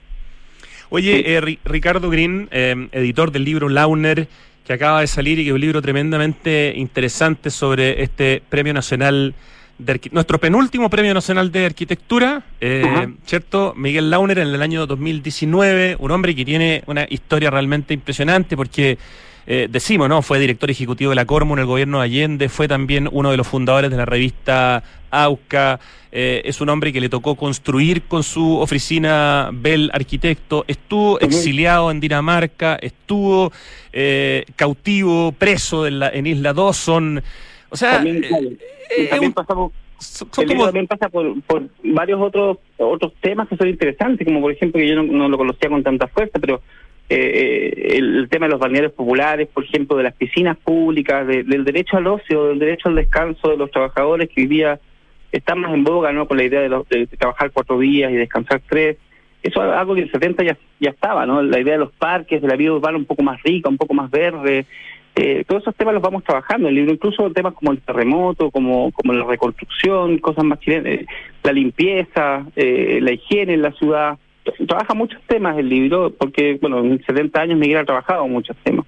Oye, 0.91 1.37
eh, 1.37 1.59
Ricardo 1.65 2.11
Green, 2.11 2.49
eh, 2.51 2.89
editor 2.93 3.33
del 3.33 3.45
libro 3.45 3.69
Launer, 3.69 4.29
que 4.67 4.73
acaba 4.75 5.01
de 5.01 5.07
salir 5.07 5.39
y 5.39 5.45
que 5.45 5.49
es 5.49 5.55
un 5.55 5.61
libro 5.61 5.81
tremendamente 5.81 6.75
interesante 6.77 7.51
sobre 7.51 8.03
este 8.03 8.43
Premio 8.49 8.75
Nacional 8.75 9.35
de 9.79 10.01
nuestro 10.13 10.39
penúltimo 10.39 10.91
Premio 10.91 11.15
Nacional 11.15 11.51
de 11.51 11.65
Arquitectura, 11.65 12.45
eh, 12.61 12.83
uh 12.85 12.89
-huh. 12.89 13.17
¿cierto? 13.25 13.73
Miguel 13.77 14.11
Launer 14.11 14.39
en 14.39 14.49
el 14.49 14.63
año 14.63 14.87
2019, 14.87 15.97
un 15.99 16.11
hombre 16.11 16.35
que 16.35 16.45
tiene 16.45 16.85
una 16.87 17.07
historia 17.09 17.51
realmente 17.51 17.95
impresionante 17.95 18.57
porque 18.57 18.99
eh, 19.47 19.69
decimos, 19.71 20.09
¿no? 20.09 20.23
Fue 20.23 20.39
director 20.39 20.71
ejecutivo 20.71 21.11
de 21.11 21.17
la 21.17 21.25
Cormo 21.25 21.55
en 21.55 21.61
el 21.61 21.67
gobierno 21.67 21.99
de 21.99 22.05
Allende, 22.05 22.49
fue 22.49 22.69
también 22.69 23.09
uno 23.11 23.31
de 23.31 23.37
los 23.37 23.47
fundadores 23.47 23.91
de 23.91 23.97
la 23.97 24.05
revista 24.05 24.83
AUCA, 25.11 25.81
eh, 26.13 26.43
es 26.45 26.61
un 26.61 26.69
hombre 26.69 26.93
que 26.93 27.01
le 27.01 27.09
tocó 27.09 27.35
construir 27.35 28.03
con 28.03 28.23
su 28.23 28.59
oficina 28.59 29.51
Bell 29.53 29.91
Arquitecto, 29.93 30.65
estuvo 30.69 31.19
exiliado 31.21 31.91
en 31.91 32.01
Dinamarca, 32.01 32.77
estuvo 32.77 33.53
eh, 33.93 34.45
cautivo, 34.57 35.33
preso 35.33 35.87
en, 35.87 35.99
la, 35.99 36.09
en 36.11 36.27
Isla 36.27 36.53
Dawson, 36.53 37.23
o 37.71 37.77
sea... 37.77 37.97
También, 37.97 38.23
también 39.11 39.25
un... 39.25 39.33
pasamos 39.33 39.73
son 40.03 40.29
como... 40.47 40.65
también 40.65 40.87
pasa 40.87 41.09
por, 41.09 41.41
por 41.43 41.63
varios 41.83 42.21
otros 42.21 42.59
otros 42.79 43.13
temas 43.21 43.49
que 43.49 43.57
son 43.57 43.69
interesantes, 43.69 44.27
como 44.27 44.41
por 44.41 44.53
ejemplo 44.53 44.81
que 44.81 44.89
yo 44.89 44.97
no, 44.97 45.05
no 45.05 45.29
lo 45.29 45.39
conocía 45.39 45.69
con 45.69 45.83
tanta 45.83 46.09
fuerza, 46.09 46.39
pero 46.41 46.61
eh, 47.09 47.97
el, 47.99 48.29
tema 48.31 48.47
de 48.47 48.53
los 48.53 48.61
balnearios 48.61 48.93
populares, 48.93 49.49
por 49.53 49.65
ejemplo, 49.65 49.97
de 49.97 50.05
las 50.05 50.15
piscinas 50.15 50.57
públicas, 50.57 51.27
de, 51.27 51.43
del 51.45 51.65
derecho 51.65 51.97
al 51.97 52.07
ocio, 52.07 52.47
del 52.47 52.59
derecho 52.59 52.89
al 52.89 52.95
descanso 52.95 53.51
de 53.51 53.57
los 53.57 53.71
trabajadores 53.71 54.29
que 54.29 54.43
hoy 54.43 54.47
día 54.47 54.81
están 55.31 55.61
más 55.61 55.73
en 55.75 55.85
boga, 55.85 56.13
¿no? 56.13 56.27
Con 56.27 56.37
la 56.37 56.45
idea 56.45 56.61
de, 56.61 56.69
los, 56.69 56.89
de 56.89 57.07
trabajar 57.07 57.51
cuatro 57.51 57.79
días 57.79 58.13
y 58.13 58.17
descansar 58.17 58.63
tres. 58.69 58.97
Eso 59.43 59.65
es 59.65 59.73
algo 59.73 59.95
que 59.95 60.03
en 60.03 60.07
el 60.07 60.13
70 60.13 60.45
ya, 60.45 60.57
ya 60.79 60.91
estaba, 60.91 61.27
¿no? 61.27 61.43
La 61.43 61.59
idea 61.59 61.75
de 61.75 61.81
los 61.81 61.93
parques, 61.93 62.41
de 62.41 62.49
la 62.49 62.57
vida 62.57 62.73
urbana 62.73 62.99
un 62.99 63.07
poco 63.07 63.23
más 63.23 63.43
rica, 63.43 63.69
un 63.69 63.79
poco 63.79 63.95
más 63.95 64.11
verde. 64.11 64.67
Eh, 65.15 65.45
todos 65.47 65.63
esos 65.63 65.75
temas 65.75 65.93
los 65.93 66.03
vamos 66.03 66.25
trabajando 66.25 66.69
el 66.69 66.75
libro, 66.75 66.93
incluso 66.93 67.31
temas 67.33 67.53
como 67.53 67.73
el 67.73 67.83
terremoto, 67.83 68.51
como, 68.51 68.91
como 68.93 69.13
la 69.13 69.25
reconstrucción, 69.25 70.19
cosas 70.19 70.45
más 70.45 70.59
chilenas, 70.61 70.87
eh, 70.87 71.07
la 71.43 71.53
limpieza, 71.53 72.47
eh, 72.57 72.99
la 73.03 73.13
higiene 73.13 73.55
en 73.55 73.63
la 73.63 73.73
ciudad 73.73 74.19
trabaja 74.67 74.95
muchos 74.95 75.21
temas 75.27 75.59
el 75.59 75.69
libro, 75.69 76.11
porque, 76.11 76.59
bueno, 76.61 76.81
en 76.81 77.03
70 77.05 77.41
años 77.41 77.59
Miguel 77.59 77.79
ha 77.79 77.85
trabajado 77.85 78.27
muchos 78.27 78.57
temas. 78.63 78.87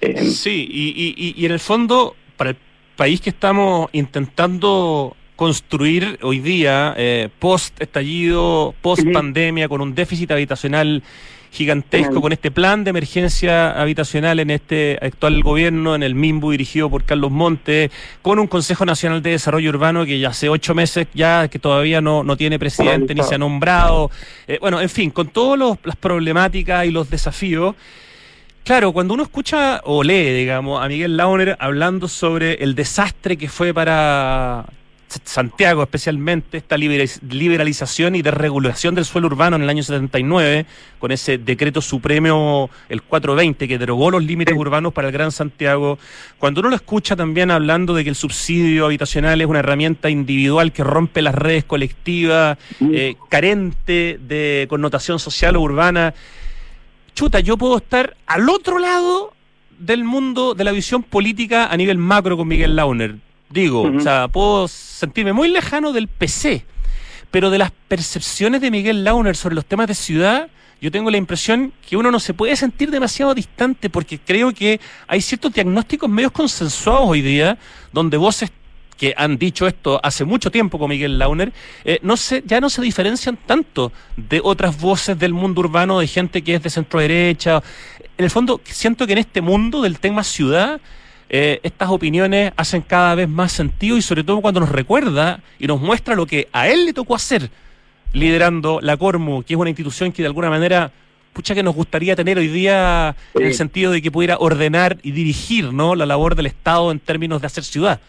Eh, 0.00 0.16
sí, 0.18 0.68
y, 0.70 1.14
y, 1.16 1.34
y 1.40 1.46
en 1.46 1.52
el 1.52 1.58
fondo, 1.58 2.14
para 2.36 2.50
el 2.50 2.56
país 2.96 3.20
que 3.20 3.30
estamos 3.30 3.88
intentando 3.92 5.16
construir 5.38 6.18
hoy 6.22 6.40
día, 6.40 6.94
eh, 6.96 7.28
post 7.38 7.80
estallido, 7.80 8.74
post 8.82 9.04
pandemia, 9.12 9.68
con 9.68 9.80
un 9.80 9.94
déficit 9.94 10.32
habitacional 10.32 11.04
gigantesco, 11.52 12.20
con 12.20 12.32
este 12.32 12.50
plan 12.50 12.82
de 12.82 12.90
emergencia 12.90 13.70
habitacional 13.80 14.40
en 14.40 14.50
este 14.50 14.98
actual 15.00 15.40
gobierno, 15.44 15.94
en 15.94 16.02
el 16.02 16.16
MIMBU 16.16 16.50
dirigido 16.50 16.90
por 16.90 17.04
Carlos 17.04 17.30
Montes, 17.30 17.92
con 18.20 18.40
un 18.40 18.48
Consejo 18.48 18.84
Nacional 18.84 19.22
de 19.22 19.30
Desarrollo 19.30 19.70
Urbano 19.70 20.04
que 20.04 20.18
ya 20.18 20.30
hace 20.30 20.48
ocho 20.48 20.74
meses 20.74 21.06
ya 21.14 21.46
que 21.46 21.60
todavía 21.60 22.00
no, 22.00 22.24
no 22.24 22.36
tiene 22.36 22.58
presidente 22.58 23.14
ni 23.14 23.22
se 23.22 23.36
ha 23.36 23.38
nombrado. 23.38 24.10
Eh, 24.48 24.58
bueno, 24.60 24.80
en 24.80 24.90
fin, 24.90 25.12
con 25.12 25.28
todas 25.28 25.78
las 25.84 25.94
problemáticas 25.94 26.84
y 26.84 26.90
los 26.90 27.10
desafíos. 27.10 27.76
Claro, 28.64 28.90
cuando 28.90 29.14
uno 29.14 29.22
escucha 29.22 29.82
o 29.84 30.02
lee, 30.02 30.32
digamos, 30.32 30.82
a 30.84 30.88
Miguel 30.88 31.16
Launer 31.16 31.56
hablando 31.60 32.08
sobre 32.08 32.54
el 32.54 32.74
desastre 32.74 33.36
que 33.36 33.48
fue 33.48 33.72
para 33.72 34.66
Santiago 35.24 35.82
especialmente, 35.82 36.58
esta 36.58 36.76
liberalización 36.76 38.14
y 38.14 38.22
desregulación 38.22 38.94
del 38.94 39.04
suelo 39.04 39.26
urbano 39.28 39.56
en 39.56 39.62
el 39.62 39.68
año 39.68 39.82
79, 39.82 40.66
con 40.98 41.12
ese 41.12 41.38
decreto 41.38 41.80
supremo, 41.80 42.70
el 42.88 43.02
420, 43.02 43.68
que 43.68 43.78
derogó 43.78 44.10
los 44.10 44.22
límites 44.22 44.56
urbanos 44.56 44.92
para 44.92 45.08
el 45.08 45.12
Gran 45.12 45.32
Santiago. 45.32 45.98
Cuando 46.38 46.60
uno 46.60 46.70
lo 46.70 46.76
escucha 46.76 47.16
también 47.16 47.50
hablando 47.50 47.94
de 47.94 48.04
que 48.04 48.10
el 48.10 48.16
subsidio 48.16 48.86
habitacional 48.86 49.40
es 49.40 49.46
una 49.46 49.60
herramienta 49.60 50.10
individual 50.10 50.72
que 50.72 50.84
rompe 50.84 51.22
las 51.22 51.34
redes 51.34 51.64
colectivas, 51.64 52.58
eh, 52.80 53.16
carente 53.28 54.18
de 54.20 54.66
connotación 54.68 55.18
social 55.18 55.56
o 55.56 55.60
urbana, 55.60 56.14
chuta, 57.14 57.40
yo 57.40 57.56
puedo 57.56 57.78
estar 57.78 58.16
al 58.26 58.48
otro 58.48 58.78
lado 58.78 59.32
del 59.78 60.04
mundo 60.04 60.54
de 60.54 60.64
la 60.64 60.72
visión 60.72 61.02
política 61.02 61.66
a 61.66 61.76
nivel 61.76 61.98
macro 61.98 62.36
con 62.36 62.48
Miguel 62.48 62.76
Launer 62.76 63.27
Digo, 63.50 63.82
uh 63.82 63.88
-huh. 63.88 63.98
o 63.98 64.00
sea, 64.00 64.28
puedo 64.28 64.68
sentirme 64.68 65.32
muy 65.32 65.48
lejano 65.48 65.92
del 65.92 66.08
PC, 66.08 66.64
pero 67.30 67.50
de 67.50 67.58
las 67.58 67.70
percepciones 67.88 68.60
de 68.60 68.70
Miguel 68.70 69.04
Launer 69.04 69.36
sobre 69.36 69.54
los 69.54 69.64
temas 69.64 69.86
de 69.88 69.94
ciudad, 69.94 70.48
yo 70.80 70.92
tengo 70.92 71.10
la 71.10 71.16
impresión 71.16 71.72
que 71.88 71.96
uno 71.96 72.10
no 72.10 72.20
se 72.20 72.34
puede 72.34 72.54
sentir 72.54 72.90
demasiado 72.90 73.34
distante 73.34 73.90
porque 73.90 74.18
creo 74.18 74.52
que 74.52 74.80
hay 75.08 75.20
ciertos 75.20 75.52
diagnósticos 75.52 76.08
medios 76.08 76.30
consensuados 76.30 77.02
hoy 77.08 77.20
día 77.20 77.58
donde 77.92 78.16
voces 78.16 78.52
que 78.96 79.14
han 79.16 79.38
dicho 79.38 79.66
esto 79.66 80.00
hace 80.02 80.24
mucho 80.24 80.50
tiempo 80.50 80.78
con 80.78 80.90
Miguel 80.90 81.18
Launer, 81.18 81.52
eh, 81.84 81.98
no 82.02 82.16
se, 82.16 82.42
ya 82.44 82.60
no 82.60 82.68
se 82.68 82.82
diferencian 82.82 83.36
tanto 83.36 83.92
de 84.16 84.40
otras 84.42 84.78
voces 84.80 85.18
del 85.18 85.32
mundo 85.32 85.60
urbano, 85.60 86.00
de 86.00 86.08
gente 86.08 86.42
que 86.42 86.56
es 86.56 86.62
de 86.62 86.68
centro 86.68 86.98
derecha. 87.00 87.62
En 88.18 88.24
el 88.24 88.30
fondo, 88.30 88.60
siento 88.64 89.06
que 89.06 89.12
en 89.12 89.18
este 89.18 89.40
mundo 89.40 89.82
del 89.82 90.00
tema 90.00 90.24
ciudad, 90.24 90.80
eh, 91.30 91.60
estas 91.62 91.90
opiniones 91.90 92.52
hacen 92.56 92.82
cada 92.82 93.14
vez 93.14 93.28
más 93.28 93.52
sentido 93.52 93.96
y 93.96 94.02
sobre 94.02 94.24
todo 94.24 94.40
cuando 94.40 94.60
nos 94.60 94.70
recuerda 94.70 95.40
y 95.58 95.66
nos 95.66 95.80
muestra 95.80 96.14
lo 96.14 96.26
que 96.26 96.48
a 96.52 96.68
él 96.68 96.86
le 96.86 96.92
tocó 96.92 97.14
hacer 97.14 97.50
liderando 98.12 98.80
la 98.82 98.96
Cormu, 98.96 99.42
que 99.42 99.54
es 99.54 99.60
una 99.60 99.68
institución 99.68 100.12
que 100.12 100.22
de 100.22 100.28
alguna 100.28 100.48
manera 100.48 100.90
pucha 101.32 101.54
que 101.54 101.62
nos 101.62 101.74
gustaría 101.74 102.16
tener 102.16 102.38
hoy 102.38 102.48
día 102.48 103.14
en 103.34 103.46
el 103.46 103.54
sentido 103.54 103.92
de 103.92 104.02
que 104.02 104.10
pudiera 104.10 104.38
ordenar 104.38 104.96
y 105.02 105.12
dirigir 105.12 105.72
¿no? 105.72 105.94
la 105.94 106.06
labor 106.06 106.34
del 106.34 106.46
Estado 106.46 106.90
en 106.90 106.98
términos 106.98 107.40
de 107.40 107.46
hacer 107.46 107.62
ciudad. 107.62 108.00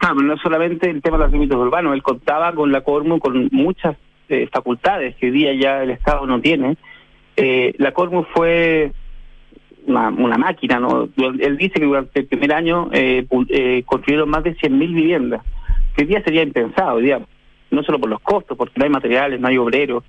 Ah, 0.00 0.14
no 0.14 0.36
solamente 0.38 0.88
el 0.88 1.02
tema 1.02 1.18
de 1.18 1.24
los 1.24 1.32
límites 1.32 1.56
urbanos, 1.56 1.92
él 1.92 2.02
contaba 2.02 2.54
con 2.54 2.72
la 2.72 2.80
Cormu 2.80 3.18
con 3.18 3.50
muchas 3.52 3.96
eh, 4.30 4.48
facultades 4.50 5.14
que 5.16 5.26
hoy 5.26 5.32
día 5.32 5.52
ya 5.54 5.82
el 5.82 5.90
Estado 5.90 6.26
no 6.26 6.40
tiene. 6.40 6.76
Eh, 7.36 7.74
la 7.76 7.92
Cormu 7.92 8.24
fue 8.34 8.92
una, 9.86 10.08
una, 10.08 10.38
máquina, 10.38 10.78
¿no? 10.78 11.08
Él 11.16 11.56
dice 11.56 11.74
que 11.80 11.86
durante 11.86 12.20
el 12.20 12.26
primer 12.26 12.52
año 12.52 12.88
eh, 12.92 13.26
eh 13.48 13.82
construyeron 13.86 14.28
más 14.28 14.44
de 14.44 14.56
100.000 14.56 14.78
viviendas, 14.94 15.42
que 15.94 16.02
hoy 16.02 16.08
día 16.08 16.22
sería 16.22 16.42
impensado, 16.42 16.96
hoy 16.96 17.14
no 17.70 17.82
solo 17.82 17.98
por 17.98 18.10
los 18.10 18.20
costos, 18.20 18.56
porque 18.56 18.74
no 18.76 18.84
hay 18.84 18.90
materiales, 18.90 19.40
no 19.40 19.48
hay 19.48 19.58
obreros. 19.58 20.04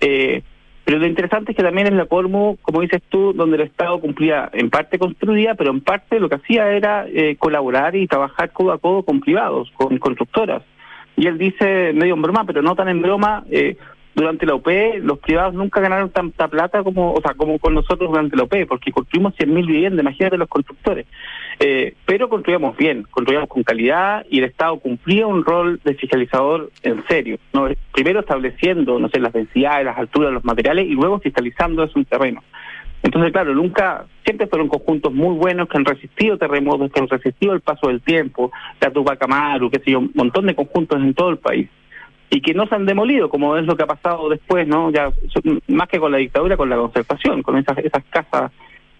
Eh, 0.00 0.42
pero 0.86 1.00
lo 1.00 1.06
interesante 1.06 1.50
es 1.50 1.56
que 1.56 1.64
también 1.64 1.88
es 1.88 1.94
la 1.94 2.06
Cormu, 2.06 2.58
como 2.62 2.80
dices 2.80 3.02
tú, 3.08 3.32
donde 3.32 3.56
el 3.56 3.62
Estado 3.64 3.98
cumplía, 4.00 4.48
en 4.52 4.70
parte 4.70 5.00
construía, 5.00 5.56
pero 5.56 5.72
en 5.72 5.80
parte 5.80 6.20
lo 6.20 6.28
que 6.28 6.36
hacía 6.36 6.70
era 6.70 7.06
eh, 7.08 7.34
colaborar 7.36 7.96
y 7.96 8.06
trabajar 8.06 8.52
codo 8.52 8.70
a 8.70 8.78
codo 8.78 9.02
con 9.02 9.18
privados, 9.18 9.68
con 9.74 9.98
constructoras. 9.98 10.62
Y 11.16 11.26
él 11.26 11.38
dice, 11.38 11.92
medio 11.92 12.14
en 12.14 12.22
broma, 12.22 12.44
pero 12.44 12.62
no 12.62 12.76
tan 12.76 12.88
en 12.88 13.02
broma, 13.02 13.44
eh, 13.50 13.76
durante 14.16 14.46
la 14.46 14.54
OP 14.54 14.66
los 15.02 15.18
privados 15.18 15.52
nunca 15.52 15.78
ganaron 15.78 16.08
tanta 16.08 16.48
plata 16.48 16.82
como, 16.82 17.12
o 17.12 17.20
sea, 17.20 17.34
como 17.34 17.58
con 17.58 17.74
nosotros 17.74 18.08
durante 18.08 18.34
la 18.34 18.44
OP, 18.44 18.66
porque 18.66 18.90
construimos 18.90 19.34
100.000 19.34 19.66
viviendas, 19.66 20.02
imagínate 20.02 20.38
los 20.38 20.48
constructores. 20.48 21.06
Eh, 21.60 21.94
pero 22.06 22.30
construíamos 22.30 22.76
bien, 22.78 23.02
construíamos 23.10 23.50
con 23.50 23.62
calidad 23.62 24.24
y 24.30 24.38
el 24.38 24.44
Estado 24.44 24.78
cumplía 24.78 25.26
un 25.26 25.44
rol 25.44 25.80
de 25.84 25.94
fiscalizador 25.94 26.70
en 26.82 27.04
serio, 27.06 27.38
primero 27.92 28.20
estableciendo, 28.20 28.98
no 28.98 29.10
sé, 29.10 29.20
las 29.20 29.34
densidades, 29.34 29.84
las 29.84 29.98
alturas, 29.98 30.32
los 30.32 30.44
materiales 30.46 30.86
y 30.86 30.92
luego 30.92 31.20
fiscalizando 31.20 31.84
eso 31.84 31.98
en 31.98 32.06
terreno. 32.06 32.42
Entonces, 33.02 33.32
claro, 33.32 33.54
nunca, 33.54 34.06
siempre 34.24 34.46
fueron 34.46 34.68
conjuntos 34.68 35.12
muy 35.12 35.36
buenos 35.36 35.68
que 35.68 35.76
han 35.76 35.84
resistido 35.84 36.38
terremotos, 36.38 36.90
que 36.90 37.00
han 37.00 37.08
resistido 37.08 37.52
el 37.52 37.60
paso 37.60 37.88
del 37.88 38.00
tiempo, 38.00 38.50
la 38.80 38.90
Tupac 38.90 39.22
Amaru, 39.22 39.70
qué 39.70 39.78
sé 39.80 39.90
yo, 39.90 39.98
un 39.98 40.10
montón 40.14 40.46
de 40.46 40.54
conjuntos 40.54 40.98
en 41.02 41.12
todo 41.12 41.28
el 41.28 41.36
país 41.36 41.68
y 42.30 42.40
que 42.40 42.54
no 42.54 42.66
se 42.66 42.74
han 42.74 42.86
demolido, 42.86 43.28
como 43.28 43.56
es 43.56 43.64
lo 43.64 43.76
que 43.76 43.84
ha 43.84 43.86
pasado 43.86 44.28
después, 44.28 44.66
¿no? 44.66 44.90
Ya 44.90 45.10
más 45.68 45.88
que 45.88 45.98
con 45.98 46.12
la 46.12 46.18
dictadura, 46.18 46.56
con 46.56 46.68
la 46.68 46.76
conservación, 46.76 47.42
con 47.42 47.56
esas 47.56 47.78
esas 47.78 48.02
casas 48.10 48.52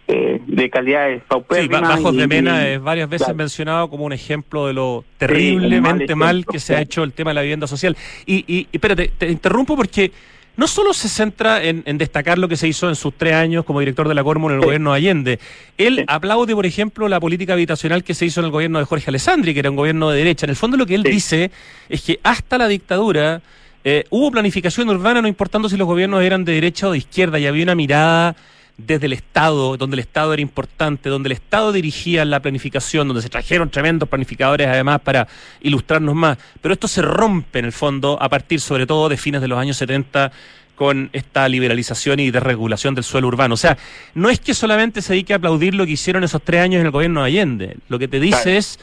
eh, 0.08 0.40
de 0.46 0.70
calidades 0.70 1.22
paupérrimas. 1.24 1.80
Sí, 1.80 1.96
Bajos 1.96 2.16
de 2.16 2.28
Mena 2.28 2.68
es 2.68 2.80
varias 2.80 3.08
veces 3.08 3.34
mencionado 3.34 3.90
como 3.90 4.04
un 4.04 4.12
ejemplo 4.12 4.68
de 4.68 4.72
lo 4.72 5.04
terriblemente 5.18 6.14
mal, 6.14 6.46
que 6.46 6.60
se 6.60 6.76
ha 6.76 6.80
hecho 6.80 7.02
el 7.02 7.12
tema 7.12 7.30
de 7.30 7.34
la 7.34 7.42
vivienda 7.42 7.66
social. 7.66 7.96
Y, 8.24 8.44
y, 8.46 8.68
espérate, 8.70 9.10
te 9.18 9.28
interrumpo 9.28 9.74
porque 9.74 10.12
no 10.56 10.66
solo 10.66 10.94
se 10.94 11.08
centra 11.08 11.62
en, 11.62 11.84
destacar 11.98 12.38
lo 12.38 12.48
que 12.48 12.56
se 12.56 12.66
hizo 12.66 12.88
en 12.88 12.96
sus 12.96 13.14
tres 13.14 13.34
años 13.34 13.64
como 13.64 13.80
director 13.80 14.08
de 14.08 14.14
la 14.14 14.24
Cormo 14.24 14.48
en 14.48 14.56
el 14.56 14.62
gobierno 14.62 14.92
de 14.92 14.96
Allende. 14.96 15.38
Él 15.76 16.04
aplaude, 16.08 16.54
por 16.54 16.66
ejemplo, 16.66 17.08
la 17.08 17.20
política 17.20 17.52
habitacional 17.52 18.02
que 18.02 18.14
se 18.14 18.26
hizo 18.26 18.40
en 18.40 18.46
el 18.46 18.52
gobierno 18.52 18.78
de 18.78 18.86
Jorge 18.86 19.10
Alessandri, 19.10 19.52
que 19.52 19.60
era 19.60 19.70
un 19.70 19.76
gobierno 19.76 20.10
de 20.10 20.18
derecha. 20.18 20.46
En 20.46 20.50
el 20.50 20.56
fondo 20.56 20.76
lo 20.76 20.86
que 20.86 20.94
él 20.94 21.02
dice 21.02 21.50
es 21.88 22.02
que 22.02 22.18
hasta 22.22 22.58
la 22.58 22.68
dictadura 22.68 23.42
eh, 23.84 24.04
hubo 24.10 24.30
planificación 24.30 24.88
urbana, 24.88 25.22
no 25.22 25.28
importando 25.28 25.68
si 25.68 25.76
los 25.76 25.86
gobiernos 25.86 26.22
eran 26.22 26.44
de 26.44 26.52
derecha 26.52 26.88
o 26.88 26.92
de 26.92 26.98
izquierda, 26.98 27.38
y 27.38 27.46
había 27.46 27.62
una 27.62 27.74
mirada 27.74 28.34
desde 28.78 29.06
el 29.06 29.14
Estado, 29.14 29.76
donde 29.76 29.94
el 29.94 30.00
Estado 30.00 30.32
era 30.32 30.42
importante, 30.42 31.08
donde 31.08 31.28
el 31.28 31.32
Estado 31.32 31.72
dirigía 31.72 32.24
la 32.24 32.40
planificación, 32.40 33.08
donde 33.08 33.22
se 33.22 33.28
trajeron 33.28 33.70
tremendos 33.70 34.08
planificadores 34.08 34.66
además 34.66 35.00
para 35.00 35.26
ilustrarnos 35.62 36.14
más. 36.14 36.38
Pero 36.60 36.74
esto 36.74 36.88
se 36.88 37.02
rompe 37.02 37.58
en 37.58 37.64
el 37.64 37.72
fondo 37.72 38.18
a 38.20 38.28
partir 38.28 38.60
sobre 38.60 38.86
todo 38.86 39.08
de 39.08 39.16
fines 39.16 39.40
de 39.40 39.48
los 39.48 39.58
años 39.58 39.76
70 39.78 40.30
con 40.74 41.08
esta 41.14 41.48
liberalización 41.48 42.20
y 42.20 42.30
desregulación 42.30 42.94
del 42.94 43.04
suelo 43.04 43.28
urbano. 43.28 43.54
O 43.54 43.56
sea, 43.56 43.78
no 44.14 44.28
es 44.28 44.38
que 44.38 44.52
solamente 44.52 45.00
se 45.00 45.14
dedique 45.14 45.32
a 45.32 45.36
aplaudir 45.36 45.74
lo 45.74 45.86
que 45.86 45.92
hicieron 45.92 46.22
esos 46.22 46.42
tres 46.42 46.60
años 46.60 46.80
en 46.80 46.86
el 46.86 46.92
gobierno 46.92 47.22
de 47.22 47.26
Allende. 47.26 47.76
Lo 47.88 47.98
que 47.98 48.08
te 48.08 48.20
dice 48.20 48.58
es, 48.58 48.78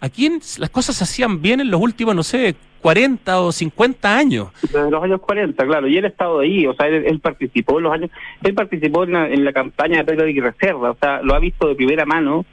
aquí 0.00 0.28
las 0.58 0.70
cosas 0.70 0.96
se 0.96 1.04
hacían 1.04 1.40
bien 1.40 1.60
en 1.60 1.70
los 1.70 1.80
últimos, 1.80 2.16
no 2.16 2.24
sé, 2.24 2.56
40 2.80 3.40
o 3.40 3.52
50 3.52 4.16
años. 4.16 4.48
Desde 4.62 4.90
los 4.90 5.02
años 5.02 5.20
40, 5.20 5.66
claro, 5.66 5.88
y 5.88 5.96
él 5.96 6.04
ha 6.04 6.08
estado 6.08 6.40
ahí, 6.40 6.66
o 6.66 6.74
sea, 6.74 6.86
él, 6.88 7.20
participó 7.20 7.78
en 7.78 7.84
los 7.84 7.92
años, 7.92 8.10
él 8.42 8.54
participó 8.54 9.04
en 9.04 9.44
la, 9.44 9.52
campaña 9.52 9.98
de 9.98 10.04
Pedro 10.04 10.28
y 10.28 10.40
Reserva, 10.40 10.90
o 10.90 10.96
sea, 11.00 11.20
lo 11.22 11.34
ha 11.34 11.38
visto 11.38 11.68
de 11.68 11.74
primera 11.74 12.04
mano, 12.04 12.44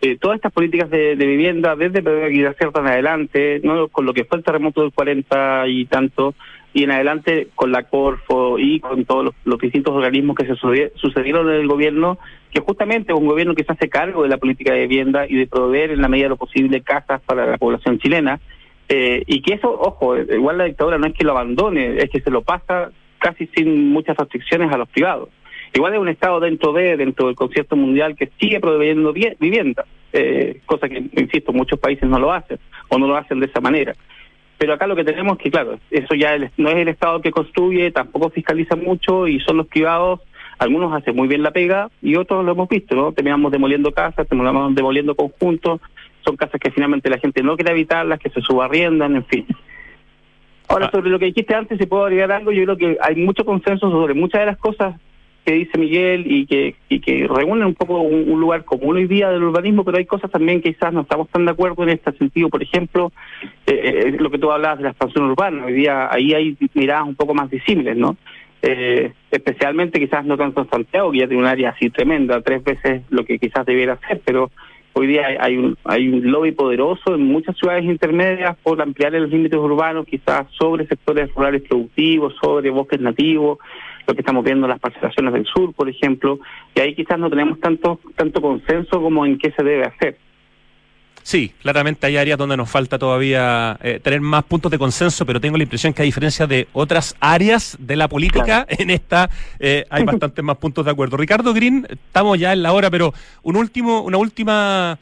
eh, 0.00 0.16
todas 0.18 0.36
estas 0.36 0.52
políticas 0.52 0.90
de, 0.90 1.14
vivienda, 1.14 1.76
desde 1.76 2.02
Pedro 2.02 2.28
y 2.28 2.44
Reserva 2.44 2.80
en 2.80 2.86
adelante, 2.88 3.60
no 3.62 3.88
con 3.88 4.06
lo 4.06 4.14
que 4.14 4.24
fue 4.24 4.38
el 4.38 4.44
terremoto 4.44 4.82
del 4.82 4.92
40 4.92 5.68
y 5.68 5.84
tanto, 5.86 6.34
y 6.74 6.84
en 6.84 6.90
adelante 6.90 7.48
con 7.54 7.70
la 7.70 7.82
Corfo 7.84 8.58
y 8.58 8.80
con 8.80 9.04
todos 9.04 9.34
los, 9.44 9.58
distintos 9.60 9.94
organismos 9.94 10.36
que 10.36 10.46
se 10.46 10.56
sucedieron 10.96 11.48
en 11.50 11.60
el 11.60 11.68
gobierno, 11.68 12.18
que 12.50 12.60
justamente 12.60 13.12
es 13.12 13.18
un 13.18 13.26
gobierno 13.26 13.54
que 13.54 13.64
se 13.64 13.72
hace 13.72 13.88
cargo 13.88 14.22
de 14.22 14.28
la 14.28 14.38
política 14.38 14.72
de 14.72 14.86
vivienda 14.86 15.26
y 15.28 15.36
de 15.36 15.46
proveer 15.46 15.90
en 15.90 16.00
la 16.00 16.08
medida 16.08 16.26
de 16.26 16.30
lo 16.30 16.36
posible 16.36 16.80
casas 16.80 17.20
para 17.22 17.46
la 17.46 17.58
población 17.58 17.98
chilena. 17.98 18.40
Eh, 18.94 19.22
y 19.26 19.40
que 19.40 19.54
eso, 19.54 19.70
ojo, 19.70 20.18
igual 20.18 20.58
la 20.58 20.64
dictadura 20.64 20.98
no 20.98 21.06
es 21.06 21.14
que 21.14 21.24
lo 21.24 21.30
abandone, 21.30 21.96
es 21.96 22.10
que 22.10 22.20
se 22.20 22.30
lo 22.30 22.42
pasa 22.42 22.90
casi 23.16 23.46
sin 23.54 23.88
muchas 23.88 24.18
restricciones 24.18 24.70
a 24.70 24.76
los 24.76 24.86
privados. 24.90 25.30
Igual 25.72 25.94
es 25.94 25.98
un 25.98 26.08
Estado 26.10 26.40
dentro 26.40 26.74
de, 26.74 26.98
dentro 26.98 27.28
del 27.28 27.34
concierto 27.34 27.74
mundial 27.74 28.14
que 28.14 28.28
sigue 28.38 28.60
proveyendo 28.60 29.14
vivienda, 29.14 29.86
eh, 30.12 30.60
cosa 30.66 30.90
que, 30.90 30.98
insisto, 31.16 31.54
muchos 31.54 31.78
países 31.78 32.06
no 32.06 32.18
lo 32.18 32.34
hacen 32.34 32.58
o 32.90 32.98
no 32.98 33.06
lo 33.06 33.16
hacen 33.16 33.40
de 33.40 33.46
esa 33.46 33.62
manera. 33.62 33.94
Pero 34.58 34.74
acá 34.74 34.86
lo 34.86 34.94
que 34.94 35.04
tenemos 35.04 35.38
que, 35.38 35.50
claro, 35.50 35.78
eso 35.90 36.14
ya 36.14 36.36
no 36.58 36.68
es 36.68 36.76
el 36.76 36.88
Estado 36.88 37.22
que 37.22 37.30
construye, 37.30 37.92
tampoco 37.92 38.28
fiscaliza 38.28 38.76
mucho 38.76 39.26
y 39.26 39.40
son 39.40 39.56
los 39.56 39.68
privados, 39.68 40.20
algunos 40.58 40.92
hacen 40.92 41.16
muy 41.16 41.28
bien 41.28 41.42
la 41.42 41.52
pega 41.52 41.88
y 42.02 42.16
otros 42.16 42.44
lo 42.44 42.52
hemos 42.52 42.68
visto, 42.68 42.94
¿no? 42.94 43.12
Terminamos 43.12 43.50
demoliendo 43.50 43.90
casas, 43.92 44.28
terminamos 44.28 44.74
demoliendo 44.74 45.14
conjuntos, 45.14 45.80
son 46.24 46.36
casas 46.36 46.60
que 46.60 46.70
finalmente 46.70 47.10
la 47.10 47.18
gente 47.18 47.42
no 47.42 47.56
quiere 47.56 47.72
habitarlas, 47.72 48.18
que 48.18 48.30
se 48.30 48.40
subarriendan, 48.40 49.16
en 49.16 49.24
fin. 49.24 49.46
Ahora, 50.68 50.86
ah. 50.86 50.90
sobre 50.90 51.10
lo 51.10 51.18
que 51.18 51.26
dijiste 51.26 51.54
antes, 51.54 51.78
si 51.78 51.86
puedo 51.86 52.04
agregar 52.04 52.32
algo, 52.32 52.52
yo 52.52 52.64
creo 52.64 52.76
que 52.76 52.98
hay 53.00 53.16
mucho 53.16 53.44
consenso 53.44 53.90
sobre 53.90 54.14
muchas 54.14 54.40
de 54.40 54.46
las 54.46 54.58
cosas 54.58 54.96
que 55.44 55.54
dice 55.54 55.76
Miguel 55.76 56.24
y 56.26 56.46
que, 56.46 56.76
y 56.88 57.00
que 57.00 57.26
reúnen 57.26 57.66
un 57.66 57.74
poco 57.74 58.00
un, 58.00 58.40
lugar 58.40 58.64
común 58.64 58.96
hoy 58.96 59.06
día 59.06 59.28
del 59.28 59.42
urbanismo, 59.42 59.84
pero 59.84 59.98
hay 59.98 60.06
cosas 60.06 60.30
también 60.30 60.62
que 60.62 60.72
quizás 60.72 60.92
no 60.92 61.00
estamos 61.00 61.28
tan 61.30 61.44
de 61.44 61.50
acuerdo 61.50 61.82
en 61.82 61.90
este 61.90 62.12
sentido. 62.12 62.48
Por 62.48 62.62
ejemplo, 62.62 63.12
eh, 63.66 64.04
eh 64.06 64.16
lo 64.18 64.30
que 64.30 64.38
tú 64.38 64.52
hablabas 64.52 64.78
de 64.78 64.84
la 64.84 64.90
expansión 64.90 65.24
urbana, 65.24 65.66
hoy 65.66 65.72
día 65.72 66.08
ahí 66.12 66.32
hay 66.32 66.56
miradas 66.74 67.08
un 67.08 67.16
poco 67.16 67.34
más 67.34 67.50
visibles, 67.50 67.96
¿no? 67.96 68.16
Eh, 68.62 69.12
especialmente 69.32 69.98
quizás 69.98 70.24
no 70.24 70.36
tanto 70.36 70.62
en 70.62 70.70
Santiago, 70.70 71.10
que 71.10 71.18
ya 71.18 71.26
tiene 71.26 71.42
un 71.42 71.48
área 71.48 71.70
así 71.70 71.90
tremenda, 71.90 72.40
tres 72.42 72.62
veces 72.62 73.02
lo 73.10 73.24
que 73.24 73.40
quizás 73.40 73.66
debiera 73.66 73.98
ser, 74.06 74.20
pero 74.24 74.52
Hoy 74.94 75.06
día 75.06 75.26
hay 75.40 75.56
un, 75.56 75.76
hay 75.84 76.08
un 76.08 76.30
lobby 76.30 76.52
poderoso 76.52 77.14
en 77.14 77.22
muchas 77.22 77.56
ciudades 77.56 77.84
intermedias 77.84 78.56
por 78.62 78.80
ampliar 78.82 79.12
los 79.12 79.30
límites 79.30 79.58
urbanos, 79.58 80.06
quizás 80.06 80.46
sobre 80.58 80.86
sectores 80.86 81.32
rurales 81.34 81.62
productivos, 81.62 82.34
sobre 82.42 82.70
bosques 82.70 83.00
nativos, 83.00 83.58
lo 84.06 84.14
que 84.14 84.20
estamos 84.20 84.44
viendo 84.44 84.66
en 84.66 84.70
las 84.70 84.80
parcelaciones 84.80 85.32
del 85.32 85.46
sur, 85.46 85.72
por 85.72 85.88
ejemplo, 85.88 86.40
y 86.74 86.80
ahí 86.80 86.94
quizás 86.94 87.18
no 87.18 87.30
tenemos 87.30 87.58
tanto, 87.60 88.00
tanto 88.16 88.42
consenso 88.42 89.00
como 89.00 89.24
en 89.24 89.38
qué 89.38 89.50
se 89.52 89.62
debe 89.62 89.84
hacer. 89.84 90.18
Sí, 91.22 91.52
claramente 91.62 92.06
hay 92.06 92.16
áreas 92.16 92.36
donde 92.36 92.56
nos 92.56 92.68
falta 92.68 92.98
todavía 92.98 93.78
eh, 93.80 94.00
tener 94.02 94.20
más 94.20 94.42
puntos 94.44 94.70
de 94.72 94.78
consenso, 94.78 95.24
pero 95.24 95.40
tengo 95.40 95.56
la 95.56 95.62
impresión 95.62 95.92
que 95.92 96.02
a 96.02 96.04
diferencia 96.04 96.46
de 96.46 96.66
otras 96.72 97.14
áreas 97.20 97.76
de 97.78 97.96
la 97.96 98.08
política, 98.08 98.66
en 98.68 98.90
esta 98.90 99.30
eh, 99.60 99.86
hay 99.88 100.04
bastantes 100.04 100.44
más 100.44 100.56
puntos 100.56 100.84
de 100.84 100.90
acuerdo. 100.90 101.16
Ricardo 101.16 101.54
Green, 101.54 101.86
estamos 101.88 102.38
ya 102.38 102.52
en 102.52 102.62
la 102.62 102.72
hora, 102.72 102.90
pero 102.90 103.14
un 103.42 103.56
último, 103.56 104.02
una 104.02 104.18
última 104.18 104.98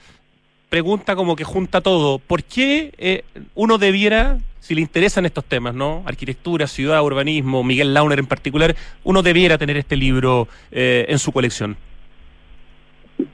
pregunta 0.68 1.16
como 1.16 1.36
que 1.36 1.44
junta 1.44 1.80
todo. 1.80 2.18
¿Por 2.18 2.44
qué 2.44 2.92
eh, 2.98 3.24
uno 3.54 3.78
debiera, 3.78 4.38
si 4.60 4.74
le 4.74 4.82
interesan 4.82 5.24
estos 5.24 5.46
temas, 5.46 5.74
¿no? 5.74 6.02
Arquitectura, 6.04 6.66
ciudad, 6.66 7.02
urbanismo, 7.02 7.64
Miguel 7.64 7.94
Launer 7.94 8.18
en 8.18 8.26
particular, 8.26 8.76
uno 9.04 9.22
debiera 9.22 9.56
tener 9.56 9.78
este 9.78 9.96
libro 9.96 10.48
en 10.70 11.18
su 11.18 11.32
colección? 11.32 11.76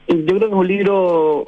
Yo 0.07 0.25
creo 0.25 0.39
que 0.39 0.45
es 0.45 0.53
un 0.53 0.67
libro 0.67 1.47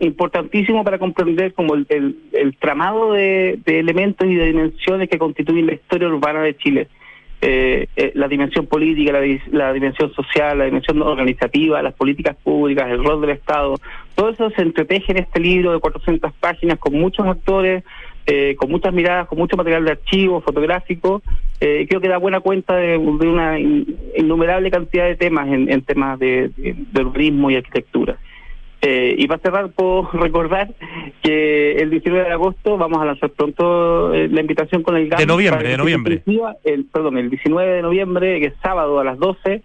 importantísimo 0.00 0.84
para 0.84 0.98
comprender 0.98 1.52
como 1.54 1.74
el, 1.74 1.86
el, 2.32 2.56
tramado 2.56 3.12
de, 3.12 3.60
elementos 3.66 4.26
y 4.28 4.34
de 4.34 4.46
dimensiones 4.46 5.08
que 5.08 5.18
constituyen 5.18 5.66
la 5.66 5.74
historia 5.74 6.08
urbana 6.08 6.42
de 6.42 6.56
Chile. 6.56 6.88
eh, 7.40 7.86
eh, 7.94 8.10
la 8.14 8.26
dimensión 8.26 8.66
política, 8.66 9.12
la, 9.52 9.72
dimensión 9.72 10.12
social, 10.12 10.58
la 10.58 10.64
dimensión 10.64 11.00
organizativa, 11.02 11.80
las 11.82 11.94
políticas 11.94 12.36
públicas, 12.36 12.90
el 12.90 13.04
rol 13.04 13.20
del 13.20 13.30
Estado, 13.30 13.76
todo 14.16 14.30
eso 14.30 14.50
se 14.50 14.62
entreteje 14.62 15.12
en 15.12 15.18
este 15.18 15.38
libro 15.38 15.72
de 15.72 15.78
400 15.78 16.32
páginas 16.34 16.78
con 16.78 16.94
muchos 16.94 17.26
actores, 17.26 17.84
eh, 18.26 18.56
con 18.56 18.70
muchas 18.70 18.92
miradas, 18.92 19.28
con 19.28 19.38
mucho 19.38 19.56
material 19.56 19.84
de 19.84 19.92
archivo, 19.92 20.40
fotográfico. 20.40 21.22
creo 21.60 22.00
que 22.00 22.08
da 22.08 22.18
buena 22.18 22.40
cuenta 22.40 22.74
de, 22.74 22.96
una 22.96 23.58
innumerable 23.58 24.70
cantidad 24.70 25.06
de 25.06 25.14
temas 25.14 25.48
en, 25.48 25.82
temas 25.82 26.18
de, 26.18 26.50
de 26.56 27.00
urbanismo 27.00 27.50
y 27.50 27.56
arquitectura. 27.56 28.18
Eh, 28.80 29.16
y 29.18 29.26
para 29.26 29.40
cerrar, 29.40 29.70
puedo 29.70 30.08
recordar 30.12 30.72
que 31.22 31.72
el 31.72 31.90
19 31.90 32.26
de 32.28 32.32
agosto 32.32 32.76
vamos 32.76 33.00
a 33.00 33.06
lanzar 33.06 33.30
pronto 33.30 34.14
eh, 34.14 34.28
la 34.28 34.40
invitación 34.40 34.82
con 34.82 34.96
el 34.96 35.08
GAM. 35.08 35.18
De 35.18 35.26
noviembre, 35.26 35.68
de 35.68 35.76
noviembre. 35.76 36.22
El, 36.64 36.84
perdón, 36.84 37.18
el 37.18 37.30
19 37.30 37.74
de 37.74 37.82
noviembre, 37.82 38.40
que 38.40 38.46
es 38.46 38.54
sábado 38.62 39.00
a 39.00 39.04
las 39.04 39.18
12, 39.18 39.62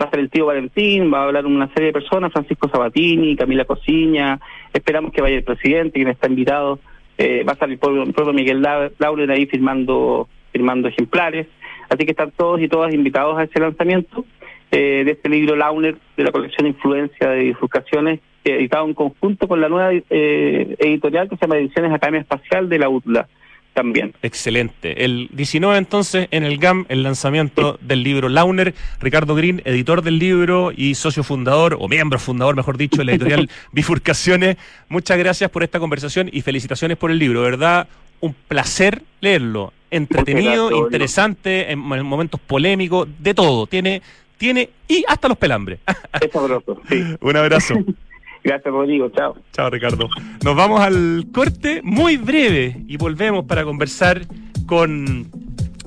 va 0.00 0.06
a 0.06 0.10
ser 0.10 0.20
el 0.20 0.30
tío 0.30 0.46
Valentín, 0.46 1.12
va 1.12 1.20
a 1.20 1.24
hablar 1.24 1.44
una 1.44 1.68
serie 1.74 1.86
de 1.86 1.92
personas, 1.92 2.32
Francisco 2.32 2.68
Sabatini, 2.68 3.36
Camila 3.36 3.64
Cosiña, 3.64 4.40
esperamos 4.72 5.12
que 5.12 5.22
vaya 5.22 5.36
el 5.36 5.44
presidente, 5.44 5.94
quien 5.94 6.08
está 6.08 6.28
invitado, 6.28 6.78
eh, 7.18 7.42
va 7.44 7.52
a 7.52 7.54
estar 7.54 7.68
el 7.68 7.78
propio, 7.78 8.32
Miguel 8.32 8.62
Lauren 8.98 9.30
ahí 9.30 9.46
firmando, 9.46 10.28
firmando 10.52 10.88
ejemplares, 10.88 11.48
así 11.90 12.04
que 12.04 12.12
están 12.12 12.30
todos 12.30 12.60
y 12.60 12.68
todas 12.68 12.94
invitados 12.94 13.38
a 13.38 13.44
ese 13.44 13.58
lanzamiento. 13.60 14.24
de 14.70 15.02
este 15.02 15.28
libro 15.28 15.54
Launer 15.54 15.96
de 16.16 16.24
la 16.24 16.32
colección 16.32 16.66
Influencia 16.66 17.28
de 17.28 17.44
Bifurcaciones 17.44 18.20
editado 18.44 18.86
en 18.86 18.94
conjunto 18.94 19.48
con 19.48 19.60
la 19.60 19.68
nueva 19.68 19.92
eh, 19.92 20.76
editorial 20.78 21.28
que 21.28 21.36
se 21.36 21.42
llama 21.42 21.58
Ediciones 21.58 21.92
Academia 21.92 22.20
Espacial 22.20 22.68
de 22.68 22.78
la 22.78 22.88
UTLA 22.88 23.28
también. 23.72 24.14
Excelente. 24.22 25.04
El 25.04 25.28
19 25.32 25.78
entonces 25.78 26.28
en 26.30 26.44
el 26.44 26.58
GAM 26.58 26.84
el 26.88 27.02
lanzamiento 27.02 27.78
del 27.80 28.02
libro 28.02 28.28
Launer, 28.28 28.74
Ricardo 29.00 29.34
Green, 29.34 29.62
editor 29.64 30.02
del 30.02 30.18
libro 30.18 30.72
y 30.76 30.94
socio 30.94 31.22
fundador, 31.22 31.76
o 31.78 31.88
miembro 31.88 32.18
fundador, 32.18 32.54
mejor 32.56 32.76
dicho, 32.76 32.98
de 32.98 33.04
la 33.04 33.12
editorial 33.12 33.48
Bifurcaciones. 33.72 34.56
Muchas 34.88 35.18
gracias 35.18 35.50
por 35.50 35.62
esta 35.62 35.80
conversación 35.80 36.28
y 36.32 36.42
felicitaciones 36.42 36.96
por 36.96 37.10
el 37.10 37.18
libro, 37.18 37.42
¿verdad? 37.42 37.88
Un 38.20 38.34
placer 38.34 39.02
leerlo. 39.20 39.72
Entretenido, 39.90 40.70
interesante, 40.86 41.70
en 41.70 41.78
momentos 41.78 42.40
polémicos, 42.40 43.06
de 43.18 43.34
todo. 43.34 43.66
Tiene, 43.66 44.00
tiene, 44.38 44.70
y 44.88 45.04
hasta 45.06 45.28
los 45.28 45.36
pelambres. 45.36 45.80
Es 46.18 46.32
sabroso, 46.32 46.80
sí. 46.88 47.04
Un 47.20 47.36
abrazo. 47.36 47.74
Gracias, 48.44 48.72
Rodrigo. 48.72 49.10
Chao. 49.10 49.36
Chao, 49.52 49.70
Ricardo. 49.70 50.08
Nos 50.44 50.56
vamos 50.56 50.80
al 50.80 51.26
corte 51.32 51.80
muy 51.84 52.16
breve 52.16 52.76
y 52.88 52.96
volvemos 52.96 53.44
para 53.44 53.64
conversar 53.64 54.22
con 54.66 55.30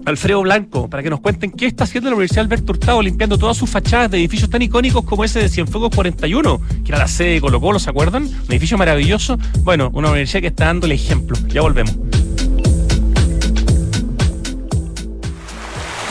Alfredo 0.06 0.42
Blanco 0.44 0.90
para 0.90 1.02
que 1.02 1.10
nos 1.10 1.20
cuenten 1.20 1.52
qué 1.52 1.66
está 1.66 1.84
haciendo 1.84 2.10
la 2.10 2.16
Universidad 2.16 2.46
Alberto 2.46 2.72
Hurtado 2.72 3.02
limpiando 3.02 3.38
todas 3.38 3.58
sus 3.58 3.70
fachadas 3.70 4.12
de 4.12 4.18
edificios 4.20 4.50
tan 4.50 4.62
icónicos 4.62 5.04
como 5.04 5.24
ese 5.24 5.40
de 5.40 5.50
Cienfuegos 5.50 5.90
41, 5.96 6.62
que 6.84 6.92
era 6.92 7.00
la 7.00 7.08
sede 7.08 7.34
de 7.34 7.42
Colo 7.42 7.60
Colo, 7.60 7.80
¿se 7.80 7.90
acuerdan? 7.90 8.24
Un 8.24 8.46
edificio 8.50 8.78
maravilloso. 8.78 9.38
Bueno, 9.64 9.90
una 9.94 10.10
universidad 10.10 10.42
que 10.42 10.48
está 10.48 10.66
dando 10.66 10.86
el 10.86 10.92
ejemplo. 10.92 11.38
Ya 11.48 11.62
volvemos. 11.62 11.96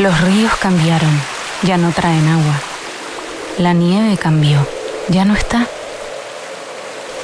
Los 0.01 0.21
ríos 0.23 0.53
cambiaron, 0.61 1.21
ya 1.63 1.79
no 1.79 1.93
traen 1.93 2.27
agua. 2.27 2.61
La 3.59 3.73
nieve 3.73 4.17
cambió, 4.17 4.59
ya 5.09 5.25
no 5.25 5.35
está. 5.35 5.69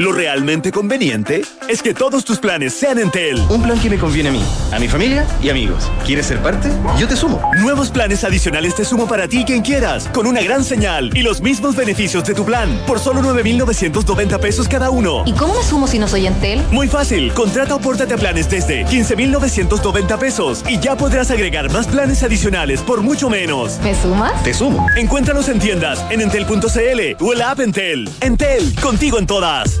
Lo 0.00 0.12
realmente 0.12 0.70
conveniente 0.70 1.42
es 1.68 1.82
que 1.82 1.92
todos 1.92 2.24
tus 2.24 2.38
planes 2.38 2.72
sean 2.72 3.00
Entel. 3.00 3.36
Un 3.50 3.64
plan 3.64 3.80
que 3.80 3.90
me 3.90 3.98
conviene 3.98 4.28
a 4.28 4.32
mí, 4.32 4.44
a 4.70 4.78
mi 4.78 4.86
familia 4.86 5.26
y 5.42 5.50
amigos. 5.50 5.90
¿Quieres 6.06 6.26
ser 6.26 6.38
parte? 6.38 6.70
Yo 7.00 7.08
te 7.08 7.16
sumo. 7.16 7.42
Nuevos 7.58 7.90
planes 7.90 8.22
adicionales 8.22 8.76
te 8.76 8.84
sumo 8.84 9.08
para 9.08 9.26
ti 9.26 9.42
quien 9.44 9.60
quieras, 9.60 10.08
con 10.14 10.28
una 10.28 10.40
gran 10.40 10.62
señal 10.62 11.10
y 11.16 11.22
los 11.22 11.40
mismos 11.40 11.74
beneficios 11.74 12.24
de 12.24 12.34
tu 12.34 12.44
plan, 12.44 12.80
por 12.86 13.00
solo 13.00 13.22
9,990 13.22 14.38
pesos 14.38 14.68
cada 14.68 14.88
uno. 14.90 15.24
¿Y 15.26 15.32
cómo 15.32 15.56
me 15.56 15.64
sumo 15.64 15.88
si 15.88 15.98
no 15.98 16.06
soy 16.06 16.28
Entel? 16.28 16.62
Muy 16.70 16.86
fácil, 16.86 17.32
contrata 17.32 17.74
o 17.74 17.80
pórtate 17.80 18.14
a 18.14 18.18
planes 18.18 18.48
desde 18.48 18.84
15,990 18.84 20.16
pesos 20.16 20.64
y 20.68 20.78
ya 20.78 20.96
podrás 20.96 21.32
agregar 21.32 21.72
más 21.72 21.88
planes 21.88 22.22
adicionales 22.22 22.82
por 22.82 23.02
mucho 23.02 23.28
menos. 23.28 23.80
¿Me 23.82 23.96
sumas? 24.00 24.44
Te 24.44 24.54
sumo. 24.54 24.86
Encuéntranos 24.96 25.48
en 25.48 25.58
tiendas, 25.58 26.06
en 26.08 26.20
entel.cl 26.20 27.16
o 27.18 27.32
en 27.32 27.38
la 27.40 27.50
app 27.50 27.58
Entel. 27.58 28.08
Entel, 28.20 28.72
contigo 28.80 29.18
en 29.18 29.26
todas. 29.26 29.80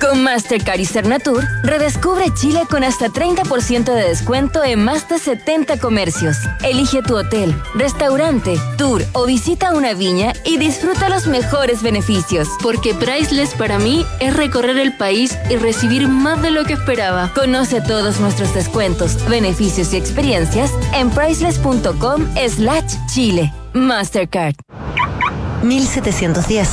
Con 0.04 0.22
Mastercard 0.22 0.82
y 0.82 0.86
Cernatur, 0.86 1.48
redescubre 1.64 2.26
Chile 2.34 2.64
con 2.70 2.84
hasta 2.84 3.08
30% 3.08 3.86
de 3.86 4.10
descuento 4.10 4.62
en 4.62 4.84
más 4.84 5.08
de 5.08 5.18
70 5.18 5.78
comercios. 5.78 6.36
Elige 6.62 7.02
tu 7.02 7.16
hotel, 7.16 7.56
restaurante, 7.74 8.60
tour 8.78 9.02
o 9.14 9.26
visita 9.26 9.74
una 9.74 9.94
viña 9.94 10.34
y 10.44 10.58
disfruta 10.58 11.08
los 11.08 11.28
mejores 11.28 11.82
beneficios. 11.82 12.50
Porque 12.62 12.94
Priceless 12.94 13.54
para 13.54 13.80
mí 13.80 14.06
es 14.20 14.36
recorrer 14.36 14.78
el 14.78 14.92
país 14.98 15.38
y 15.50 15.56
recibir 15.56 16.10
más 16.10 16.42
de 16.42 16.52
lo 16.52 16.66
que 16.66 16.74
esperaba. 16.74 17.32
Conoce 17.34 17.80
todos 17.80 18.20
nuestros 18.20 18.54
descuentos, 18.54 19.18
beneficios 19.30 19.94
y 19.94 19.98
experiencias 19.98 20.72
en 20.94 21.10
priceless.com 21.12 22.28
slash 22.50 22.94
Chile. 23.08 23.54
Mastercard. 23.74 24.56
1710. 25.64 26.70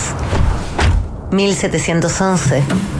1711. 1.30 2.99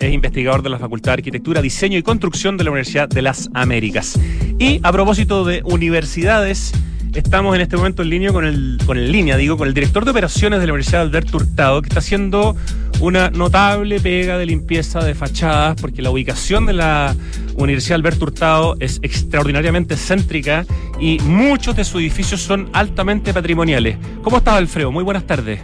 es 0.00 0.12
investigador 0.12 0.62
de 0.62 0.70
la 0.70 0.78
Facultad 0.78 1.12
de 1.12 1.14
Arquitectura, 1.14 1.60
Diseño 1.60 1.98
y 1.98 2.02
Construcción 2.02 2.56
de 2.56 2.64
la 2.64 2.70
Universidad 2.70 3.08
de 3.08 3.20
las 3.20 3.50
Américas. 3.52 4.18
Y 4.58 4.80
a 4.82 4.92
propósito 4.92 5.44
de 5.44 5.60
universidades, 5.64 6.72
estamos 7.14 7.54
en 7.54 7.60
este 7.60 7.76
momento 7.76 8.02
en 8.02 8.08
línea 8.08 8.32
con 8.32 8.46
el, 8.46 8.78
con 8.86 8.96
el 8.96 9.12
línea, 9.12 9.36
digo, 9.36 9.58
con 9.58 9.68
el 9.68 9.74
director 9.74 10.06
de 10.06 10.10
operaciones 10.10 10.60
de 10.60 10.66
la 10.66 10.72
Universidad 10.72 11.02
Alberto 11.02 11.36
Hurtado, 11.36 11.82
que 11.82 11.88
está 11.88 11.98
haciendo 11.98 12.56
una 13.00 13.30
notable 13.30 14.00
pega 14.00 14.38
de 14.38 14.46
limpieza 14.46 15.04
de 15.04 15.14
fachadas, 15.14 15.78
porque 15.78 16.00
la 16.00 16.10
ubicación 16.10 16.64
de 16.64 16.72
la 16.72 17.14
Universidad 17.56 17.96
Alberto 17.96 18.24
Hurtado 18.24 18.76
es 18.80 19.00
extraordinariamente 19.02 19.96
céntrica 19.96 20.64
y 20.98 21.18
muchos 21.24 21.76
de 21.76 21.84
sus 21.84 22.00
edificios 22.00 22.40
son 22.40 22.70
altamente 22.72 23.34
patrimoniales. 23.34 23.98
¿Cómo 24.22 24.38
estás, 24.38 24.54
Alfredo? 24.54 24.92
Muy 24.92 25.04
buenas 25.04 25.24
tardes. 25.24 25.60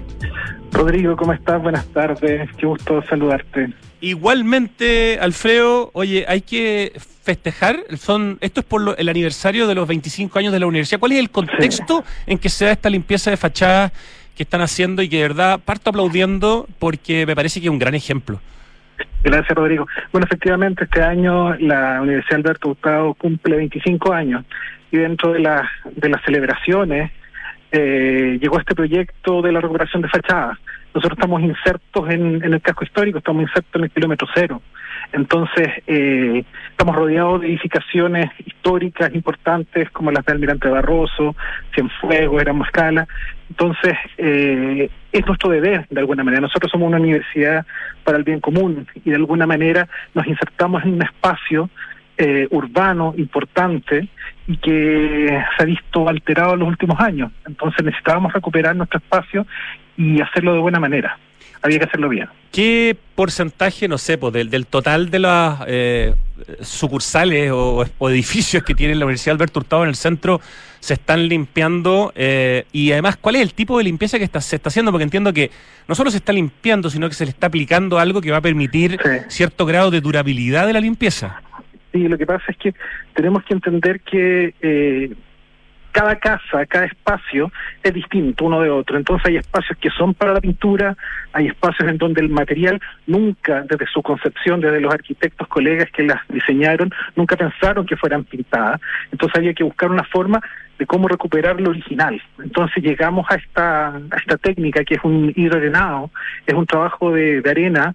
Rodrigo, 0.73 1.17
¿cómo 1.17 1.33
estás? 1.33 1.63
Buenas 1.63 1.87
tardes. 1.87 2.51
Qué 2.59 2.67
gusto 2.67 3.03
saludarte. 3.09 3.73
Igualmente, 4.01 5.19
Alfredo, 5.21 5.91
oye, 5.95 6.25
hay 6.29 6.43
que 6.43 6.93
festejar, 7.23 7.77
son 7.97 8.39
esto 8.41 8.61
es 8.61 8.67
por 8.67 8.81
lo- 8.83 8.97
el 8.97 9.09
aniversario 9.09 9.67
de 9.67 9.75
los 9.75 9.89
25 9.89 10.39
años 10.39 10.53
de 10.53 10.61
la 10.61 10.67
universidad. 10.67 11.01
¿Cuál 11.01 11.13
es 11.13 11.19
el 11.19 11.31
contexto 11.31 12.05
en 12.27 12.39
que 12.39 12.49
se 12.49 12.67
da 12.67 12.73
esta 12.73 12.91
limpieza 12.91 13.31
de 13.31 13.37
fachadas 13.37 13.93
que 14.37 14.43
están 14.43 14.61
haciendo 14.61 15.03
y 15.03 15.09
que 15.09 15.17
de 15.17 15.23
verdad 15.23 15.61
parto 15.65 15.91
aplaudiendo 15.91 16.69
porque 16.79 17.27
me 17.27 17.35
parece 17.35 17.61
que 17.61 17.67
es 17.67 17.71
un 17.71 17.79
gran 17.79 17.95
ejemplo? 17.95 18.41
Gracias, 19.25 19.57
Rodrigo. 19.57 19.87
Bueno, 20.13 20.27
efectivamente, 20.27 20.85
este 20.85 21.03
año 21.03 21.55
la 21.57 22.01
Universidad 22.03 22.37
Alberto 22.37 22.69
Hurtado 22.69 23.15
cumple 23.15 23.57
25 23.57 24.13
años 24.13 24.45
y 24.93 24.99
dentro 24.99 25.33
de, 25.33 25.41
las 25.41 25.63
de 25.97 26.09
las 26.09 26.23
celebraciones 26.25 27.11
eh, 27.73 28.39
llegó 28.41 28.59
este 28.61 28.75
proyecto 28.75 29.43
de 29.43 29.53
la 29.53 29.61
recuperación 29.61 30.03
de 30.03 30.09
fachadas. 30.09 30.59
Nosotros 30.97 31.19
estamos 31.19 31.43
insertos 31.43 32.09
en, 32.09 32.43
el 32.43 32.63
casco 32.63 32.83
histórico, 32.83 33.19
estamos 33.19 33.43
insertos 33.43 33.75
en 33.75 33.85
el 33.85 33.91
kilómetro 33.91 34.27
cero. 34.35 34.63
Entonces, 35.13 35.69
eh, 35.87 36.43
estamos 36.71 36.97
rodeados 36.97 37.43
de 37.43 37.49
edificaciones 37.49 38.31
históricas 38.47 39.15
importantes 39.15 39.91
como 39.91 40.11
las 40.11 40.25
de 40.25 40.33
Almirante 40.33 40.71
Barroso, 40.71 41.37
Cienfuegos, 41.75 42.41
Erasmus 42.41 42.69
Escala. 42.69 43.07
Entonces, 43.51 43.93
eh, 44.17 44.89
es 45.13 45.27
nuestro 45.27 45.51
deber, 45.51 45.87
de 45.91 46.01
alguna 46.01 46.25
manera. 46.25 46.41
Nosotros 46.41 46.73
somos 46.73 46.89
una 46.89 46.97
universidad 46.97 47.67
para 48.03 48.17
el 48.17 48.25
bien 48.25 48.41
común 48.41 48.87
y 49.05 49.11
de 49.11 49.17
alguna 49.17 49.47
manera 49.47 49.87
nos 50.15 50.27
insertamos 50.27 50.83
en 50.85 50.95
un 50.95 51.03
espacio 51.03 51.69
eh, 52.17 52.49
urbano 52.51 53.13
importante 53.19 54.09
y 54.47 54.57
que 54.59 55.43
se 55.57 55.63
ha 55.63 55.67
visto 55.67 56.09
alterado 56.09 56.55
en 56.55 56.61
los 56.61 56.69
últimos 56.69 57.01
años. 57.01 57.33
Entonces 57.47 57.85
necesitábamos 57.85 58.33
recuperar 58.33 58.77
nuestro 58.77 58.99
espacio 58.99 59.47
y 59.97 60.21
hacerlo 60.21 60.55
de 60.55 60.61
buena 60.61 60.79
manera. 60.79 61.19
Había 61.63 61.79
que 61.79 61.85
hacerlo 61.87 62.09
bien. 62.09 62.29
¿Qué 62.53 62.97
porcentaje, 63.15 63.89
no 63.89 63.99
sé, 63.99 64.19
pues, 64.19 64.33
del, 64.33 64.51
del 64.51 64.67
total 64.67 65.11
de 65.11 65.19
las 65.19 65.61
eh, 65.67 66.15
sucursales 66.61 67.51
o, 67.51 67.85
o 67.99 68.11
edificios 68.11 68.63
que 68.63 68.75
tiene 68.75 68.95
la 68.95 69.05
Universidad 69.05 69.35
Alberto 69.35 69.61
Hurtado 69.61 69.83
en 69.83 69.89
el 69.89 69.97
centro 69.97 70.41
se 70.79 70.95
están 70.95 71.27
limpiando? 71.29 72.13
eh, 72.15 72.67
y 72.73 72.93
además, 72.93 73.17
¿cuál 73.17 73.37
es 73.37 73.43
el 73.43 73.55
tipo 73.55 73.79
de 73.79 73.85
limpieza 73.85 74.19
que 74.19 74.25
está, 74.25 74.41
se 74.41 74.57
está 74.57 74.69
haciendo? 74.69 74.93
Porque 74.93 75.05
entiendo 75.05 75.33
que 75.33 75.51
no 75.89 75.95
solo 75.95 76.11
se 76.11 76.19
está 76.19 76.33
limpiando, 76.33 76.89
sino 76.91 77.09
que 77.09 77.15
se 77.15 77.25
le 77.25 77.31
está 77.31 77.49
aplicando 77.49 77.99
algo 77.99 78.21
que 78.21 78.31
va 78.31 78.37
a 78.37 78.43
permitir 78.43 78.99
cierto 79.29 79.67
grado 79.67 79.91
de 79.91 80.01
durabilidad 80.01 80.67
de 80.67 80.73
la 80.75 80.81
limpieza. 80.81 81.43
Sí, 81.93 82.07
lo 82.07 82.17
que 82.17 82.27
pasa 82.27 82.45
es 82.49 82.57
que 82.59 82.75
tenemos 83.17 83.43
que 83.45 83.55
entender 83.55 84.01
que 84.01 84.55
eh, 84.61 85.11
cada 85.91 86.17
casa, 86.17 86.67
cada 86.67 86.85
espacio 86.85 87.51
es 87.83 87.95
distinto 87.95 88.45
uno 88.45 88.61
de 88.61 88.69
otro. 88.69 88.99
Entonces 88.99 89.27
hay 89.29 89.37
espacios 89.39 89.79
que 89.79 89.89
son 89.89 90.13
para 90.13 90.35
la 90.35 90.43
pintura, 90.43 90.95
hay 91.33 91.47
espacios 91.47 91.89
en 91.89 91.97
donde 91.97 92.21
el 92.21 92.29
material 92.29 92.79
nunca, 93.07 93.63
desde 93.63 93.87
su 93.87 94.03
concepción, 94.03 94.61
desde 94.61 94.81
los 94.83 94.93
arquitectos, 94.93 95.49
colegas 95.49 95.91
que 95.93 96.03
las 96.03 96.21
diseñaron, 96.29 96.93
nunca 97.17 97.35
pensaron 97.37 97.87
que 97.87 97.97
fueran 97.97 98.25
pintadas. 98.25 98.79
Entonces 99.11 99.39
había 99.39 99.55
que 99.55 99.65
buscar 99.65 99.91
una 99.91 100.05
forma 100.05 100.43
de 100.79 100.85
cómo 100.85 101.09
recuperar 101.09 101.59
lo 101.59 101.71
original. 101.71 102.21
Entonces 102.45 102.85
llegamos 102.85 103.25
a 103.31 103.37
esta, 103.37 103.97
a 103.97 104.17
esta 104.19 104.37
técnica 104.37 104.85
que 104.85 104.97
es 104.97 105.01
un 105.03 105.33
hidroarenado, 105.35 106.11
es 106.47 106.53
un 106.53 106.67
trabajo 106.67 107.11
de, 107.11 107.41
de 107.41 107.51
arena 107.51 107.95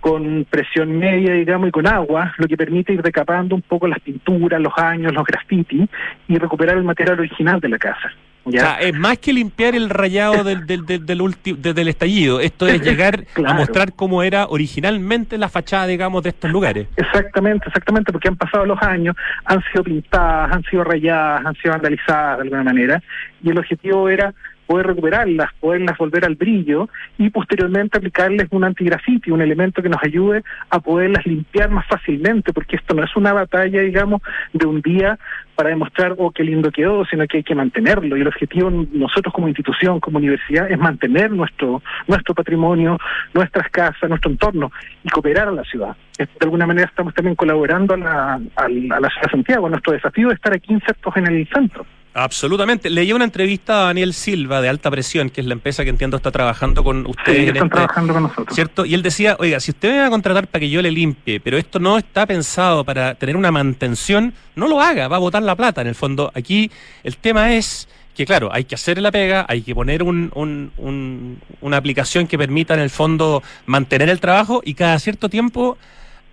con 0.00 0.46
presión 0.48 0.98
media, 0.98 1.32
digamos, 1.34 1.68
y 1.68 1.72
con 1.72 1.86
agua, 1.86 2.32
lo 2.38 2.46
que 2.46 2.56
permite 2.56 2.92
ir 2.92 3.02
recapando 3.02 3.54
un 3.54 3.62
poco 3.62 3.86
las 3.88 3.98
pinturas, 4.00 4.60
los 4.60 4.72
años, 4.76 5.12
los 5.12 5.24
grafitis 5.24 5.88
y 6.28 6.38
recuperar 6.38 6.76
el 6.76 6.84
material 6.84 7.18
original 7.20 7.60
de 7.60 7.68
la 7.68 7.78
casa. 7.78 8.12
O 8.44 8.50
sea, 8.50 8.76
es 8.80 8.94
más 8.96 9.18
que 9.18 9.34
limpiar 9.34 9.74
el 9.74 9.90
rayado 9.90 10.42
del, 10.42 10.66
del, 10.66 10.86
del, 10.86 11.04
del, 11.04 11.20
ulti- 11.20 11.54
de- 11.54 11.74
del 11.74 11.88
estallido. 11.88 12.40
Esto 12.40 12.66
es 12.66 12.80
llegar 12.88 13.24
a 13.44 13.52
mostrar 13.52 13.92
cómo 13.92 14.22
era 14.22 14.46
originalmente 14.46 15.36
la 15.36 15.50
fachada, 15.50 15.86
digamos, 15.86 16.22
de 16.22 16.30
estos 16.30 16.50
lugares. 16.50 16.86
Exactamente, 16.96 17.66
exactamente, 17.66 18.10
porque 18.10 18.28
han 18.28 18.36
pasado 18.36 18.64
los 18.64 18.80
años, 18.80 19.14
han 19.44 19.62
sido 19.70 19.84
pintadas, 19.84 20.50
han 20.56 20.62
sido 20.64 20.82
rayadas, 20.84 21.44
han 21.44 21.54
sido 21.56 21.72
vandalizadas 21.72 22.38
de 22.38 22.42
alguna 22.44 22.64
manera, 22.64 23.02
y 23.42 23.50
el 23.50 23.58
objetivo 23.58 24.08
era 24.08 24.32
poder 24.68 24.86
recuperarlas, 24.86 25.50
poderlas 25.60 25.96
volver 25.96 26.26
al 26.26 26.34
brillo 26.34 26.90
y 27.16 27.30
posteriormente 27.30 27.96
aplicarles 27.96 28.48
un 28.50 28.64
antigrafiti, 28.64 29.30
un 29.30 29.40
elemento 29.40 29.82
que 29.82 29.88
nos 29.88 30.02
ayude 30.04 30.42
a 30.68 30.78
poderlas 30.78 31.26
limpiar 31.26 31.70
más 31.70 31.86
fácilmente, 31.86 32.52
porque 32.52 32.76
esto 32.76 32.94
no 32.94 33.02
es 33.02 33.16
una 33.16 33.32
batalla, 33.32 33.80
digamos, 33.80 34.20
de 34.52 34.66
un 34.66 34.82
día 34.82 35.18
para 35.54 35.70
demostrar, 35.70 36.14
oh, 36.18 36.30
qué 36.30 36.44
lindo 36.44 36.70
quedó, 36.70 37.04
sino 37.06 37.26
que 37.26 37.38
hay 37.38 37.42
que 37.42 37.54
mantenerlo. 37.54 38.16
Y 38.16 38.20
el 38.20 38.28
objetivo 38.28 38.70
nosotros 38.70 39.32
como 39.34 39.48
institución, 39.48 40.00
como 40.00 40.18
universidad, 40.18 40.70
es 40.70 40.78
mantener 40.78 41.30
nuestro, 41.30 41.82
nuestro 42.06 42.34
patrimonio, 42.34 42.98
nuestras 43.32 43.68
casas, 43.70 44.08
nuestro 44.08 44.30
entorno 44.30 44.70
y 45.02 45.08
cooperar 45.08 45.48
a 45.48 45.52
la 45.52 45.64
ciudad. 45.64 45.96
De 46.18 46.28
alguna 46.42 46.66
manera 46.66 46.88
estamos 46.88 47.14
también 47.14 47.34
colaborando 47.34 47.94
a 47.94 47.96
la, 47.96 48.34
a 48.34 48.68
la 48.68 49.08
ciudad 49.08 49.22
de 49.24 49.30
Santiago. 49.30 49.68
Nuestro 49.68 49.94
desafío 49.94 50.28
es 50.28 50.34
estar 50.34 50.52
aquí 50.52 50.74
insertos 50.74 51.16
en 51.16 51.26
el 51.26 51.48
centro. 51.48 51.86
Absolutamente. 52.18 52.90
Leí 52.90 53.12
una 53.12 53.24
entrevista 53.24 53.82
a 53.82 53.84
Daniel 53.86 54.12
Silva 54.12 54.60
de 54.60 54.68
Alta 54.68 54.90
Presión, 54.90 55.30
que 55.30 55.40
es 55.40 55.46
la 55.46 55.54
empresa 55.54 55.84
que 55.84 55.90
entiendo 55.90 56.16
está 56.16 56.30
trabajando 56.30 56.82
con 56.82 57.06
ustedes. 57.06 57.36
Sí, 57.36 57.42
en 57.42 57.48
están 57.48 57.66
este- 57.66 57.74
trabajando 57.76 58.12
con 58.12 58.22
nosotros. 58.24 58.54
¿Cierto? 58.54 58.84
Y 58.84 58.94
él 58.94 59.02
decía, 59.02 59.36
oiga, 59.38 59.60
si 59.60 59.70
usted 59.70 59.92
me 59.92 59.98
va 60.00 60.06
a 60.06 60.10
contratar 60.10 60.46
para 60.48 60.60
que 60.60 60.68
yo 60.70 60.82
le 60.82 60.90
limpie, 60.90 61.38
pero 61.40 61.56
esto 61.58 61.78
no 61.78 61.96
está 61.96 62.26
pensado 62.26 62.84
para 62.84 63.14
tener 63.14 63.36
una 63.36 63.50
mantención, 63.52 64.34
no 64.56 64.66
lo 64.68 64.80
haga, 64.80 65.08
va 65.08 65.16
a 65.16 65.20
botar 65.20 65.42
la 65.42 65.54
plata. 65.54 65.80
En 65.80 65.86
el 65.86 65.94
fondo, 65.94 66.32
aquí 66.34 66.70
el 67.04 67.16
tema 67.16 67.54
es 67.54 67.88
que, 68.16 68.26
claro, 68.26 68.50
hay 68.52 68.64
que 68.64 68.74
hacer 68.74 68.98
la 69.00 69.12
pega, 69.12 69.46
hay 69.48 69.62
que 69.62 69.74
poner 69.74 70.02
un, 70.02 70.32
un- 70.34 70.72
un- 70.76 71.38
una 71.60 71.76
aplicación 71.76 72.26
que 72.26 72.36
permita, 72.36 72.74
en 72.74 72.80
el 72.80 72.90
fondo, 72.90 73.44
mantener 73.66 74.08
el 74.08 74.18
trabajo 74.18 74.60
y 74.64 74.74
cada 74.74 74.98
cierto 74.98 75.28
tiempo 75.28 75.78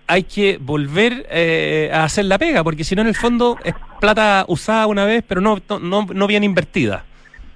hay 0.06 0.22
que 0.24 0.58
volver 0.60 1.26
eh, 1.30 1.90
a 1.92 2.04
hacer 2.04 2.24
la 2.26 2.38
pega, 2.38 2.62
porque 2.62 2.84
si 2.84 2.94
no, 2.94 3.02
en 3.02 3.08
el 3.08 3.14
fondo, 3.14 3.58
es 3.64 3.74
plata 4.00 4.44
usada 4.48 4.86
una 4.86 5.04
vez, 5.04 5.24
pero 5.26 5.40
no, 5.40 5.58
no, 5.80 6.06
no 6.12 6.26
bien 6.26 6.44
invertida. 6.44 7.04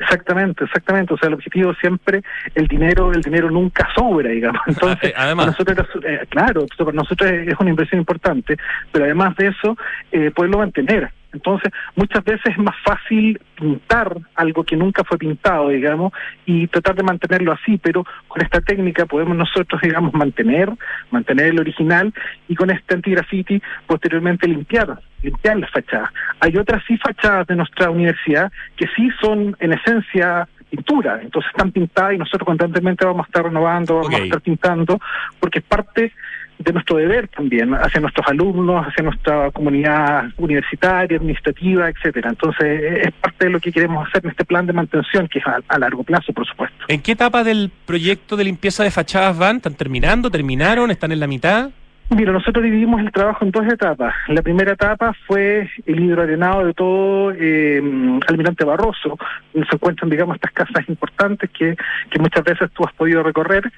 Exactamente, 0.00 0.64
exactamente. 0.64 1.12
O 1.12 1.18
sea, 1.18 1.28
el 1.28 1.34
objetivo 1.34 1.74
siempre, 1.74 2.22
el 2.54 2.66
dinero, 2.66 3.12
el 3.12 3.20
dinero 3.20 3.50
nunca 3.50 3.86
sobra, 3.94 4.30
digamos. 4.30 4.62
Entonces, 4.66 5.12
Además. 5.14 5.48
nosotros, 5.48 5.86
eh, 6.04 6.20
claro, 6.28 6.66
para 6.76 6.92
nosotros 6.92 7.30
es 7.30 7.54
una 7.60 7.70
inversión 7.70 8.00
importante, 8.00 8.56
pero 8.90 9.04
además 9.04 9.36
de 9.36 9.48
eso, 9.48 9.76
eh, 10.10 10.30
poderlo 10.34 10.58
mantener. 10.58 11.12
Entonces, 11.32 11.72
muchas 11.94 12.24
veces 12.24 12.46
es 12.46 12.58
más 12.58 12.74
fácil 12.84 13.40
pintar 13.54 14.16
algo 14.34 14.64
que 14.64 14.76
nunca 14.76 15.04
fue 15.04 15.18
pintado, 15.18 15.68
digamos, 15.68 16.12
y 16.44 16.66
tratar 16.66 16.96
de 16.96 17.02
mantenerlo 17.02 17.52
así, 17.52 17.78
pero 17.78 18.04
con 18.26 18.42
esta 18.42 18.60
técnica 18.60 19.06
podemos 19.06 19.36
nosotros, 19.36 19.80
digamos, 19.80 20.12
mantener, 20.12 20.70
mantener 21.10 21.46
el 21.46 21.60
original 21.60 22.12
y 22.48 22.54
con 22.54 22.70
este 22.70 22.94
antigrafiti 22.94 23.62
posteriormente 23.86 24.48
limpiar, 24.48 24.98
limpiar 25.22 25.58
las 25.58 25.70
fachadas. 25.70 26.10
Hay 26.40 26.56
otras 26.56 26.82
sí 26.86 26.96
fachadas 26.98 27.46
de 27.46 27.56
nuestra 27.56 27.90
universidad 27.90 28.50
que 28.76 28.86
sí 28.96 29.10
son 29.20 29.56
en 29.60 29.72
esencia 29.72 30.48
pintura, 30.70 31.20
entonces 31.20 31.50
están 31.50 31.72
pintadas 31.72 32.14
y 32.14 32.18
nosotros 32.18 32.46
constantemente 32.46 33.04
vamos 33.04 33.26
a 33.26 33.28
estar 33.28 33.44
renovando, 33.44 33.96
vamos 33.96 34.14
a 34.14 34.18
estar 34.18 34.40
pintando, 34.40 35.00
porque 35.40 35.58
es 35.58 35.64
parte 35.64 36.12
de 36.60 36.72
nuestro 36.74 36.98
deber 36.98 37.26
también 37.28 37.72
hacia 37.74 38.00
nuestros 38.00 38.26
alumnos, 38.28 38.86
hacia 38.86 39.02
nuestra 39.02 39.50
comunidad 39.50 40.24
universitaria, 40.36 41.16
administrativa, 41.16 41.88
etcétera. 41.88 42.28
Entonces, 42.28 43.06
es 43.06 43.12
parte 43.12 43.46
de 43.46 43.50
lo 43.50 43.60
que 43.60 43.72
queremos 43.72 44.06
hacer 44.06 44.24
en 44.24 44.30
este 44.30 44.44
plan 44.44 44.66
de 44.66 44.74
mantención, 44.74 45.26
que 45.26 45.38
es 45.38 45.46
a, 45.46 45.60
a 45.66 45.78
largo 45.78 46.04
plazo, 46.04 46.32
por 46.34 46.46
supuesto. 46.46 46.76
¿En 46.88 47.00
qué 47.00 47.12
etapa 47.12 47.42
del 47.44 47.70
proyecto 47.86 48.36
de 48.36 48.44
limpieza 48.44 48.84
de 48.84 48.90
fachadas 48.90 49.38
van? 49.38 49.56
¿Están 49.56 49.74
terminando? 49.74 50.30
¿Terminaron? 50.30 50.90
¿Están 50.90 51.12
en 51.12 51.20
la 51.20 51.26
mitad? 51.26 51.70
Mira, 52.12 52.32
nosotros 52.32 52.64
dividimos 52.64 53.00
el 53.00 53.12
trabajo 53.12 53.44
en 53.44 53.52
dos 53.52 53.64
etapas. 53.72 54.12
La 54.26 54.42
primera 54.42 54.72
etapa 54.72 55.14
fue 55.28 55.70
el 55.86 56.00
hidroarenado 56.00 56.66
de 56.66 56.74
todo 56.74 57.30
eh, 57.30 57.80
Almirante 58.26 58.64
Barroso, 58.64 59.16
donde 59.54 59.68
se 59.68 59.76
encuentran, 59.76 60.10
digamos, 60.10 60.34
estas 60.34 60.50
casas 60.50 60.88
importantes 60.88 61.48
que, 61.50 61.76
que 62.10 62.18
muchas 62.18 62.42
veces 62.42 62.68
tú 62.72 62.82
has 62.84 62.92
podido 62.94 63.22
recorrer, 63.22 63.70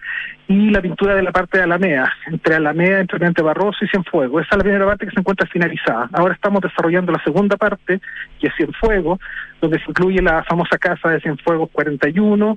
y 0.49 0.71
la 0.71 0.81
pintura 0.81 1.15
de 1.15 1.23
la 1.23 1.31
parte 1.31 1.59
de 1.59 1.65
Alameda, 1.65 2.11
entre 2.27 2.55
Alameda, 2.55 3.01
entre 3.01 3.17
Almirante 3.17 3.43
Barroso 3.43 3.85
y 3.85 3.89
Cienfuegos. 3.89 4.47
Esa 4.47 4.55
es 4.55 4.59
la 4.59 4.65
primera 4.65 4.87
parte 4.87 5.07
que 5.07 5.13
se 5.13 5.21
encuentra 5.21 5.47
finalizada. 5.47 6.09
Ahora 6.15 6.33
estamos 6.33 6.63
desarrollando 6.63 7.13
la 7.13 7.23
segunda 7.23 7.59
parte, 7.59 8.01
que 8.41 8.47
es 8.47 8.55
Cienfuegos, 8.57 9.21
donde 9.61 9.79
se 9.79 9.91
incluye 9.91 10.23
la 10.23 10.43
famosa 10.45 10.79
casa 10.79 11.11
de 11.11 11.21
Cienfuegos 11.21 11.69
41, 11.71 12.57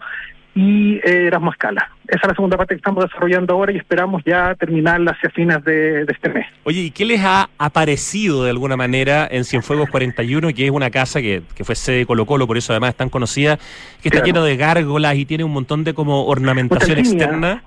y 0.55 0.95
eh, 1.03 1.27
Erasmo 1.27 1.51
Escala. 1.51 1.91
Esa 2.07 2.21
es 2.21 2.27
la 2.29 2.33
segunda 2.35 2.55
parte 2.55 2.75
que 2.75 2.77
estamos 2.77 3.03
desarrollando 3.03 3.53
ahora 3.53 3.73
y 3.73 3.77
esperamos 3.77 4.23
ya 4.25 4.55
terminarla 4.55 5.11
hacia 5.11 5.29
fines 5.31 5.63
de, 5.65 6.03
este 6.03 6.29
mes. 6.29 6.45
Oye, 6.63 6.81
¿y 6.81 6.91
qué 6.91 7.03
les 7.03 7.21
ha 7.23 7.49
aparecido 7.57 8.45
de 8.45 8.51
alguna 8.51 8.77
manera 8.77 9.27
en 9.29 9.43
Cienfuegos 9.43 9.89
41, 9.89 10.53
que 10.53 10.65
es 10.65 10.71
una 10.71 10.89
casa 10.89 11.19
que, 11.19 11.43
que 11.55 11.63
fue 11.65 11.75
sede 11.75 11.97
de 11.97 12.05
Colo 12.05 12.25
Colo, 12.25 12.47
por 12.47 12.57
eso 12.57 12.71
además 12.71 12.91
es 12.91 12.95
tan 12.95 13.09
conocida, 13.09 13.57
que 14.01 14.09
está 14.09 14.23
lleno 14.23 14.43
de 14.43 14.55
gárgolas 14.55 15.15
y 15.15 15.25
tiene 15.25 15.43
un 15.43 15.51
montón 15.51 15.83
de 15.83 15.93
como 15.93 16.25
ornamentación 16.25 16.99
externa? 16.99 17.61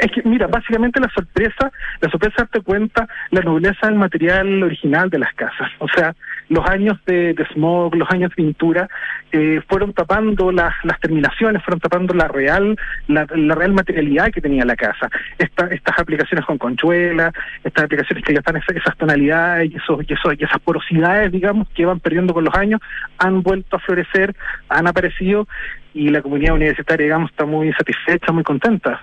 Es 0.00 0.10
que, 0.12 0.22
mira, 0.24 0.46
básicamente 0.46 0.98
la 0.98 1.10
sorpresa, 1.10 1.70
la 2.00 2.10
sorpresa 2.10 2.34
darte 2.38 2.60
cuenta 2.62 3.06
la 3.30 3.42
nobleza 3.42 3.86
del 3.86 3.96
material 3.96 4.62
original 4.62 5.10
de 5.10 5.18
las 5.18 5.32
casas. 5.34 5.70
O 5.78 5.88
sea, 5.88 6.14
los 6.48 6.66
años 6.68 6.98
de, 7.06 7.34
smog, 7.52 7.94
los 7.94 8.10
años 8.10 8.30
de 8.30 8.36
pintura, 8.36 8.88
eh, 9.32 9.60
fueron 9.68 9.92
tapando 9.92 10.52
las, 10.52 10.74
las 10.84 10.98
terminaciones, 11.00 11.62
fueron 11.64 11.80
tapando 11.80 12.14
la 12.14 12.28
real, 12.28 12.76
la, 13.08 13.24
real 13.24 13.72
materialidad 13.72 14.30
que 14.30 14.40
tenía 14.40 14.64
la 14.64 14.76
casa. 14.76 15.08
estas 15.38 15.98
aplicaciones 15.98 16.44
con 16.46 16.58
conchuela, 16.58 17.32
estas 17.62 17.84
aplicaciones 17.84 18.24
que 18.24 18.32
ya 18.32 18.40
están 18.40 18.56
esas, 18.56 18.76
esas 18.76 18.96
tonalidades 18.96 19.72
y, 19.72 19.76
esos, 19.76 20.00
y, 20.08 20.12
esos, 20.12 20.34
y 20.38 20.44
esas 20.44 20.60
porosidades, 20.60 21.32
digamos, 21.32 21.68
que 21.70 21.86
van 21.86 22.00
perdiendo 22.00 22.34
con 22.34 22.44
los 22.44 22.54
años, 22.54 22.80
han 23.18 23.42
vuelto 23.42 23.76
a 23.76 23.80
florecer, 23.80 24.34
han 24.68 24.86
aparecido 24.86 25.48
y 25.94 26.08
la 26.08 26.22
comunidad 26.22 26.54
universitaria, 26.54 27.04
digamos, 27.04 27.30
está 27.30 27.44
muy 27.44 27.72
satisfecha, 27.72 28.32
muy 28.32 28.42
contenta 28.42 29.00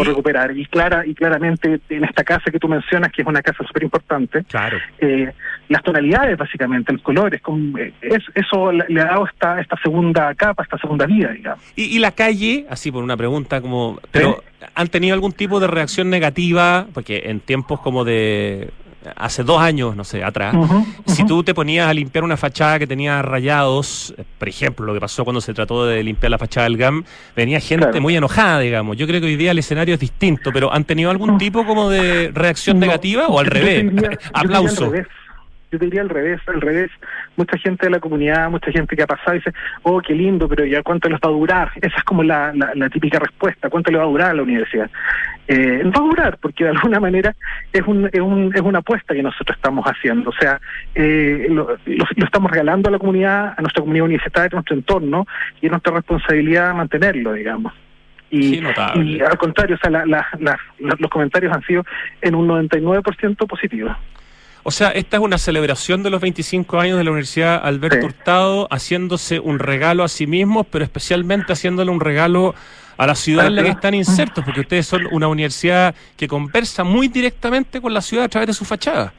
por 0.00 0.08
recuperar. 0.08 0.56
Y 0.56 0.66
clara 0.66 1.06
y 1.06 1.14
claramente 1.14 1.80
en 1.88 2.04
esta 2.04 2.24
casa 2.24 2.50
que 2.50 2.58
tú 2.58 2.68
mencionas, 2.68 3.12
que 3.12 3.22
es 3.22 3.28
una 3.28 3.42
casa 3.42 3.64
súper 3.66 3.82
importante, 3.82 4.44
claro. 4.44 4.78
Eh, 4.98 5.32
las 5.68 5.82
tonalidades 5.82 6.36
básicamente, 6.36 6.92
los 6.92 7.02
colores, 7.02 7.40
con, 7.40 7.74
eh, 7.78 7.92
eso 8.34 8.72
le 8.72 9.00
ha 9.00 9.04
dado 9.04 9.26
esta, 9.26 9.60
esta 9.60 9.76
segunda 9.82 10.34
capa, 10.34 10.62
esta 10.62 10.78
segunda 10.78 11.06
vida, 11.06 11.30
digamos. 11.30 11.64
Y, 11.76 11.98
la 11.98 12.12
calle, 12.12 12.66
así 12.68 12.90
por 12.90 13.04
una 13.04 13.16
pregunta, 13.16 13.60
como, 13.60 14.00
pero 14.10 14.42
¿han 14.74 14.88
tenido 14.88 15.14
algún 15.14 15.32
tipo 15.32 15.60
de 15.60 15.66
reacción 15.66 16.10
negativa? 16.10 16.86
Porque 16.92 17.22
en 17.26 17.40
tiempos 17.40 17.80
como 17.80 18.04
de 18.04 18.70
hace 19.16 19.42
dos 19.42 19.60
años, 19.60 19.96
no 19.96 20.04
sé, 20.04 20.22
atrás, 20.22 20.54
si 21.06 21.24
tú 21.24 21.42
te 21.42 21.54
ponías 21.54 21.88
a 21.88 21.94
limpiar 21.94 22.24
una 22.24 22.36
fachada 22.36 22.78
que 22.78 22.86
tenía 22.86 23.22
rayados, 23.22 24.14
eh, 24.16 24.24
por 24.38 24.48
ejemplo, 24.48 24.86
lo 24.86 24.94
que 24.94 25.00
pasó 25.00 25.24
cuando 25.24 25.40
se 25.40 25.54
trató 25.54 25.86
de 25.86 26.02
limpiar 26.02 26.30
la 26.30 26.38
fachada 26.38 26.64
del 26.64 26.76
GAM, 26.76 27.04
venía 27.34 27.60
gente 27.60 28.00
muy 28.00 28.16
enojada, 28.16 28.60
digamos. 28.60 28.96
Yo 28.96 29.06
creo 29.06 29.20
que 29.20 29.26
hoy 29.26 29.36
día 29.36 29.52
el 29.52 29.58
escenario 29.58 29.94
es 29.94 30.00
distinto, 30.00 30.50
pero 30.52 30.72
¿han 30.72 30.84
tenido 30.84 31.10
algún 31.10 31.38
tipo 31.38 31.64
como 31.64 31.88
de 31.88 32.30
reacción 32.34 32.78
negativa 32.78 33.28
o 33.28 33.38
al 33.38 33.46
revés? 33.46 33.86
Aplauso 34.32 34.92
yo 35.70 35.78
te 35.78 35.84
diría 35.84 36.02
al 36.02 36.08
revés, 36.08 36.40
al 36.46 36.60
revés. 36.60 36.90
Mucha 37.36 37.56
gente 37.58 37.86
de 37.86 37.90
la 37.90 38.00
comunidad, 38.00 38.50
mucha 38.50 38.72
gente 38.72 38.96
que 38.96 39.02
ha 39.02 39.06
pasado 39.06 39.32
dice, 39.32 39.52
oh, 39.82 40.00
qué 40.00 40.14
lindo, 40.14 40.48
pero 40.48 40.64
ya 40.64 40.82
cuánto 40.82 41.08
les 41.08 41.18
va 41.20 41.28
a 41.28 41.32
durar. 41.32 41.72
Esa 41.76 41.96
es 41.96 42.04
como 42.04 42.22
la, 42.22 42.52
la, 42.54 42.90
típica 42.90 43.18
respuesta, 43.18 43.70
cuánto 43.70 43.90
le 43.90 43.98
va 43.98 44.04
a 44.04 44.08
durar 44.08 44.30
a 44.30 44.34
la 44.34 44.42
universidad. 44.42 44.90
Eh, 45.46 45.82
va 45.84 46.00
a 46.00 46.08
durar, 46.08 46.38
porque 46.38 46.64
de 46.64 46.70
alguna 46.70 47.00
manera 47.00 47.34
es, 47.72 47.82
un, 47.86 48.08
es, 48.12 48.20
un, 48.20 48.52
es 48.54 48.60
una 48.60 48.80
apuesta 48.80 49.14
que 49.14 49.22
nosotros 49.22 49.56
estamos 49.56 49.84
haciendo. 49.84 50.30
O 50.30 50.34
sea, 50.34 50.60
eh, 50.94 51.46
lo, 51.48 51.76
lo, 51.86 52.04
estamos 52.16 52.50
regalando 52.50 52.88
a 52.88 52.92
la 52.92 52.98
comunidad, 52.98 53.54
a 53.56 53.62
nuestra 53.62 53.80
comunidad 53.80 54.06
universitaria, 54.06 54.48
a 54.52 54.56
nuestro 54.56 54.76
entorno, 54.76 55.26
y 55.60 55.66
es 55.66 55.70
nuestra 55.70 55.94
responsabilidad 55.94 56.74
mantenerlo, 56.74 57.32
digamos. 57.32 57.72
Y, 58.30 58.60
y, 58.94 59.20
al 59.20 59.36
contrario, 59.38 59.74
o 59.76 59.78
sea, 59.78 59.90
la, 59.90 60.06
la, 60.38 60.58
los 60.78 61.10
comentarios 61.10 61.52
han 61.52 61.62
sido 61.62 61.84
en 62.22 62.36
un 62.36 62.48
99% 62.48 63.46
positivos. 63.46 63.96
O 64.62 64.70
sea, 64.70 64.90
esta 64.90 65.16
es 65.16 65.22
una 65.22 65.38
celebración 65.38 66.02
de 66.02 66.10
los 66.10 66.20
25 66.20 66.80
años 66.80 66.98
de 66.98 67.04
la 67.04 67.10
Universidad 67.10 67.60
Alberto 67.64 68.04
Hurtado, 68.04 68.68
haciéndose 68.70 69.40
un 69.40 69.58
regalo 69.58 70.04
a 70.04 70.08
sí 70.08 70.26
mismos, 70.26 70.66
pero 70.70 70.84
especialmente 70.84 71.52
haciéndole 71.52 71.90
un 71.90 72.00
regalo 72.00 72.54
a 72.98 73.06
la 73.06 73.14
ciudad 73.14 73.46
en 73.46 73.56
la 73.56 73.62
que 73.62 73.70
están 73.70 73.94
insertos, 73.94 74.44
porque 74.44 74.60
ustedes 74.60 74.86
son 74.86 75.08
una 75.10 75.26
universidad 75.26 75.94
que 76.18 76.28
conversa 76.28 76.84
muy 76.84 77.08
directamente 77.08 77.80
con 77.80 77.94
la 77.94 78.02
ciudad 78.02 78.26
a 78.26 78.28
través 78.28 78.48
de 78.48 78.52
su 78.52 78.66
fachada. 78.66 79.14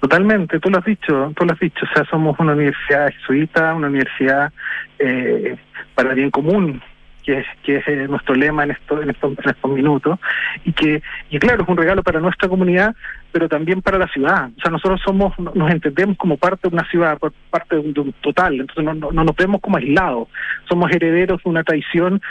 Totalmente, 0.00 0.60
tú 0.60 0.70
lo 0.70 0.78
has 0.78 0.84
dicho, 0.84 1.32
tú 1.36 1.44
lo 1.44 1.52
has 1.52 1.58
dicho, 1.58 1.84
o 1.84 1.92
sea, 1.92 2.04
somos 2.08 2.38
una 2.38 2.52
universidad 2.52 3.10
jesuita, 3.10 3.74
una 3.74 3.88
universidad 3.88 4.52
eh, 5.00 5.56
para 5.96 6.14
bien 6.14 6.30
común, 6.30 6.80
que 7.28 7.40
es, 7.40 7.46
que 7.62 7.76
es 7.76 7.88
eh, 7.88 8.08
nuestro 8.08 8.34
lema 8.34 8.64
en, 8.64 8.70
esto, 8.70 9.02
en, 9.02 9.10
estos, 9.10 9.32
en 9.38 9.50
estos 9.50 9.70
minutos, 9.70 10.18
y 10.64 10.72
que, 10.72 11.02
y 11.28 11.38
claro, 11.38 11.62
es 11.62 11.68
un 11.68 11.76
regalo 11.76 12.02
para 12.02 12.20
nuestra 12.20 12.48
comunidad, 12.48 12.96
pero 13.32 13.50
también 13.50 13.82
para 13.82 13.98
la 13.98 14.08
ciudad. 14.08 14.48
O 14.56 14.60
sea, 14.62 14.70
nosotros 14.70 14.98
somos, 15.04 15.38
nos 15.38 15.70
entendemos 15.70 16.16
como 16.16 16.38
parte 16.38 16.70
de 16.70 16.74
una 16.74 16.88
ciudad, 16.88 17.18
parte 17.50 17.76
de 17.76 17.82
un, 17.82 18.14
total, 18.22 18.60
entonces 18.60 18.82
no, 18.82 18.94
no, 18.94 19.24
nos 19.24 19.36
vemos 19.36 19.60
como 19.60 19.76
aislados, 19.76 20.28
somos 20.66 20.90
herederos 20.90 21.42
de 21.44 21.50
una 21.50 21.64
tradición 21.64 22.22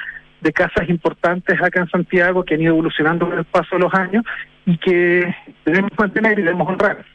de 0.41 0.51
casas 0.51 0.89
importantes 0.89 1.61
acá 1.61 1.81
en 1.81 1.89
Santiago 1.89 2.43
que 2.43 2.55
han 2.55 2.61
ido 2.61 2.73
evolucionando 2.73 3.29
con 3.29 3.37
el 3.37 3.45
paso 3.45 3.75
de 3.75 3.83
los 3.83 3.93
años 3.93 4.25
y 4.65 4.79
que 4.79 5.31
debemos 5.63 5.91
mantener 5.95 6.39
y 6.39 6.41
debemos 6.41 6.67
honrar. 6.67 7.05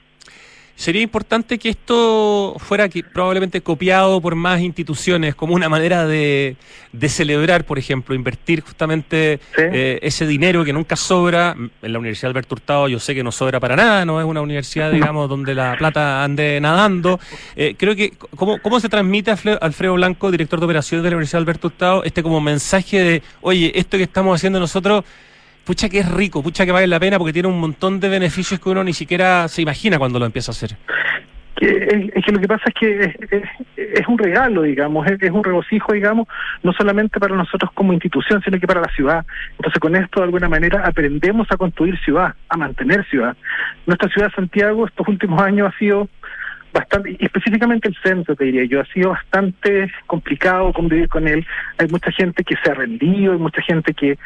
Sería 0.74 1.02
importante 1.02 1.58
que 1.58 1.68
esto 1.68 2.56
fuera 2.58 2.88
probablemente 3.12 3.60
copiado 3.60 4.20
por 4.20 4.34
más 4.34 4.60
instituciones 4.60 5.34
como 5.34 5.54
una 5.54 5.68
manera 5.68 6.06
de, 6.06 6.56
celebrar, 7.08 7.64
por 7.64 7.78
ejemplo, 7.78 8.14
invertir 8.14 8.62
justamente 8.62 9.38
eh, 9.56 9.98
ese 10.02 10.26
dinero 10.26 10.64
que 10.64 10.72
nunca 10.72 10.96
sobra. 10.96 11.54
En 11.82 11.92
la 11.92 11.98
Universidad 11.98 12.30
Alberto 12.30 12.54
Hurtado 12.54 12.88
yo 12.88 12.98
sé 12.98 13.14
que 13.14 13.22
no 13.22 13.30
sobra 13.30 13.60
para 13.60 13.76
nada, 13.76 14.04
no 14.04 14.20
es 14.20 14.26
una 14.26 14.40
universidad, 14.40 14.90
digamos, 14.90 15.28
donde 15.28 15.54
la 15.54 15.76
plata 15.76 16.24
ande 16.24 16.58
nadando. 16.60 17.20
Eh, 17.54 17.76
creo 17.78 17.94
que, 17.94 18.14
¿cómo, 18.34 18.58
¿cómo 18.60 18.80
se 18.80 18.88
transmite 18.88 19.30
a 19.30 19.38
Alfredo 19.60 19.94
Blanco, 19.94 20.30
director 20.30 20.58
de 20.58 20.64
operaciones 20.64 21.04
de 21.04 21.10
la 21.10 21.16
Universidad 21.16 21.42
Alberto 21.42 21.68
Hurtado, 21.68 22.04
este 22.04 22.22
como 22.22 22.40
mensaje 22.40 22.98
de, 22.98 23.22
oye, 23.42 23.72
esto 23.74 23.98
que 23.98 24.04
estamos 24.04 24.34
haciendo 24.34 24.58
nosotros 24.58 25.04
pucha 25.64 25.88
que 25.88 26.00
es 26.00 26.10
rico, 26.10 26.42
pucha 26.42 26.64
que 26.64 26.72
vale 26.72 26.86
la 26.86 27.00
pena 27.00 27.18
porque 27.18 27.32
tiene 27.32 27.48
un 27.48 27.60
montón 27.60 28.00
de 28.00 28.08
beneficios 28.08 28.60
que 28.60 28.68
uno 28.68 28.84
ni 28.84 28.92
siquiera 28.92 29.48
se 29.48 29.62
imagina 29.62 29.98
cuando 29.98 30.18
lo 30.18 30.26
empieza 30.26 30.50
a 30.50 30.54
hacer. 30.54 30.76
es, 31.60 32.24
que 32.24 32.32
lo 32.32 32.40
que 32.40 32.48
pasa 32.48 32.64
es 32.66 32.74
que 32.74 33.44
es, 33.76 34.08
un 34.08 34.18
regalo, 34.18 34.62
digamos, 34.62 35.06
es, 35.06 35.30
un 35.30 35.44
regocijo, 35.44 35.92
digamos, 35.92 36.26
no 36.62 36.72
solamente 36.72 37.20
para 37.20 37.36
nosotros 37.36 37.70
como 37.74 37.92
institución, 37.92 38.42
sino 38.44 38.58
que 38.58 38.66
para 38.66 38.80
la 38.80 38.88
ciudad. 38.88 39.24
Entonces, 39.52 39.80
con 39.80 39.94
esto, 39.94 40.20
de 40.20 40.24
alguna 40.24 40.48
manera, 40.48 40.82
aprendemos 40.84 41.46
a 41.50 41.56
construir 41.56 41.98
ciudad, 42.00 42.34
a 42.48 42.56
mantener 42.56 43.04
ciudad. 43.08 43.36
Nuestra 43.86 44.08
ciudad 44.08 44.28
de 44.28 44.34
Santiago 44.34 44.86
estos 44.86 45.06
últimos 45.06 45.40
años 45.40 45.72
ha 45.72 45.78
sido 45.78 46.08
bastante, 46.72 47.16
específicamente 47.20 47.88
el 47.88 47.96
centro, 48.02 48.34
te 48.34 48.44
diría 48.44 48.64
yo, 48.64 48.80
ha 48.80 48.86
sido 48.86 49.10
bastante 49.10 49.92
complicado 50.06 50.72
convivir 50.72 51.08
con 51.08 51.28
él. 51.28 51.46
Hay 51.78 51.86
mucha 51.88 52.10
gente 52.10 52.44
que 52.44 52.56
se 52.62 52.70
ha 52.70 52.74
rendido, 52.74 53.32
hay 53.32 53.38
mucha 53.38 53.62
gente 53.62 53.94
que 53.94 54.18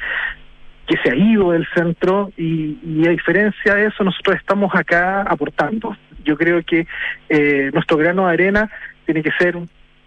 que 0.86 0.96
se 0.98 1.10
ha 1.10 1.16
ido 1.16 1.50
del 1.50 1.66
centro 1.74 2.30
y, 2.36 3.06
a 3.06 3.10
diferencia 3.10 3.74
de 3.74 3.86
eso 3.86 4.04
nosotros 4.04 4.36
estamos 4.36 4.74
acá 4.74 5.22
aportando. 5.22 5.96
Yo 6.24 6.36
creo 6.36 6.62
que 6.62 6.86
eh, 7.28 7.70
nuestro 7.72 7.96
grano 7.96 8.26
de 8.26 8.32
arena 8.32 8.70
tiene 9.04 9.22
que 9.22 9.32
ser 9.38 9.56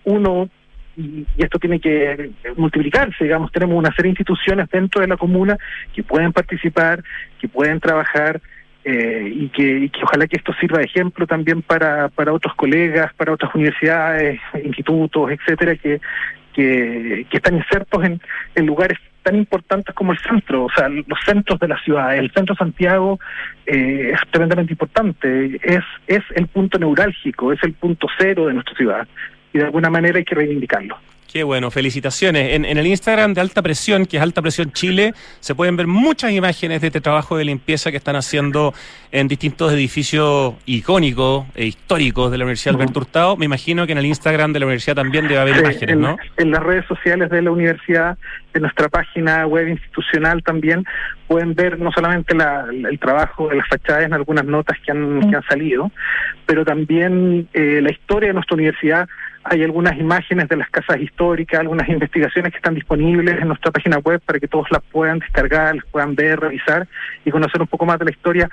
uno 0.05 0.49
y, 0.95 1.25
esto 1.37 1.59
tiene 1.59 1.79
que 1.79 2.31
multiplicarse, 2.55 3.23
digamos, 3.23 3.51
tenemos 3.51 3.77
una 3.77 3.91
serie 3.91 4.09
de 4.09 4.19
instituciones 4.19 4.69
dentro 4.69 5.01
de 5.01 5.07
la 5.07 5.17
comuna 5.17 5.57
que 5.93 6.03
pueden 6.03 6.31
participar, 6.31 7.03
que 7.39 7.47
pueden 7.47 7.79
trabajar 7.79 8.41
eh, 8.85 9.29
y, 9.33 9.49
que, 9.49 9.91
ojalá 10.01 10.27
que 10.27 10.37
esto 10.37 10.53
sirva 10.59 10.79
de 10.79 10.85
ejemplo 10.85 11.27
también 11.27 11.61
para, 11.61 12.07
para 12.09 12.31
otros 12.31 12.55
colegas, 12.55 13.13
para 13.15 13.33
otras 13.33 13.53
universidades, 13.53 14.39
institutos, 14.63 15.31
etcétera, 15.31 15.75
que, 15.75 15.99
que, 16.53 17.25
están 17.31 17.55
insertos 17.55 18.03
en 18.55 18.65
lugares 18.65 18.97
tan 19.29 19.35
importantes 19.37 19.93
como 19.93 20.11
el 20.11 20.17
centro, 20.17 20.65
o 20.65 20.69
sea, 20.75 20.89
los 20.89 21.19
centros 21.23 21.59
de 21.59 21.67
la 21.67 21.79
ciudad. 21.83 22.15
El 22.15 22.31
centro 22.31 22.55
de 22.55 22.59
Santiago 22.59 23.19
eh, 23.67 24.11
es 24.13 24.19
tremendamente 24.31 24.73
importante, 24.73 25.59
es, 25.61 25.83
es 26.07 26.23
el 26.33 26.47
punto 26.47 26.79
neurálgico, 26.79 27.53
es 27.53 27.61
el 27.63 27.73
punto 27.73 28.07
cero 28.17 28.47
de 28.47 28.55
nuestra 28.55 28.75
ciudad 28.75 29.07
y 29.53 29.59
de 29.59 29.65
alguna 29.65 29.91
manera 29.91 30.17
hay 30.17 30.25
que 30.25 30.33
reivindicarlo. 30.33 30.97
Qué 31.31 31.43
bueno, 31.43 31.69
felicitaciones. 31.69 32.55
En, 32.55 32.65
en, 32.65 32.79
el 32.79 32.87
Instagram 32.87 33.35
de 33.35 33.41
Alta 33.41 33.61
Presión, 33.61 34.07
que 34.07 34.17
es 34.17 34.23
Alta 34.23 34.41
Presión 34.41 34.71
Chile, 34.71 35.13
se 35.39 35.53
pueden 35.53 35.77
ver 35.77 35.85
muchas 35.85 36.31
imágenes 36.31 36.81
de 36.81 36.87
este 36.87 37.01
trabajo 37.01 37.37
de 37.37 37.45
limpieza 37.45 37.91
que 37.91 37.97
están 37.97 38.15
haciendo 38.15 38.73
en 39.11 39.27
distintos 39.27 39.71
edificios 39.71 40.55
icónicos 40.65 41.45
e 41.53 41.65
históricos 41.65 42.31
de 42.31 42.39
la 42.39 42.45
Universidad 42.45 42.73
Alberto 42.73 43.01
Hurtado. 43.01 43.37
Me 43.37 43.45
imagino 43.45 43.85
que 43.85 43.91
en 43.91 43.99
el 43.99 44.07
Instagram 44.07 44.53
de 44.53 44.59
la 44.59 44.65
universidad 44.65 44.95
también 44.95 45.27
debe 45.27 45.39
haber 45.39 45.57
imágenes, 45.57 45.89
en, 45.89 46.01
¿no? 46.01 46.17
En 46.37 46.49
las 46.49 46.63
redes 46.63 46.85
sociales 46.87 47.29
de 47.29 47.43
la 47.43 47.51
universidad, 47.51 48.17
en 48.55 48.63
nuestra 48.63 48.89
página 48.89 49.45
web 49.45 49.67
institucional 49.67 50.41
también, 50.41 50.83
pueden 51.27 51.53
ver 51.53 51.77
no 51.77 51.91
solamente 51.91 52.33
la, 52.33 52.65
el 52.71 52.97
trabajo 52.97 53.49
de 53.49 53.57
las 53.57 53.67
fachadas 53.67 54.03
en 54.03 54.13
algunas 54.13 54.45
notas 54.45 54.79
que 54.83 54.91
han, 54.91 55.29
que 55.29 55.35
han 55.35 55.43
salido, 55.43 55.91
pero 56.47 56.65
también 56.65 57.47
eh, 57.53 57.81
la 57.83 57.91
historia 57.91 58.29
de 58.29 58.33
nuestra 58.33 58.55
universidad 58.55 59.07
hay 59.43 59.63
algunas 59.63 59.97
imágenes 59.97 60.47
de 60.49 60.57
las 60.57 60.69
casas 60.69 60.99
históricas, 60.99 61.59
algunas 61.59 61.87
investigaciones 61.89 62.51
que 62.51 62.57
están 62.57 62.75
disponibles 62.75 63.39
en 63.39 63.47
nuestra 63.47 63.71
página 63.71 63.97
web 63.99 64.21
para 64.25 64.39
que 64.39 64.47
todos 64.47 64.67
las 64.71 64.83
puedan 64.91 65.19
descargar, 65.19 65.75
las 65.75 65.85
puedan 65.85 66.15
ver, 66.15 66.39
revisar 66.39 66.87
y 67.25 67.31
conocer 67.31 67.61
un 67.61 67.67
poco 67.67 67.85
más 67.85 67.99
de 67.99 68.05
la 68.05 68.11
historia 68.11 68.49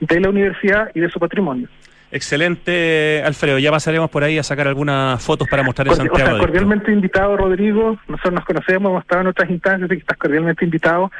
de 0.00 0.20
la 0.20 0.30
universidad 0.30 0.90
y 0.94 1.00
de 1.00 1.10
su 1.10 1.18
patrimonio. 1.18 1.68
Excelente, 2.10 3.22
Alfredo. 3.24 3.58
Ya 3.58 3.70
pasaremos 3.70 4.08
por 4.08 4.24
ahí 4.24 4.38
a 4.38 4.42
sacar 4.42 4.66
algunas 4.66 5.22
fotos 5.22 5.46
para 5.48 5.62
mostrar 5.62 5.88
en 5.88 5.94
Santiago. 5.94 6.30
O 6.30 6.36
sea, 6.36 6.38
cordialmente 6.38 6.90
invitado, 6.90 7.36
Rodrigo. 7.36 7.98
Nosotros 8.08 8.34
nos 8.34 8.44
conocemos, 8.44 8.90
hemos 8.90 9.02
estado 9.02 9.20
en 9.22 9.26
otras 9.26 9.50
instancias 9.50 9.90
y 9.90 9.94
estás 9.94 10.16
cordialmente 10.16 10.64
invitado 10.64 11.10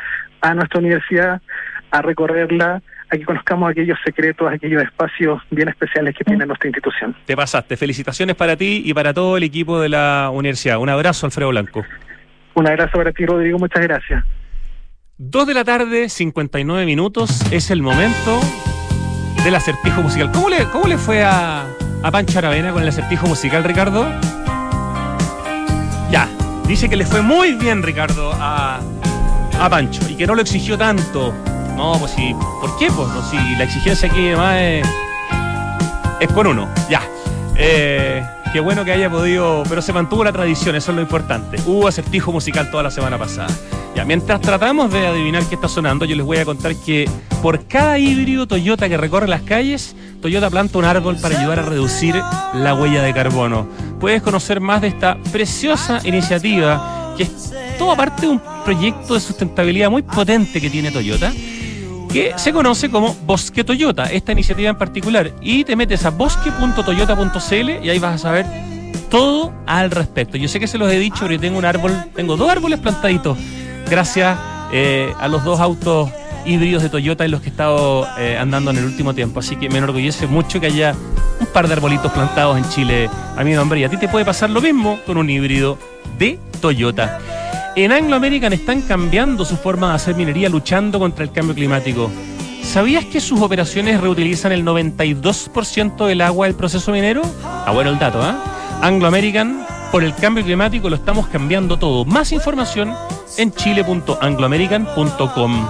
a 0.40 0.54
nuestra 0.54 0.78
universidad 0.80 1.42
a 1.90 2.02
recorrerla, 2.02 2.82
a 3.10 3.16
que 3.16 3.24
conozcamos 3.24 3.70
aquellos 3.70 3.98
secretos, 4.04 4.52
aquellos 4.52 4.82
espacios 4.82 5.40
bien 5.50 5.68
especiales 5.68 6.14
que 6.16 6.24
tiene 6.24 6.44
nuestra 6.44 6.68
institución. 6.68 7.16
Te 7.24 7.36
pasaste. 7.36 7.76
Felicitaciones 7.76 8.36
para 8.36 8.56
ti 8.56 8.82
y 8.84 8.92
para 8.92 9.14
todo 9.14 9.36
el 9.36 9.42
equipo 9.42 9.80
de 9.80 9.88
la 9.88 10.30
universidad. 10.32 10.78
Un 10.78 10.88
abrazo, 10.88 11.26
Alfredo 11.26 11.48
Blanco. 11.50 11.84
Un 12.54 12.66
abrazo 12.66 12.98
para 12.98 13.12
ti, 13.12 13.24
Rodrigo. 13.24 13.58
Muchas 13.58 13.82
gracias. 13.82 14.24
Dos 15.16 15.46
de 15.46 15.54
la 15.54 15.64
tarde, 15.64 16.08
59 16.08 16.84
minutos. 16.84 17.40
Es 17.50 17.70
el 17.70 17.82
momento 17.82 18.40
del 19.42 19.54
acertijo 19.54 20.02
musical. 20.02 20.30
¿Cómo 20.32 20.48
le, 20.48 20.64
cómo 20.64 20.86
le 20.86 20.98
fue 20.98 21.24
a, 21.24 21.66
a 22.02 22.10
Pancho 22.10 22.38
Aravena 22.38 22.72
con 22.72 22.82
el 22.82 22.88
acertijo 22.88 23.26
musical, 23.26 23.64
Ricardo? 23.64 24.06
Ya, 26.10 26.28
dice 26.66 26.88
que 26.88 26.96
le 26.96 27.04
fue 27.04 27.22
muy 27.22 27.54
bien, 27.54 27.82
Ricardo, 27.82 28.32
a, 28.34 28.80
a 29.60 29.70
Pancho 29.70 30.02
y 30.08 30.16
que 30.16 30.26
no 30.26 30.34
lo 30.34 30.42
exigió 30.42 30.76
tanto. 30.76 31.34
No, 31.78 31.96
pues 31.96 32.10
sí. 32.10 32.34
¿Por 32.60 32.76
qué? 32.76 32.90
Pues 32.90 33.08
no, 33.08 33.22
si 33.30 33.36
la 33.54 33.62
exigencia 33.62 34.08
aquí 34.08 34.26
además 34.26 34.56
es, 34.60 34.88
es 36.18 36.32
con 36.32 36.48
uno. 36.48 36.68
Ya. 36.90 37.00
Eh, 37.56 38.20
qué 38.52 38.58
bueno 38.58 38.84
que 38.84 38.90
haya 38.90 39.08
podido. 39.08 39.62
Pero 39.68 39.80
se 39.80 39.92
mantuvo 39.92 40.24
la 40.24 40.32
tradición, 40.32 40.74
eso 40.74 40.90
es 40.90 40.96
lo 40.96 41.02
importante. 41.02 41.56
Hubo 41.66 41.86
acertijo 41.86 42.32
musical 42.32 42.68
toda 42.72 42.82
la 42.82 42.90
semana 42.90 43.16
pasada. 43.16 43.48
Ya, 43.94 44.04
mientras 44.04 44.40
tratamos 44.40 44.92
de 44.92 45.06
adivinar 45.06 45.44
qué 45.44 45.54
está 45.54 45.68
sonando, 45.68 46.04
yo 46.04 46.16
les 46.16 46.26
voy 46.26 46.38
a 46.38 46.44
contar 46.44 46.74
que 46.74 47.08
por 47.42 47.64
cada 47.68 47.96
híbrido 47.96 48.48
Toyota 48.48 48.88
que 48.88 48.96
recorre 48.96 49.28
las 49.28 49.42
calles, 49.42 49.94
Toyota 50.20 50.50
planta 50.50 50.78
un 50.78 50.84
árbol 50.84 51.16
para 51.22 51.38
ayudar 51.38 51.60
a 51.60 51.62
reducir 51.62 52.20
la 52.54 52.74
huella 52.74 53.04
de 53.04 53.14
carbono. 53.14 53.68
Puedes 54.00 54.20
conocer 54.20 54.60
más 54.60 54.80
de 54.80 54.88
esta 54.88 55.16
preciosa 55.30 56.00
iniciativa, 56.02 57.14
que 57.16 57.22
es 57.22 57.52
toda 57.78 57.94
parte 57.94 58.22
de 58.22 58.32
un 58.32 58.42
proyecto 58.64 59.14
de 59.14 59.20
sustentabilidad 59.20 59.90
muy 59.90 60.02
potente 60.02 60.60
que 60.60 60.70
tiene 60.70 60.90
Toyota 60.90 61.32
que 62.08 62.32
se 62.36 62.52
conoce 62.52 62.90
como 62.90 63.14
Bosque 63.26 63.64
Toyota, 63.64 64.04
esta 64.04 64.32
iniciativa 64.32 64.70
en 64.70 64.78
particular. 64.78 65.32
Y 65.40 65.64
te 65.64 65.76
metes 65.76 66.04
a 66.04 66.10
bosque.toyota.cl 66.10 67.84
y 67.84 67.90
ahí 67.90 67.98
vas 67.98 68.14
a 68.14 68.18
saber 68.18 68.46
todo 69.10 69.52
al 69.66 69.90
respecto. 69.90 70.36
Yo 70.36 70.48
sé 70.48 70.60
que 70.60 70.66
se 70.66 70.78
los 70.78 70.90
he 70.90 70.98
dicho, 70.98 71.20
pero 71.20 71.34
yo 71.34 71.40
tengo 71.40 71.58
un 71.58 71.64
árbol, 71.64 71.92
tengo 72.14 72.36
dos 72.36 72.50
árboles 72.50 72.78
plantaditos, 72.78 73.38
gracias 73.88 74.38
eh, 74.72 75.12
a 75.18 75.28
los 75.28 75.44
dos 75.44 75.60
autos 75.60 76.10
híbridos 76.44 76.82
de 76.82 76.88
Toyota 76.88 77.24
en 77.24 77.30
los 77.30 77.40
que 77.40 77.48
he 77.48 77.50
estado 77.50 78.06
eh, 78.18 78.38
andando 78.38 78.70
en 78.70 78.78
el 78.78 78.84
último 78.84 79.14
tiempo. 79.14 79.40
Así 79.40 79.56
que 79.56 79.68
me 79.68 79.78
enorgullece 79.78 80.26
mucho 80.26 80.60
que 80.60 80.66
haya 80.66 80.94
un 81.40 81.46
par 81.46 81.68
de 81.68 81.74
arbolitos 81.74 82.10
plantados 82.12 82.56
en 82.56 82.68
Chile 82.70 83.10
a 83.36 83.44
mi 83.44 83.52
nombre. 83.52 83.80
Y 83.80 83.84
a 83.84 83.88
ti 83.88 83.96
te 83.96 84.08
puede 84.08 84.24
pasar 84.24 84.50
lo 84.50 84.60
mismo 84.60 84.98
con 85.06 85.16
un 85.16 85.28
híbrido 85.28 85.78
de 86.18 86.38
Toyota. 86.60 87.18
En 87.78 87.92
Anglo 87.92 88.16
American 88.16 88.52
están 88.52 88.82
cambiando 88.82 89.44
su 89.44 89.56
forma 89.56 89.90
de 89.90 89.94
hacer 89.94 90.16
minería 90.16 90.48
luchando 90.48 90.98
contra 90.98 91.22
el 91.22 91.30
cambio 91.30 91.54
climático. 91.54 92.10
¿Sabías 92.64 93.04
que 93.04 93.20
sus 93.20 93.40
operaciones 93.40 94.00
reutilizan 94.00 94.50
el 94.50 94.64
92% 94.64 96.06
del 96.06 96.20
agua 96.22 96.48
del 96.48 96.56
proceso 96.56 96.90
minero? 96.90 97.22
Ah, 97.44 97.70
bueno 97.72 97.90
el 97.90 98.00
dato, 98.00 98.20
¿eh? 98.20 98.34
Anglo 98.82 99.06
American, 99.06 99.64
por 99.92 100.02
el 100.02 100.12
cambio 100.16 100.42
climático 100.42 100.90
lo 100.90 100.96
estamos 100.96 101.28
cambiando 101.28 101.78
todo. 101.78 102.04
Más 102.04 102.32
información 102.32 102.92
en 103.36 103.52
chile.angloamerican.com. 103.52 105.68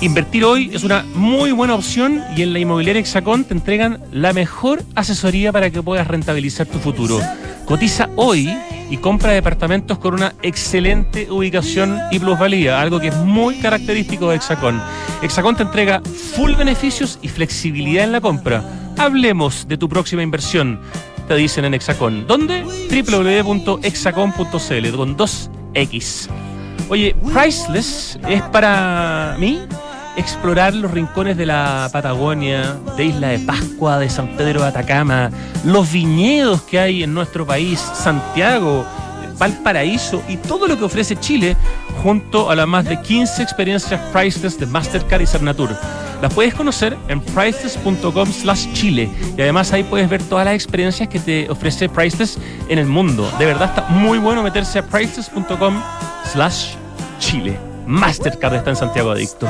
Invertir 0.00 0.46
hoy 0.46 0.70
es 0.72 0.84
una 0.84 1.04
muy 1.14 1.52
buena 1.52 1.74
opción 1.74 2.22
y 2.34 2.40
en 2.40 2.54
la 2.54 2.60
inmobiliaria 2.60 3.00
Hexacón 3.00 3.44
te 3.44 3.52
entregan 3.52 4.02
la 4.10 4.32
mejor 4.32 4.82
asesoría 4.94 5.52
para 5.52 5.68
que 5.68 5.82
puedas 5.82 6.08
rentabilizar 6.08 6.66
tu 6.66 6.78
futuro. 6.78 7.20
Cotiza 7.70 8.10
hoy 8.16 8.52
y 8.90 8.96
compra 8.96 9.30
departamentos 9.30 9.96
con 9.98 10.14
una 10.14 10.34
excelente 10.42 11.30
ubicación 11.30 12.00
y 12.10 12.18
plusvalía, 12.18 12.80
algo 12.80 12.98
que 12.98 13.06
es 13.06 13.16
muy 13.18 13.60
característico 13.60 14.28
de 14.28 14.38
Hexacón. 14.38 14.82
Hexacón 15.22 15.54
te 15.54 15.62
entrega 15.62 16.02
full 16.34 16.56
beneficios 16.56 17.20
y 17.22 17.28
flexibilidad 17.28 18.02
en 18.02 18.10
la 18.10 18.20
compra. 18.20 18.64
Hablemos 18.98 19.68
de 19.68 19.78
tu 19.78 19.88
próxima 19.88 20.20
inversión, 20.20 20.80
te 21.28 21.36
dicen 21.36 21.64
en 21.64 21.74
Hexacón. 21.74 22.26
¿Dónde? 22.26 22.64
www.hexacon.cl 22.64 24.96
con 24.96 25.16
2X. 25.16 26.28
Oye, 26.88 27.14
Priceless 27.32 28.18
es 28.28 28.42
para 28.50 29.36
mí 29.38 29.60
explorar 30.20 30.74
los 30.74 30.90
rincones 30.90 31.36
de 31.36 31.46
la 31.46 31.88
Patagonia, 31.92 32.76
de 32.96 33.06
Isla 33.06 33.28
de 33.28 33.38
Pascua, 33.40 33.98
de 33.98 34.08
San 34.08 34.36
Pedro 34.36 34.62
de 34.62 34.68
Atacama, 34.68 35.30
los 35.64 35.90
viñedos 35.90 36.62
que 36.62 36.78
hay 36.78 37.02
en 37.02 37.14
nuestro 37.14 37.46
país, 37.46 37.80
Santiago, 37.80 38.86
Valparaíso 39.38 40.22
y 40.28 40.36
todo 40.36 40.68
lo 40.68 40.78
que 40.78 40.84
ofrece 40.84 41.16
Chile 41.18 41.56
junto 42.02 42.50
a 42.50 42.54
las 42.54 42.68
más 42.68 42.84
de 42.84 43.00
15 43.00 43.42
experiencias 43.42 44.00
Priceless 44.12 44.58
de 44.60 44.66
Mastercard 44.66 45.22
y 45.22 45.26
Cernatur. 45.26 45.70
Las 46.20 46.34
puedes 46.34 46.54
conocer 46.54 46.96
en 47.08 47.20
priceless.com 47.22 48.30
slash 48.30 48.70
chile 48.74 49.08
y 49.36 49.40
además 49.40 49.72
ahí 49.72 49.82
puedes 49.82 50.10
ver 50.10 50.22
todas 50.22 50.44
las 50.44 50.54
experiencias 50.54 51.08
que 51.08 51.18
te 51.18 51.50
ofrece 51.50 51.88
Priceless 51.88 52.38
en 52.68 52.78
el 52.78 52.86
mundo. 52.86 53.30
De 53.38 53.46
verdad 53.46 53.70
está 53.70 53.88
muy 53.88 54.18
bueno 54.18 54.42
meterse 54.42 54.80
a 54.80 54.82
priceless.com 54.82 55.82
slash 56.30 56.74
chile. 57.18 57.58
Mastercard 57.86 58.56
está 58.56 58.70
en 58.70 58.76
Santiago 58.76 59.10
Adicto. 59.10 59.48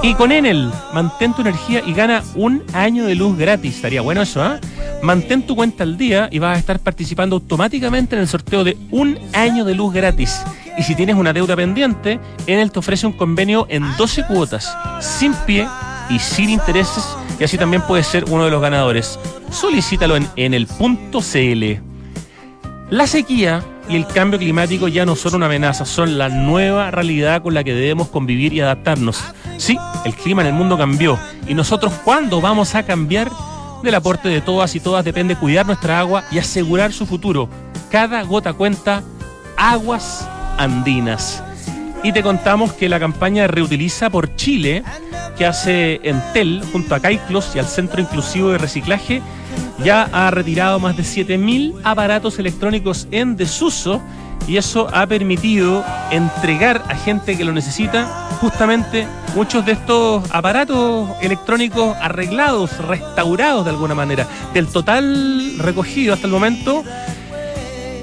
Y 0.00 0.14
con 0.14 0.30
Enel, 0.30 0.70
mantén 0.94 1.34
tu 1.34 1.42
energía 1.42 1.82
y 1.84 1.92
gana 1.92 2.22
un 2.36 2.62
año 2.72 3.04
de 3.04 3.16
luz 3.16 3.36
gratis. 3.36 3.76
Estaría 3.76 4.00
bueno 4.00 4.22
eso, 4.22 4.40
¿ah? 4.40 4.60
Mantén 5.02 5.42
tu 5.46 5.56
cuenta 5.56 5.82
al 5.82 5.98
día 5.98 6.28
y 6.30 6.38
vas 6.38 6.56
a 6.56 6.60
estar 6.60 6.78
participando 6.78 7.36
automáticamente 7.36 8.14
en 8.14 8.22
el 8.22 8.28
sorteo 8.28 8.62
de 8.62 8.76
un 8.90 9.18
año 9.32 9.64
de 9.64 9.74
luz 9.74 9.92
gratis. 9.92 10.40
Y 10.76 10.84
si 10.84 10.94
tienes 10.94 11.16
una 11.16 11.32
deuda 11.32 11.56
pendiente, 11.56 12.20
Enel 12.46 12.70
te 12.70 12.78
ofrece 12.78 13.06
un 13.06 13.12
convenio 13.12 13.66
en 13.68 13.84
12 13.96 14.26
cuotas, 14.26 14.72
sin 15.00 15.34
pie 15.46 15.66
y 16.08 16.20
sin 16.20 16.50
intereses, 16.50 17.04
y 17.38 17.44
así 17.44 17.58
también 17.58 17.82
puedes 17.82 18.06
ser 18.06 18.24
uno 18.28 18.44
de 18.44 18.50
los 18.50 18.62
ganadores. 18.62 19.18
Solicítalo 19.50 20.16
en 20.16 20.28
enel.cl. 20.36 21.82
La 22.90 23.06
sequía 23.06 23.62
y 23.88 23.96
el 23.96 24.06
cambio 24.06 24.38
climático 24.38 24.86
ya 24.86 25.04
no 25.04 25.16
son 25.16 25.34
una 25.34 25.46
amenaza, 25.46 25.84
son 25.84 26.18
la 26.18 26.28
nueva 26.28 26.90
realidad 26.90 27.42
con 27.42 27.54
la 27.54 27.64
que 27.64 27.74
debemos 27.74 28.08
convivir 28.08 28.52
y 28.52 28.60
adaptarnos. 28.60 29.22
Sí, 29.58 29.76
el 30.04 30.14
clima 30.14 30.42
en 30.42 30.48
el 30.48 30.54
mundo 30.54 30.78
cambió. 30.78 31.18
¿Y 31.46 31.52
nosotros 31.52 31.92
cuándo 32.04 32.40
vamos 32.40 32.74
a 32.74 32.84
cambiar? 32.84 33.30
Del 33.82 33.94
aporte 33.94 34.28
de 34.28 34.40
todas 34.40 34.74
y 34.74 34.80
todas 34.80 35.04
depende 35.04 35.36
cuidar 35.36 35.66
nuestra 35.66 36.00
agua 36.00 36.24
y 36.32 36.38
asegurar 36.38 36.92
su 36.92 37.06
futuro. 37.06 37.48
Cada 37.90 38.22
gota 38.22 38.52
cuenta 38.52 39.02
aguas 39.56 40.26
andinas. 40.56 41.42
Y 42.02 42.12
te 42.12 42.22
contamos 42.22 42.72
que 42.72 42.88
la 42.88 43.00
campaña 43.00 43.48
Reutiliza 43.48 44.10
por 44.10 44.36
Chile, 44.36 44.84
que 45.36 45.46
hace 45.46 46.00
Entel 46.04 46.62
junto 46.72 46.94
a 46.94 47.00
Caiclos 47.00 47.52
y 47.54 47.58
al 47.58 47.66
Centro 47.66 48.00
Inclusivo 48.00 48.50
de 48.50 48.58
Reciclaje, 48.58 49.22
ya 49.84 50.08
ha 50.12 50.30
retirado 50.30 50.78
más 50.78 50.96
de 50.96 51.02
7.000 51.02 51.80
aparatos 51.82 52.38
electrónicos 52.38 53.08
en 53.10 53.36
desuso 53.36 54.00
y 54.46 54.56
eso 54.56 54.88
ha 54.92 55.06
permitido 55.06 55.84
entregar 56.10 56.82
a 56.88 56.94
gente 56.94 57.36
que 57.36 57.44
lo 57.44 57.52
necesita 57.52 58.28
justamente 58.40 59.06
muchos 59.34 59.64
de 59.66 59.72
estos 59.72 60.24
aparatos 60.30 61.10
electrónicos 61.20 61.96
arreglados, 62.00 62.78
restaurados 62.86 63.64
de 63.64 63.70
alguna 63.70 63.94
manera. 63.94 64.26
Del 64.54 64.68
total 64.68 65.58
recogido 65.58 66.14
hasta 66.14 66.26
el 66.26 66.32
momento, 66.32 66.84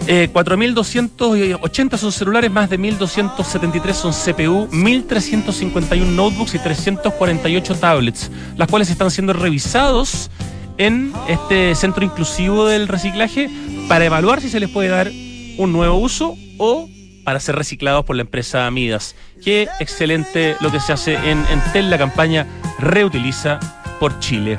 eh, 0.07 0.29
4.280 0.31 1.97
son 1.97 2.11
celulares, 2.11 2.51
más 2.51 2.69
de 2.69 2.79
1.273 2.79 3.93
son 3.93 4.13
CPU, 4.13 4.67
1.351 4.71 6.05
notebooks 6.05 6.53
y 6.53 6.59
348 6.59 7.75
tablets, 7.75 8.29
las 8.55 8.67
cuales 8.67 8.89
están 8.91 9.09
siendo 9.09 9.33
revisados 9.33 10.29
en 10.77 11.11
este 11.27 11.73
centro 11.73 12.05
inclusivo 12.05 12.67
del 12.67 12.87
reciclaje 12.87 13.49
para 13.87 14.05
evaluar 14.05 14.41
si 14.41 14.49
se 14.49 14.59
les 14.59 14.69
puede 14.69 14.89
dar 14.89 15.09
un 15.57 15.71
nuevo 15.71 15.97
uso 15.97 16.35
o 16.57 16.89
para 17.23 17.39
ser 17.39 17.55
reciclados 17.55 18.05
por 18.05 18.15
la 18.15 18.21
empresa 18.21 18.69
Midas. 18.71 19.15
Qué 19.43 19.67
excelente 19.79 20.55
lo 20.61 20.71
que 20.71 20.79
se 20.79 20.93
hace 20.93 21.15
en 21.15 21.43
Entel, 21.51 21.89
la 21.89 21.97
campaña 21.97 22.47
Reutiliza 22.79 23.59
por 23.99 24.19
Chile. 24.19 24.57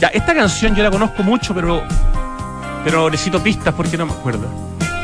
Ya, 0.00 0.08
esta 0.08 0.34
canción 0.34 0.74
yo 0.76 0.82
la 0.82 0.90
conozco 0.90 1.22
mucho, 1.22 1.54
pero, 1.54 1.82
pero 2.84 3.08
necesito 3.08 3.42
pistas 3.42 3.74
porque 3.74 3.96
no 3.96 4.06
me 4.06 4.12
acuerdo. 4.12 4.48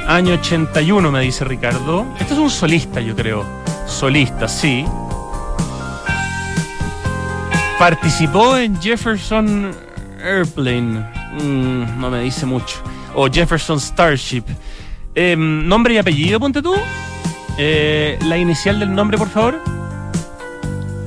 Año 0.07 0.35
81, 0.35 1.11
me 1.11 1.21
dice 1.21 1.45
Ricardo. 1.45 2.07
Este 2.19 2.35
es 2.35 2.39
un 2.39 2.51
solista, 2.51 3.01
yo 3.01 3.15
creo. 3.15 3.45
Solista, 3.87 4.49
sí. 4.49 4.85
Participó 7.79 8.59
en 8.59 8.81
Jefferson 8.81 9.71
Airplane. 10.23 11.01
Mm, 11.43 12.01
no 12.01 12.11
me 12.11 12.21
dice 12.21 12.45
mucho. 12.45 12.77
O 13.15 13.31
Jefferson 13.31 13.81
Starship. 13.81 14.45
Em, 15.23 15.69
nombre 15.69 15.93
y 15.93 15.99
apellido, 15.99 16.41
ponte 16.41 16.63
tú. 16.63 16.75
Eh, 17.59 18.19
la 18.25 18.39
inicial 18.39 18.81
del 18.81 18.95
nombre, 18.95 19.19
por 19.19 19.29
favor. 19.29 19.63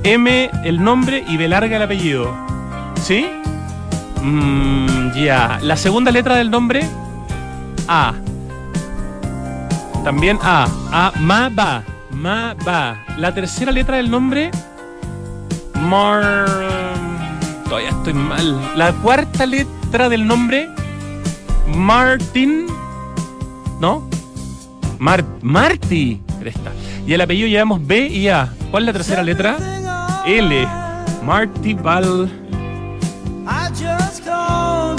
M, 0.04 0.50
el 0.62 0.84
nombre 0.84 1.24
y 1.26 1.36
B 1.36 1.48
larga 1.48 1.76
el 1.78 1.82
apellido. 1.82 2.32
¿Sí? 3.02 3.26
Mm, 4.22 5.14
ya. 5.16 5.58
La 5.62 5.76
segunda 5.76 6.12
letra 6.12 6.36
del 6.36 6.48
nombre. 6.48 6.86
A. 7.88 8.14
También 10.04 10.38
A. 10.42 10.68
A. 10.92 11.12
Ma 11.18 11.48
ba. 11.48 11.82
Ma 12.12 12.54
ba. 12.64 13.04
La 13.18 13.34
tercera 13.34 13.72
letra 13.72 13.96
del 13.96 14.12
nombre. 14.12 14.52
Mar. 15.80 16.46
Todavía 17.64 17.90
estoy 17.90 18.14
mal. 18.14 18.60
La 18.76 18.92
cuarta 18.92 19.44
letra 19.44 20.08
del 20.08 20.24
nombre. 20.24 20.68
Martin. 21.74 22.68
¿No? 23.84 24.02
Mar 24.98 25.22
Marty. 25.42 26.18
Cresta. 26.40 26.72
Y 27.06 27.12
el 27.12 27.20
apellido 27.20 27.48
llevamos 27.48 27.86
B 27.86 28.06
y 28.06 28.28
A. 28.28 28.50
¿Cuál 28.70 28.84
es 28.84 28.86
la 28.86 28.92
tercera 28.94 29.22
letra? 29.22 29.58
L. 30.26 30.66
Marty 31.22 31.74
Val. 31.74 32.32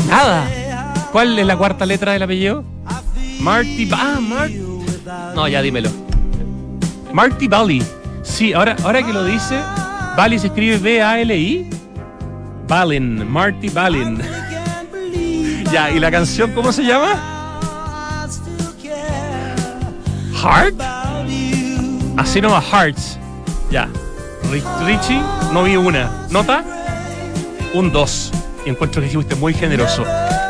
Nada. 0.07 0.47
¿Cuál 1.11 1.39
es 1.39 1.47
la 1.47 1.57
cuarta 1.57 1.83
letra 1.83 2.11
del 2.11 2.21
apellido? 2.21 2.63
Marty. 3.39 3.89
Ah, 3.91 4.19
Marty. 4.21 4.61
No, 5.33 5.47
ya 5.47 5.63
dímelo. 5.63 5.89
Marty 7.11 7.47
Bali. 7.47 7.83
Sí, 8.21 8.53
ahora, 8.53 8.75
ahora 8.83 9.01
que 9.01 9.11
lo 9.11 9.23
dice, 9.25 9.59
Bali 10.15 10.38
se 10.38 10.45
escribe 10.45 10.77
B-A-L-I. 10.77 11.71
Balin. 12.67 13.31
Marty 13.31 13.69
Balin. 13.69 14.21
ya, 15.71 15.89
¿y 15.89 15.99
la 15.99 16.11
canción 16.11 16.51
cómo 16.51 16.71
se 16.71 16.83
llama? 16.83 17.34
Heart. 20.46 20.76
Así 22.18 22.39
nomás, 22.39 22.64
Hearts. 22.66 23.18
Ya. 23.72 23.89
Richie, 24.86 25.20
no 25.52 25.64
vi 25.64 25.76
una. 25.76 26.28
¿Nota? 26.30 26.64
Un 27.74 27.91
2. 27.91 28.32
Encuentro 28.68 29.02
que 29.02 29.10
fuiste 29.10 29.34
muy 29.36 29.56
generoso. 29.56 30.06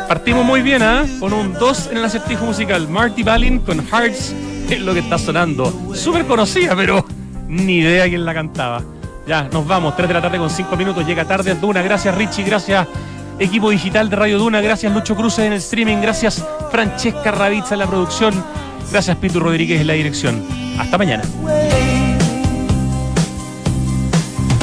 Partimos 0.06 0.44
muy 0.44 0.60
bien, 0.60 0.82
¿ah? 0.82 1.06
Con 1.18 1.32
un 1.32 1.54
2 1.54 1.88
en 1.92 1.96
el 1.96 2.04
acertijo 2.04 2.44
musical. 2.44 2.86
Marty 2.88 3.22
Balin 3.22 3.60
con 3.60 3.86
Hearts 3.86 4.34
es 4.68 4.80
lo 4.80 4.92
que 4.92 5.00
está 5.00 5.16
sonando. 5.16 5.72
Súper 5.94 6.26
conocida, 6.26 6.76
pero 6.76 7.02
ni 7.48 7.78
idea 7.78 8.06
quién 8.06 8.26
la 8.26 8.34
cantaba. 8.34 8.82
Ya, 9.26 9.48
nos 9.50 9.66
vamos. 9.66 9.96
3 9.96 10.08
de 10.08 10.14
la 10.14 10.20
tarde 10.20 10.36
con 10.36 10.50
5 10.50 10.76
minutos. 10.76 11.06
Llega 11.06 11.24
tarde 11.24 11.54
Duna. 11.54 11.80
Gracias, 11.80 12.14
Richie. 12.14 12.44
Gracias, 12.44 12.86
equipo 13.38 13.70
digital 13.70 14.10
de 14.10 14.16
Radio 14.16 14.38
Duna. 14.38 14.60
Gracias, 14.60 14.92
Lucho 14.92 15.16
Cruz 15.16 15.38
en 15.38 15.54
el 15.54 15.58
streaming. 15.58 16.02
Gracias, 16.02 16.44
Francesca 16.70 17.30
Ravizza 17.30 17.74
en 17.74 17.78
la 17.78 17.86
producción. 17.86 18.65
Gracias, 18.90 19.16
Pitu 19.16 19.40
Rodríguez 19.40 19.80
en 19.80 19.86
la 19.86 19.94
dirección. 19.94 20.42
Hasta 20.78 20.98
mañana. 20.98 21.22